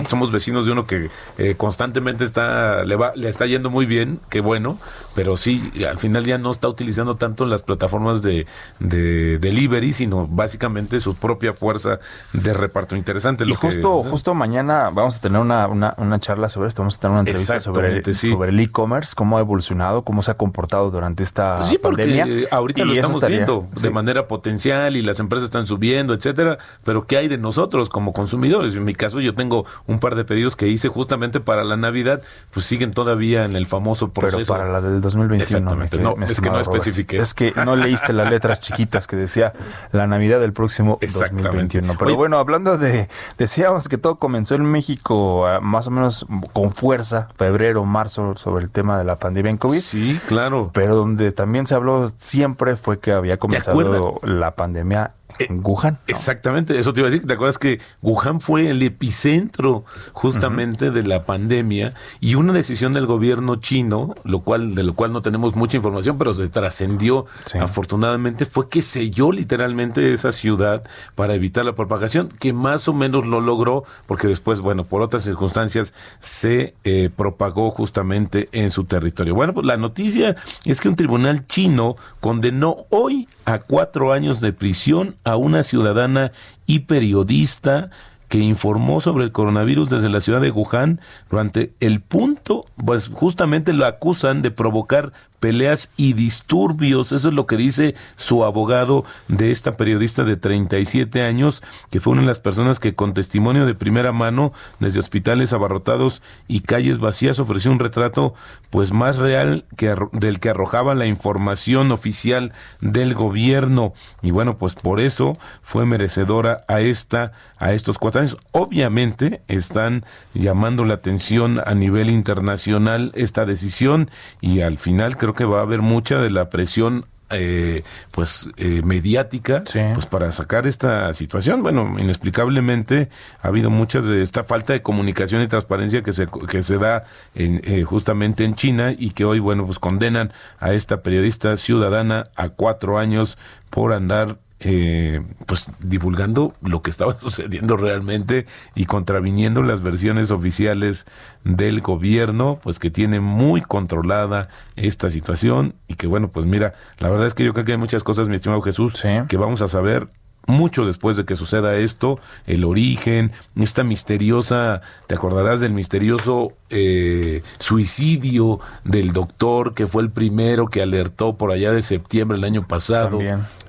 somos 0.07 0.31
vecinos 0.31 0.65
de 0.65 0.71
uno 0.71 0.85
que 0.85 1.09
eh, 1.37 1.55
constantemente 1.55 2.23
está 2.23 2.78
le, 2.83 2.95
va, 2.95 3.11
le 3.15 3.29
está 3.29 3.45
yendo 3.45 3.69
muy 3.69 3.85
bien, 3.85 4.19
qué 4.29 4.41
bueno, 4.41 4.77
pero 5.15 5.37
sí, 5.37 5.71
al 5.87 5.99
final 5.99 6.25
ya 6.25 6.37
no 6.37 6.51
está 6.51 6.67
utilizando 6.67 7.15
tanto 7.15 7.45
las 7.45 7.63
plataformas 7.63 8.21
de, 8.21 8.45
de 8.79 9.39
delivery, 9.39 9.93
sino 9.93 10.27
básicamente 10.27 10.99
su 10.99 11.15
propia 11.15 11.53
fuerza 11.53 11.99
de 12.33 12.53
reparto. 12.53 12.95
Interesante. 12.95 13.45
Y 13.45 13.53
justo, 13.53 14.03
justo 14.03 14.33
mañana 14.33 14.89
vamos 14.91 15.17
a 15.17 15.21
tener 15.21 15.41
una, 15.41 15.67
una, 15.67 16.19
charla 16.19 16.49
sobre 16.49 16.69
esto, 16.69 16.81
vamos 16.81 16.97
a 16.97 16.99
tener 16.99 17.11
una 17.11 17.19
entrevista 17.21 17.59
sobre, 17.59 18.13
sobre 18.13 18.49
el 18.49 18.59
e-commerce, 18.59 19.13
cómo 19.15 19.37
ha 19.37 19.41
evolucionado, 19.41 20.03
cómo 20.03 20.21
se 20.21 20.31
ha 20.31 20.33
comportado 20.35 20.91
durante 20.91 21.23
esta 21.23 21.57
pues 21.57 21.69
sí, 21.69 21.77
pandemia. 21.77 22.25
ahorita 22.51 22.83
lo 22.83 22.93
estamos 22.93 23.25
viendo 23.25 23.67
de 23.71 23.89
manera 23.89 24.27
potencial 24.27 24.95
y 24.95 25.01
las 25.01 25.19
empresas 25.19 25.45
están 25.45 25.65
subiendo, 25.65 26.13
etcétera, 26.13 26.57
pero 26.83 27.07
¿qué 27.07 27.17
hay 27.17 27.27
de 27.27 27.37
nosotros 27.37 27.89
como 27.89 28.13
consumidores? 28.13 28.75
En 28.75 28.83
mi 28.83 28.95
caso 28.95 29.19
yo 29.21 29.33
tengo 29.33 29.65
un 29.87 29.99
par 29.99 30.15
de 30.15 30.25
pedidos 30.25 30.55
que 30.55 30.67
hice 30.67 30.89
justamente 30.89 31.39
para 31.39 31.63
la 31.63 31.77
Navidad, 31.77 32.21
pues 32.51 32.65
siguen 32.69 32.91
todavía 32.91 33.45
en 33.45 33.55
el 33.55 33.65
famoso 33.65 34.09
proceso. 34.09 34.53
Pero 34.53 34.59
para 34.59 34.71
la 34.71 34.79
del 34.79 35.01
2021. 35.01 35.43
Exactamente. 35.43 35.97
no, 35.97 36.15
es 36.23 36.39
que 36.39 36.49
no 36.49 36.59
especifique. 36.59 37.17
Es 37.17 37.33
que 37.33 37.51
no 37.65 37.75
leíste 37.75 38.13
las 38.13 38.29
letras 38.29 38.59
chiquitas 38.59 39.07
que 39.07 39.15
decía 39.15 39.53
la 39.91 40.05
Navidad 40.05 40.39
del 40.39 40.53
próximo 40.53 40.99
2021. 41.01 41.95
Pero 41.97 42.15
bueno, 42.15 42.37
hablando 42.37 42.77
de, 42.77 43.09
decíamos 43.39 43.89
que 43.89 43.97
todo 43.97 44.15
comenzó 44.19 44.53
en 44.53 44.65
México 44.65 45.47
ah, 45.47 45.59
más 45.61 45.87
o 45.87 45.91
menos 45.91 46.27
con 46.53 46.71
fuerza, 46.71 47.29
febrero, 47.35 47.85
marzo, 47.85 48.35
sobre 48.37 48.65
el 48.65 48.69
tema 48.69 48.99
de 48.99 49.03
la 49.03 49.17
pandemia 49.17 49.49
en 49.49 49.57
COVID. 49.57 49.79
Sí, 49.79 50.19
claro. 50.27 50.69
Pero 50.73 50.95
donde 50.95 51.31
también 51.31 51.65
se 51.65 51.73
habló 51.73 52.11
siempre 52.15 52.75
fue 52.75 52.99
que 52.99 53.11
había 53.11 53.37
comenzado 53.37 54.19
la 54.23 54.55
pandemia 54.55 55.13
en 55.37 55.61
Wuhan. 55.63 55.99
Exactamente, 56.07 56.79
eso 56.79 56.93
te 56.93 57.01
iba 57.01 57.07
a 57.07 57.11
decir. 57.11 57.27
¿Te 57.27 57.33
acuerdas 57.33 57.57
que 57.57 57.79
Wuhan 58.01 58.41
fue 58.41 58.69
el 58.69 58.81
epicentro 58.81 59.85
justamente 60.13 60.91
de 60.91 61.03
la 61.03 61.25
pandemia 61.25 61.93
y 62.19 62.35
una 62.35 62.53
decisión 62.53 62.93
del 62.93 63.05
gobierno 63.05 63.55
chino, 63.57 64.15
lo 64.23 64.41
cual 64.41 64.75
de 64.75 64.83
lo 64.83 64.93
cual 64.93 65.13
no 65.13 65.21
tenemos 65.21 65.55
mucha 65.55 65.77
información, 65.77 66.17
pero 66.17 66.33
se 66.33 66.47
trascendió 66.49 67.25
afortunadamente 67.59 68.45
fue 68.45 68.69
que 68.69 68.81
selló 68.81 69.31
literalmente 69.31 70.13
esa 70.13 70.31
ciudad 70.31 70.83
para 71.15 71.33
evitar 71.35 71.65
la 71.65 71.75
propagación, 71.75 72.29
que 72.39 72.53
más 72.53 72.87
o 72.87 72.93
menos 72.93 73.27
lo 73.27 73.41
logró 73.41 73.83
porque 74.07 74.27
después, 74.27 74.61
bueno, 74.61 74.83
por 74.85 75.01
otras 75.01 75.23
circunstancias 75.23 75.93
se 76.19 76.73
eh, 76.83 77.09
propagó 77.15 77.69
justamente 77.71 78.49
en 78.51 78.71
su 78.71 78.85
territorio. 78.85 79.35
Bueno, 79.35 79.53
pues 79.53 79.65
la 79.65 79.77
noticia 79.77 80.35
es 80.65 80.81
que 80.81 80.89
un 80.89 80.95
tribunal 80.95 81.47
chino 81.47 81.95
condenó 82.19 82.85
hoy 82.89 83.27
a 83.45 83.59
cuatro 83.59 84.13
años 84.13 84.41
de 84.41 84.53
prisión 84.53 85.15
a 85.23 85.35
una 85.35 85.63
ciudadana 85.63 86.31
y 86.65 86.79
periodista 86.79 87.89
que 88.29 88.37
informó 88.37 89.01
sobre 89.01 89.25
el 89.25 89.31
coronavirus 89.31 89.89
desde 89.89 90.09
la 90.09 90.21
ciudad 90.21 90.39
de 90.39 90.51
Wuhan 90.51 91.01
durante 91.29 91.73
el 91.79 91.99
punto, 91.99 92.65
pues 92.85 93.09
justamente 93.11 93.73
lo 93.73 93.85
acusan 93.85 94.43
de 94.43 94.51
provocar 94.51 95.11
peleas 95.39 95.89
y 95.97 96.13
disturbios. 96.13 97.11
Eso 97.11 97.29
es 97.29 97.33
lo 97.33 97.45
que 97.45 97.57
dice 97.57 97.95
su 98.15 98.43
abogado 98.43 99.05
de 99.27 99.51
esta 99.51 99.77
periodista 99.77 100.23
de 100.23 100.37
37 100.37 101.23
años, 101.23 101.63
que 101.89 101.99
fue 101.99 102.13
una 102.13 102.21
de 102.21 102.27
las 102.27 102.39
personas 102.39 102.79
que 102.79 102.95
con 102.95 103.13
testimonio 103.13 103.65
de 103.65 103.75
primera 103.75 104.11
mano 104.11 104.53
desde 104.79 104.99
hospitales 104.99 105.53
abarrotados 105.53 106.21
y 106.47 106.61
calles 106.61 106.99
vacías 106.99 107.39
ofreció 107.39 107.71
un 107.71 107.79
retrato 107.79 108.33
pues 108.69 108.91
más 108.91 109.17
real 109.17 109.65
que 109.75 109.95
del 110.11 110.39
que 110.39 110.49
arrojaba 110.49 110.95
la 110.95 111.05
información 111.05 111.91
oficial 111.91 112.53
del 112.81 113.13
gobierno 113.13 113.93
y 114.21 114.31
bueno, 114.31 114.57
pues 114.57 114.75
por 114.75 114.99
eso 114.99 115.37
fue 115.61 115.85
merecedora 115.85 116.63
a 116.67 116.81
esta 116.81 117.31
a 117.57 117.73
estos 117.73 117.97
cuatro 117.97 118.21
años. 118.21 118.37
Obviamente 118.51 119.41
están 119.47 120.05
llamando 120.33 120.85
la 120.85 120.95
atención 120.95 121.61
a 121.65 121.73
nivel 121.73 122.09
internacional 122.09 123.11
esta 123.15 123.45
decisión 123.45 124.09
y 124.41 124.61
al 124.61 124.79
final 124.79 125.17
creo 125.17 125.28
que 125.33 125.45
va 125.45 125.59
a 125.59 125.63
haber 125.63 125.81
mucha 125.81 126.19
de 126.19 126.29
la 126.29 126.49
presión 126.49 127.05
eh, 127.31 127.83
pues 128.09 128.49
eh, 128.57 128.81
mediática 128.83 129.63
pues 129.93 130.07
para 130.07 130.31
sacar 130.31 130.65
esta 130.65 131.13
situación. 131.13 131.61
Bueno 131.61 131.95
inexplicablemente 131.99 133.09
ha 133.43 133.49
habido 133.49 133.69
mucha 133.69 134.01
de 134.01 134.23
esta 134.23 134.43
falta 134.43 134.73
de 134.73 134.81
comunicación 134.81 135.43
y 135.43 135.47
transparencia 135.47 136.01
que 136.01 136.11
se 136.11 136.25
que 136.25 136.63
se 136.63 136.79
da 136.79 137.03
en, 137.35 137.61
eh, 137.65 137.83
justamente 137.83 138.45
en 138.45 138.55
China 138.55 138.95
y 138.97 139.11
que 139.11 139.25
hoy 139.25 139.37
bueno 139.37 139.67
pues 139.67 139.77
condenan 139.77 140.33
a 140.59 140.73
esta 140.73 141.03
periodista 141.03 141.55
ciudadana 141.55 142.29
a 142.35 142.49
cuatro 142.49 142.97
años 142.97 143.37
por 143.69 143.93
andar 143.93 144.39
eh, 144.61 145.21
pues 145.45 145.69
divulgando 145.79 146.53
lo 146.61 146.81
que 146.81 146.89
estaba 146.89 147.17
sucediendo 147.19 147.77
realmente 147.77 148.45
y 148.75 148.85
contraviniendo 148.85 149.63
las 149.63 149.81
versiones 149.81 150.31
oficiales 150.31 151.05
del 151.43 151.81
gobierno, 151.81 152.59
pues 152.61 152.79
que 152.79 152.91
tiene 152.91 153.19
muy 153.19 153.61
controlada 153.61 154.49
esta 154.75 155.09
situación 155.09 155.75
y 155.87 155.95
que 155.95 156.07
bueno, 156.07 156.29
pues 156.29 156.45
mira, 156.45 156.73
la 156.99 157.09
verdad 157.09 157.27
es 157.27 157.33
que 157.33 157.43
yo 157.43 157.53
creo 157.53 157.65
que 157.65 157.71
hay 157.73 157.77
muchas 157.77 158.03
cosas, 158.03 158.29
mi 158.29 158.35
estimado 158.35 158.61
Jesús, 158.61 159.01
que 159.27 159.37
vamos 159.37 159.61
a 159.61 159.67
saber 159.67 160.07
mucho 160.49 160.85
después 160.85 161.15
de 161.15 161.25
que 161.25 161.35
suceda 161.35 161.77
esto, 161.77 162.19
el 162.47 162.65
origen, 162.65 163.31
esta 163.55 163.83
misteriosa, 163.83 164.81
te 165.07 165.15
acordarás 165.15 165.59
del 165.59 165.73
misterioso 165.73 166.53
eh, 166.69 167.43
suicidio 167.59 168.59
del 168.83 169.13
doctor 169.13 169.73
que 169.73 169.87
fue 169.87 170.03
el 170.03 170.09
primero 170.09 170.67
que 170.67 170.81
alertó 170.81 171.37
por 171.37 171.51
allá 171.51 171.71
de 171.71 171.81
septiembre 171.81 172.37
del 172.37 172.45
año 172.45 172.67
pasado, 172.67 173.19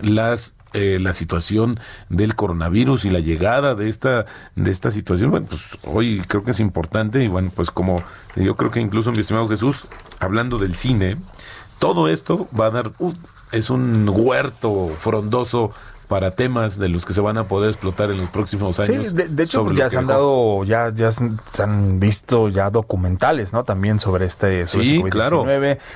las 0.01 0.55
eh, 0.73 0.99
la 1.01 1.13
situación 1.13 1.81
del 2.09 2.35
coronavirus 2.35 3.05
y 3.05 3.11
la 3.11 3.21
llegada 3.21 3.75
de 3.75 3.89
esta 3.89 4.27
de 4.57 4.71
esta 4.71 4.91
situación 4.91 5.31
bueno 5.31 5.47
pues 5.49 5.79
hoy 5.85 6.23
creo 6.27 6.45
que 6.45 6.53
es 6.53 6.61
importante 6.61 7.23
y 7.25 7.29
bueno 7.29 7.51
pues 7.55 7.71
como 7.71 8.03
yo 8.37 8.55
creo 8.57 8.71
que 8.71 8.81
incluso 8.81 9.13
mi 9.13 9.21
estimado 9.21 9.49
Jesús 9.49 9.89
hablando 10.19 10.59
del 10.59 10.75
cine 10.75 11.17
todo 11.79 12.09
esto 12.09 12.49
va 12.59 12.67
a 12.67 12.71
dar 12.71 12.93
es 13.53 13.71
un 13.71 14.09
huerto 14.09 14.89
frondoso 14.99 15.73
para 16.11 16.33
temas 16.33 16.77
de 16.77 16.89
los 16.89 17.07
que 17.07 17.13
se 17.15 17.21
van 17.21 17.39
a 17.39 17.45
poder 17.45 17.71
explotar 17.71 18.11
en 18.11 18.19
los 18.19 18.29
próximos 18.31 18.77
Sí, 18.77 18.83
años. 18.93 19.15
de, 19.15 19.29
de 19.29 19.43
hecho 19.45 19.61
sobre 19.61 19.77
ya 19.77 19.89
se 19.89 19.97
han 19.99 20.09
dejó. 20.09 20.19
dado, 20.19 20.65
ya, 20.65 20.93
ya 20.93 21.13
se 21.13 21.63
han 21.63 22.01
visto 22.01 22.49
ya 22.49 22.69
documentales, 22.69 23.53
¿no? 23.53 23.63
También 23.63 24.01
sobre 24.01 24.27
este, 24.27 24.67
sobre 24.67 24.85
Sí, 24.87 24.97
este 24.97 25.09
COVID-19. 25.09 25.11
claro, 25.11 25.45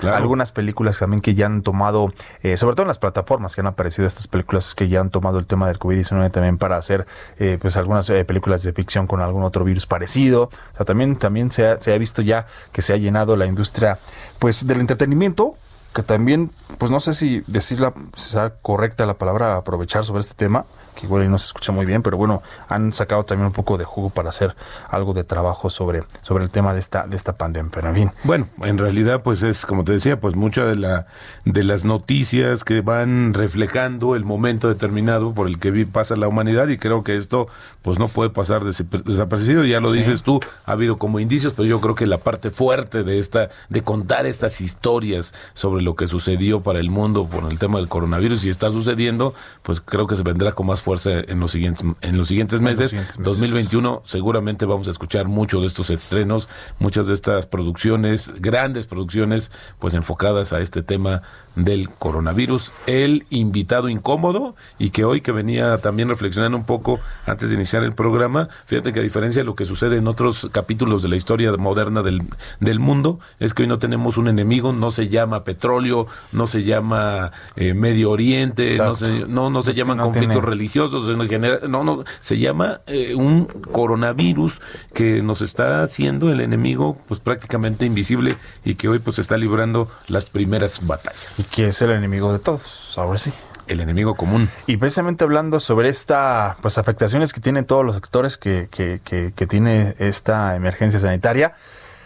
claro. 0.00 0.16
Algunas 0.16 0.52
películas 0.52 0.98
también 1.00 1.20
que 1.20 1.34
ya 1.34 1.46
han 1.46 1.62
tomado, 1.62 2.12
eh, 2.42 2.56
sobre 2.56 2.76
todo 2.76 2.84
en 2.84 2.88
las 2.88 2.98
plataformas 2.98 3.56
que 3.56 3.60
han 3.60 3.66
aparecido 3.66 4.06
estas 4.06 4.28
películas 4.28 4.76
que 4.76 4.88
ya 4.88 5.00
han 5.00 5.10
tomado 5.10 5.38
el 5.38 5.46
tema 5.48 5.66
del 5.66 5.78
COVID-19 5.80 6.30
también 6.30 6.58
para 6.58 6.76
hacer, 6.76 7.06
eh, 7.38 7.58
pues 7.60 7.76
algunas 7.76 8.08
eh, 8.08 8.24
películas 8.24 8.62
de 8.62 8.72
ficción 8.72 9.08
con 9.08 9.20
algún 9.20 9.42
otro 9.42 9.64
virus 9.64 9.86
parecido. 9.86 10.44
O 10.44 10.76
sea, 10.76 10.86
también, 10.86 11.16
también 11.16 11.50
se 11.50 11.66
ha, 11.66 11.80
se 11.80 11.92
ha 11.92 11.98
visto 11.98 12.22
ya 12.22 12.46
que 12.72 12.82
se 12.82 12.92
ha 12.92 12.96
llenado 12.96 13.34
la 13.36 13.46
industria, 13.46 13.98
pues, 14.38 14.64
del 14.66 14.78
entretenimiento 14.80 15.56
que 15.94 16.02
también, 16.02 16.50
pues 16.78 16.90
no 16.90 17.00
sé 17.00 17.14
si 17.14 17.42
decirla, 17.46 17.94
sea 18.14 18.54
correcta 18.60 19.06
la 19.06 19.14
palabra 19.14 19.56
aprovechar 19.56 20.04
sobre 20.04 20.20
este 20.20 20.34
tema, 20.34 20.66
que 20.94 21.06
igual 21.06 21.30
no 21.30 21.38
se 21.38 21.46
escucha 21.46 21.72
muy 21.72 21.86
bien, 21.86 22.02
pero 22.02 22.16
bueno, 22.16 22.42
han 22.68 22.92
sacado 22.92 23.24
también 23.24 23.46
un 23.46 23.52
poco 23.52 23.76
de 23.78 23.84
jugo 23.84 24.10
para 24.10 24.28
hacer 24.30 24.54
algo 24.90 25.12
de 25.14 25.24
trabajo 25.24 25.70
sobre, 25.70 26.04
sobre 26.22 26.44
el 26.44 26.50
tema 26.50 26.72
de 26.72 26.80
esta, 26.80 27.06
de 27.06 27.16
esta 27.16 27.32
pandemia. 27.34 27.70
Pero 27.74 27.88
en 27.88 27.94
fin, 27.94 28.10
Bueno, 28.24 28.48
en 28.62 28.78
realidad, 28.78 29.22
pues 29.22 29.42
es, 29.42 29.66
como 29.66 29.84
te 29.84 29.92
decía, 29.92 30.20
pues 30.20 30.34
mucha 30.36 30.64
de 30.64 30.76
la 30.76 31.06
de 31.44 31.62
las 31.62 31.84
noticias 31.84 32.64
que 32.64 32.80
van 32.80 33.34
reflejando 33.34 34.16
el 34.16 34.24
momento 34.24 34.68
determinado 34.68 35.32
por 35.34 35.46
el 35.46 35.58
que 35.58 35.86
pasa 35.86 36.16
la 36.16 36.28
humanidad 36.28 36.68
y 36.68 36.78
creo 36.78 37.02
que 37.04 37.16
esto, 37.16 37.48
pues 37.82 37.98
no 37.98 38.08
puede 38.08 38.30
pasar 38.30 38.64
des- 38.64 38.84
desapercibido. 39.04 39.64
Ya 39.64 39.80
lo 39.80 39.92
dices 39.92 40.22
tú, 40.22 40.40
ha 40.66 40.72
habido 40.72 40.96
como 40.96 41.20
indicios, 41.20 41.52
pero 41.54 41.66
yo 41.68 41.80
creo 41.80 41.94
que 41.94 42.06
la 42.06 42.18
parte 42.18 42.50
fuerte 42.50 43.02
de 43.02 43.18
esta, 43.18 43.48
de 43.68 43.82
contar 43.82 44.26
estas 44.26 44.60
historias 44.60 45.34
sobre 45.54 45.82
lo 45.82 45.94
que 45.96 46.06
sucedió 46.06 46.60
para 46.62 46.78
el 46.80 46.90
mundo 46.90 47.26
por 47.26 47.50
el 47.50 47.58
tema 47.58 47.78
del 47.78 47.88
coronavirus 47.88 48.44
y 48.44 48.50
está 48.50 48.70
sucediendo, 48.70 49.34
pues 49.62 49.80
creo 49.80 50.06
que 50.06 50.16
se 50.16 50.22
vendrá 50.22 50.52
con 50.52 50.66
más 50.66 50.82
fuerza 50.84 51.10
en 51.10 51.40
los 51.40 51.50
siguientes 51.50 51.84
en 52.02 52.18
los 52.18 52.28
siguientes 52.28 52.60
los 52.60 52.70
meses. 52.70 52.90
siguientes 52.90 53.18
meses. 53.18 53.34
2021 53.34 54.02
seguramente 54.04 54.66
vamos 54.66 54.86
a 54.88 54.90
escuchar 54.90 55.26
muchos 55.26 55.62
de 55.62 55.66
estos 55.66 55.90
estrenos, 55.90 56.48
muchas 56.78 57.06
de 57.06 57.14
estas 57.14 57.46
producciones, 57.46 58.30
grandes 58.40 58.86
producciones, 58.86 59.50
pues 59.78 59.94
enfocadas 59.94 60.52
a 60.52 60.60
este 60.60 60.82
tema 60.82 61.22
del 61.56 61.88
coronavirus. 61.90 62.72
El 62.86 63.26
invitado 63.30 63.88
incómodo 63.88 64.54
y 64.78 64.90
que 64.90 65.04
hoy 65.04 65.20
que 65.20 65.32
venía 65.32 65.78
también 65.78 66.08
reflexionando 66.08 66.56
un 66.58 66.64
poco 66.64 67.00
antes 67.26 67.48
de 67.50 67.54
iniciar 67.56 67.84
el 67.84 67.94
programa, 67.94 68.48
fíjate 68.66 68.92
que 68.92 69.00
a 69.00 69.02
diferencia 69.02 69.42
de 69.42 69.46
lo 69.46 69.54
que 69.54 69.64
sucede 69.64 69.96
en 69.96 70.08
otros 70.08 70.48
capítulos 70.52 71.02
de 71.02 71.08
la 71.08 71.16
historia 71.16 71.52
moderna 71.56 72.02
del, 72.02 72.22
del 72.60 72.80
mundo, 72.80 73.20
es 73.38 73.54
que 73.54 73.62
hoy 73.62 73.68
no 73.68 73.78
tenemos 73.78 74.16
un 74.16 74.28
enemigo, 74.28 74.72
no 74.72 74.90
se 74.90 75.08
llama 75.08 75.44
petróleo, 75.44 76.06
no 76.32 76.46
se 76.46 76.64
llama 76.64 77.30
eh, 77.56 77.74
Medio 77.74 78.10
Oriente, 78.10 78.76
no 78.78 78.94
se, 78.94 79.26
no, 79.26 79.50
no 79.50 79.62
se 79.62 79.70
No 79.72 79.76
llaman 79.76 79.96
tiene- 79.98 80.02
conflictos 80.12 80.44
religiosos 80.44 81.08
en 81.08 81.28
general, 81.28 81.60
no, 81.70 81.84
no, 81.84 82.04
se 82.20 82.38
llama 82.38 82.80
eh, 82.86 83.14
un 83.14 83.44
coronavirus 83.44 84.60
que 84.94 85.22
nos 85.22 85.42
está 85.42 85.82
haciendo 85.82 86.30
el 86.32 86.40
enemigo 86.40 86.96
pues 87.08 87.20
prácticamente 87.20 87.86
invisible 87.86 88.34
y 88.64 88.74
que 88.74 88.88
hoy 88.88 88.98
pues 88.98 89.18
está 89.18 89.36
librando 89.36 89.88
las 90.08 90.26
primeras 90.26 90.86
batallas. 90.86 91.38
Que 91.52 91.66
es 91.66 91.82
el 91.82 91.90
enemigo 91.90 92.32
de 92.32 92.38
todos, 92.38 92.94
ahora 92.98 93.18
sí. 93.18 93.32
El 93.66 93.80
enemigo 93.80 94.14
común. 94.14 94.50
Y 94.66 94.76
precisamente 94.76 95.24
hablando 95.24 95.58
sobre 95.58 95.88
esta, 95.88 96.56
pues 96.60 96.76
afectaciones 96.76 97.32
que 97.32 97.40
tienen 97.40 97.64
todos 97.64 97.82
los 97.84 97.94
sectores 97.94 98.36
que, 98.36 98.68
que, 98.70 99.00
que, 99.02 99.32
que 99.34 99.46
tiene 99.46 99.94
esta 99.98 100.54
emergencia 100.54 101.00
sanitaria, 101.00 101.54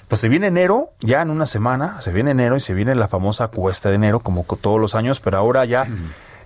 pues 0.06 0.20
se 0.20 0.28
viene 0.28 0.46
enero, 0.46 0.92
ya 1.00 1.20
en 1.20 1.30
una 1.30 1.46
semana, 1.46 2.00
se 2.00 2.12
viene 2.12 2.30
enero 2.30 2.56
y 2.56 2.60
se 2.60 2.74
viene 2.74 2.94
la 2.94 3.08
famosa 3.08 3.48
cuesta 3.48 3.88
de 3.88 3.96
enero, 3.96 4.20
como 4.20 4.46
co- 4.46 4.56
todos 4.56 4.80
los 4.80 4.94
años, 4.94 5.18
pero 5.20 5.36
ahora 5.38 5.64
ya 5.64 5.86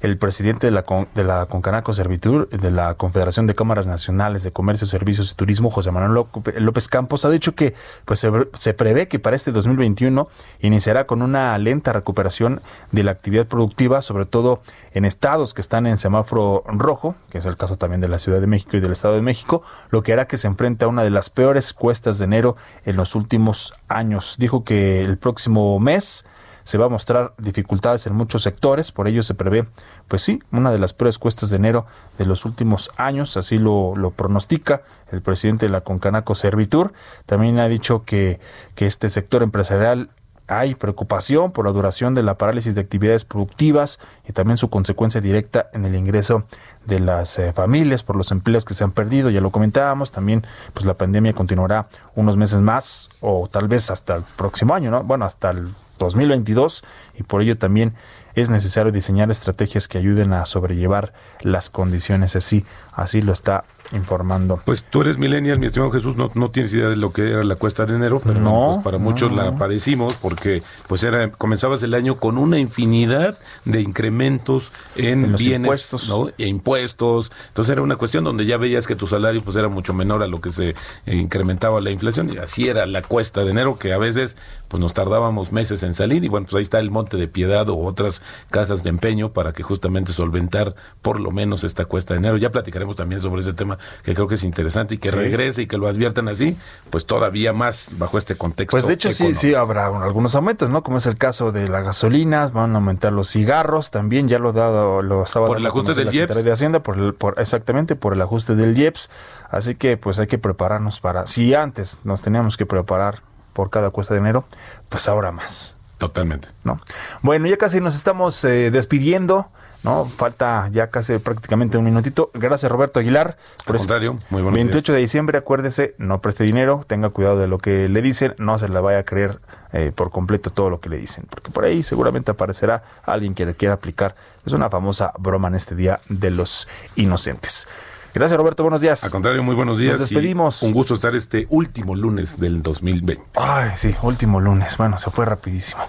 el 0.03 0.19
presidente 0.19 0.67
de 0.67 0.73
la, 0.73 0.85
de 1.15 1.25
la 1.25 1.47
Concanaco 1.47 1.93
Servitur, 1.95 2.49
de 2.51 2.71
la 2.71 2.95
Confederación 2.95 3.47
de 3.47 3.55
Cámaras 3.55 3.87
Nacionales 3.87 4.43
de 4.43 4.51
Comercio, 4.51 4.87
Servicios 4.87 5.33
y 5.33 5.35
Turismo, 5.37 5.71
José 5.71 5.93
Manuel 5.93 6.13
López- 6.13 6.89
Campos, 6.89 7.25
ha 7.25 7.31
dicho 7.31 7.55
que 7.55 7.75
pues 8.05 8.19
se, 8.19 8.31
se 8.55 8.75
prevé 8.75 9.07
que 9.09 9.19
para 9.21 9.37
este 9.37 9.53
2021 9.53 10.29
iniciará 10.61 11.07
con 11.07 11.23
una 11.23 11.57
lenta 11.59 11.93
recuperación 11.93 12.61
de 12.91 13.05
la 13.05 13.13
actividad 13.13 13.47
productiva, 13.47 14.03
sobre 14.03 14.27
todo 14.27 14.61
en 14.93 15.05
estados 15.05 15.55
que 15.55 15.61
están 15.61 15.87
en 15.87 15.97
semáforo 15.99 16.65
rojo, 16.67 17.15
que 17.31 17.39
es 17.39 17.47
el 17.47 17.57
caso 17.57 17.77
también 17.77 18.01
de 18.01 18.09
la 18.09 18.19
Ciudad 18.19 18.41
de 18.41 18.47
México 18.49 18.77
y 18.77 18.81
del 18.81 18.93
Estado 18.93 19.15
de 19.15 19.23
México, 19.23 19.63
lo 19.91 20.03
que 20.03 20.13
hará 20.13 20.27
que 20.27 20.37
se 20.37 20.49
enfrente 20.49 20.85
a 20.85 20.89
una 20.89 21.05
de 21.05 21.11
las 21.11 21.31
peores 21.31 21.73
cuestas 21.73 22.19
de 22.19 22.25
enero 22.25 22.57
en 22.85 22.97
los 22.97 23.15
últimos 23.15 23.75
años. 23.89 24.35
Dijo 24.39 24.65
que 24.65 25.01
el 25.05 25.17
próximo 25.17 25.79
mes 25.79 26.27
se 26.65 26.79
va 26.79 26.87
a 26.87 26.89
mostrar 26.89 27.35
dificultades 27.39 28.07
en 28.07 28.15
muchos 28.15 28.43
sectores, 28.43 28.93
por 28.93 29.09
ello 29.09 29.23
se 29.23 29.35
prevé, 29.35 29.67
pues 30.09 30.23
sí, 30.23 30.43
una 30.53 30.73
de 30.73 30.79
las 30.79 30.93
peores 30.93 31.19
cuestas 31.19 31.51
de 31.51 31.57
enero 31.57 31.87
de 32.19 32.27
los 32.27 32.45
últimos 32.45 32.91
años, 32.97 33.37
así 33.37 33.59
lo, 33.59 33.95
lo 33.97 34.11
pronostica 34.11 34.83
el 35.11 35.23
presidente 35.23 35.67
de 35.67 35.73
la 35.73 35.83
Concanaco 35.83 36.35
Servitur. 36.35 36.93
También 37.27 37.59
ha 37.59 37.69
dicho 37.69 38.05
que, 38.05 38.41
que 38.75 38.87
este 38.87 39.11
sector 39.11 39.43
empresarial 39.43 40.11
hay 40.49 40.75
preocupación 40.75 41.53
por 41.53 41.67
la 41.67 41.73
duración 41.73 42.15
de 42.15 42.23
la 42.23 42.37
parálisis 42.37 42.75
de 42.75 42.81
actividades 42.81 43.25
productivas 43.25 44.01
y 44.29 44.33
también 44.33 44.57
su 44.57 44.71
consecuencia 44.71 45.21
directa 45.21 45.71
en 45.73 45.85
el 45.85 45.95
ingreso 45.95 46.45
de 46.85 47.01
las 47.01 47.39
eh, 47.39 47.53
familias 47.53 48.03
por 48.03 48.17
los 48.17 48.31
empleos 48.33 48.65
que 48.65 48.75
se 48.75 48.85
han 48.85 48.93
perdido, 48.93 49.31
ya 49.31 49.41
lo 49.41 49.51
comentábamos, 49.51 50.13
también 50.13 50.45
pues 50.75 50.85
la 50.85 50.95
pandemia 50.95 51.33
continuará 51.33 51.89
unos 52.15 52.37
meses 52.37 52.61
más 52.61 53.09
o 53.21 53.49
tal 53.51 53.69
vez 53.69 53.91
hasta 53.91 54.17
el 54.17 54.25
próximo 54.37 54.75
año, 54.75 54.91
¿no? 54.91 55.03
Bueno, 55.05 55.25
hasta 55.25 55.51
el 55.51 55.69
2022 56.05 56.85
y 57.19 57.23
por 57.23 57.43
ello 57.43 57.59
también 57.59 57.95
es 58.35 58.51
necesario 58.51 58.93
diseñar 58.93 59.31
estrategias 59.31 59.89
que 59.89 59.99
ayuden 59.99 60.33
a 60.33 60.47
sobrellevar 60.47 61.13
las 61.41 61.71
condiciones. 61.71 62.37
Así, 62.37 62.65
así 62.93 63.23
lo 63.23 63.33
está 63.33 63.65
informando. 63.93 64.61
Pues 64.65 64.85
tú 64.89 65.03
eres 65.03 65.19
millennial, 65.19 65.59
mi 65.59 65.67
estimado 65.67 65.91
Jesús, 65.91 66.17
no, 66.17 66.31
no 66.35 66.51
tienes 66.51 66.73
idea 66.75 66.89
de 66.89 66.97
lo 66.97 67.13
que 67.13 67.31
era 67.31 67.43
la 67.43 67.57
cuesta 67.57 67.87
de 67.87 67.95
enero, 67.95 68.21
pero 68.25 68.41
No, 68.41 68.71
pues 68.73 68.85
para 68.85 68.99
muchos 68.99 69.33
la 69.33 69.57
padecimos 69.57 70.15
porque 70.15 70.63
pues 70.89 71.03
era 71.03 71.31
comenzabas 71.31 71.83
el 71.83 71.95
año 71.95 72.17
con 72.17 72.39
una 72.39 72.59
infinidad 72.59 73.39
de 73.65 73.81
incrementos 73.81 74.73
en, 74.97 75.25
En 75.25 75.33
los 75.33 75.41
bienes, 75.41 75.67
impuestos. 75.67 76.09
¿no? 76.09 76.29
E 76.39 76.47
impuestos. 76.47 77.33
Entonces 77.49 77.73
era 77.73 77.83
una 77.83 77.97
cuestión 77.97 78.25
donde 78.25 78.47
ya 78.47 78.57
veías 78.57 78.87
que 78.87 78.97
tu 78.97 79.07
salario 79.07 79.43
pues 79.43 79.57
era 79.57 79.69
mucho 79.69 79.95
menor 79.95 80.23
a 80.23 80.27
lo 80.27 80.41
que 80.41 80.53
se 80.53 80.75
incrementaba 81.07 81.81
la 81.81 81.91
inflación 81.91 82.33
y 82.33 82.39
así 82.39 82.69
era 82.69 82.87
la 82.87 83.03
cuesta 83.03 83.45
de 83.45 83.51
enero 83.51 83.79
que 83.79 83.93
a 83.93 83.99
veces 83.99 84.37
pues 84.69 84.81
nos 84.81 84.95
tardábamos 84.95 85.53
meses 85.53 85.83
en 85.83 85.95
salir 85.95 86.25
y 86.25 86.29
bueno, 86.29 86.47
pues 86.47 86.57
ahí 86.57 86.63
está 86.63 86.79
el 86.79 86.91
Monte 86.91 87.17
de 87.17 87.29
Piedad 87.29 87.69
o 87.69 87.79
otras 87.79 88.23
casas 88.51 88.83
de 88.83 88.91
empeño 88.91 89.33
para 89.33 89.53
que 89.53 89.63
justamente 89.63 90.13
solventar 90.13 90.75
por 91.03 91.21
lo 91.21 91.31
menos 91.31 91.65
esta 91.65 91.85
cuesta 91.85 92.15
de 92.15 92.19
enero. 92.21 92.37
Ya 92.39 92.51
platicaremos 92.51 92.97
también 92.97 93.21
sobre 93.21 93.43
ese 93.43 93.53
tema 93.53 93.79
que 94.03 94.15
creo 94.15 94.29
que 94.29 94.35
es 94.37 94.45
interesante 94.45 94.95
y 94.95 94.99
que 94.99 95.11
regrese 95.11 95.63
y 95.63 95.67
que 95.67 95.79
lo 95.79 95.89
adviertan 95.89 96.29
así, 96.29 96.57
pues 96.91 97.07
todavía 97.07 97.53
más 97.53 97.99
bajo 97.99 98.19
este 98.19 98.35
contexto. 98.37 98.73
Pues 98.73 98.87
de 98.87 98.95
hecho 98.95 99.09
sí, 99.11 99.15
económico. 99.25 99.41
sí 99.41 99.55
habrá 99.55 99.91
un- 99.91 100.03
algunos 100.03 100.35
aumentos, 100.35 100.71
¿no? 100.71 100.83
Como 100.83 100.99
es 100.99 101.07
el 101.07 101.17
caso 101.17 101.53
de 101.53 101.69
la 101.69 101.81
gasolina, 101.81 102.47
van 102.49 102.73
a 102.75 102.79
aumentar 102.79 103.13
los 103.13 103.29
cigarros, 103.31 103.91
también 103.91 104.29
ya 104.29 104.39
lo 104.39 104.51
ha 104.51 104.53
dado, 104.53 105.03
lo 105.03 105.23
estaba 105.23 105.47
Por 105.47 105.59
el 105.59 105.67
ajuste 105.67 105.95
del 105.95 106.13
IEPS. 106.15 106.45
De 106.45 106.53
Hacienda, 106.53 106.81
por 106.83 106.99
el, 106.99 107.15
por, 107.15 107.41
exactamente 107.41 107.97
por 107.97 108.13
el 108.13 108.23
ajuste 108.23 108.55
del 108.55 108.77
IEPS, 108.77 109.11
así 109.51 109.75
que 109.75 109.97
pues 109.97 110.19
hay 110.19 110.27
que 110.27 110.39
prepararnos 110.39 111.01
para, 111.01 111.27
si 111.27 111.55
antes 111.55 111.99
nos 112.05 112.23
teníamos 112.23 112.57
que 112.57 112.67
preparar 112.67 113.23
por 113.53 113.71
cada 113.71 113.91
cuesta 113.91 114.15
de 114.15 114.21
enero, 114.21 114.45
pues 114.89 115.09
ahora 115.09 115.31
más. 115.33 115.77
Totalmente. 115.99 116.49
¿no? 116.65 116.81
Bueno, 117.23 117.47
ya 117.47 117.57
casi 117.57 117.81
nos 117.81 117.95
estamos 117.95 118.43
eh, 118.45 118.71
despidiendo, 118.73 119.47
¿no? 119.85 120.05
Falta 120.05 120.69
ya 120.73 120.89
casi 120.89 121.19
prácticamente 121.19 121.79
un 121.79 121.85
minutito. 121.85 122.31
Gracias 122.35 122.71
Roberto 122.71 123.01
Aguilar. 123.01 123.29
Al 123.29 123.37
este 123.59 123.73
contrario, 123.73 124.19
muy 124.31 124.43
buenos 124.43 124.55
28 124.55 124.93
días. 124.93 124.97
de 124.97 125.01
diciembre, 125.01 125.39
acuérdese, 125.39 125.95
no 125.99 126.21
preste 126.21 126.45
dinero, 126.45 126.85
tenga 126.87 127.11
cuidado 127.11 127.39
de 127.39 127.49
lo 127.49 127.59
que 127.59 127.89
le 127.89 128.03
dicen, 128.03 128.35
no 128.39 128.59
se 128.59 128.69
le 128.69 128.81
vaya 128.81 128.99
a 128.99 129.05
creer 129.05 129.41
eh, 129.73 129.93
por 129.95 130.11
completo 130.11 130.51
todo 130.51 130.71
lo 130.71 130.81
que 130.81 130.89
le 130.89 130.99
dicen, 130.99 131.27
porque 131.29 131.51
por 131.51 131.65
ahí 131.65 131.83
seguramente 131.83 132.31
aparecerá 132.31 132.83
alguien 133.05 133.35
que 133.35 133.47
le 133.47 133.55
quiera 133.55 133.75
aplicar. 133.75 134.15
Es 134.45 134.53
una 134.53 134.71
famosa 134.71 135.13
broma 135.19 135.49
en 135.49 135.55
este 135.55 135.75
día 135.75 136.01
de 136.09 136.31
los 136.31 136.69
inocentes. 136.97 137.69
Gracias 138.15 138.37
Roberto, 138.37 138.63
buenos 138.63 138.81
días. 138.81 139.05
Al 139.05 139.11
contrario, 139.11 139.43
muy 139.43 139.55
buenos 139.55 139.79
días. 139.79 139.99
Nos 139.99 140.13
y 140.13 140.15
despedimos. 140.15 140.63
un 140.63 140.73
gusto 140.73 140.95
estar 140.95 141.15
este 141.17 141.47
último 141.49 141.95
lunes 141.95 142.39
del 142.39 142.63
2020. 142.63 143.25
Ay, 143.37 143.71
sí, 143.77 143.95
último 144.03 144.41
lunes. 144.41 144.77
Bueno, 144.77 144.99
se 144.99 145.11
fue 145.11 145.25
rapidísimo. 145.25 145.83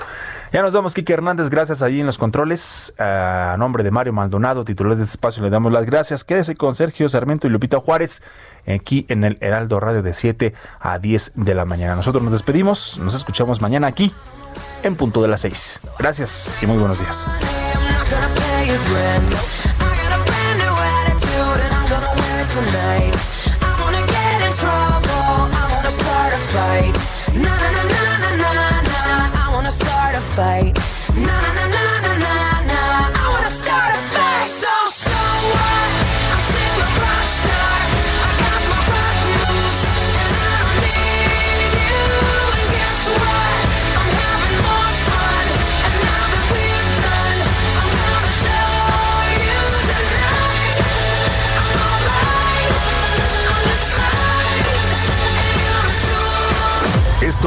Ya 0.53 0.61
nos 0.61 0.71
vamos, 0.71 0.93
Kike 0.93 1.13
Hernández. 1.13 1.49
Gracias 1.49 1.81
ahí 1.81 1.99
en 1.99 2.05
los 2.05 2.17
controles. 2.19 2.93
A 2.99 3.55
nombre 3.57 3.83
de 3.83 3.91
Mario 3.91 4.13
Maldonado, 4.13 4.63
titular 4.63 4.95
de 4.95 5.01
este 5.01 5.13
espacio, 5.15 5.43
le 5.43 5.49
damos 5.49 5.73
las 5.73 5.85
gracias. 5.85 6.23
Quédese 6.23 6.55
con 6.55 6.75
Sergio 6.75 7.09
Sarmiento 7.09 7.47
y 7.47 7.49
Lupita 7.49 7.79
Juárez 7.79 8.21
aquí 8.67 9.05
en 9.09 9.23
el 9.23 9.37
Heraldo 9.41 9.79
Radio 9.79 10.03
de 10.03 10.13
7 10.13 10.53
a 10.79 10.99
10 10.99 11.33
de 11.35 11.55
la 11.55 11.65
mañana. 11.65 11.95
Nosotros 11.95 12.23
nos 12.23 12.31
despedimos. 12.31 12.99
Nos 12.99 13.15
escuchamos 13.15 13.61
mañana 13.61 13.87
aquí 13.87 14.13
en 14.83 14.95
punto 14.95 15.21
de 15.21 15.27
las 15.27 15.41
6. 15.41 15.79
Gracias 15.97 16.53
y 16.61 16.67
muy 16.67 16.77
buenos 16.77 16.99
días. 16.99 17.25
Fight. 30.35 30.73
Na 31.13 31.35
na 31.55 31.65
na 31.69 31.72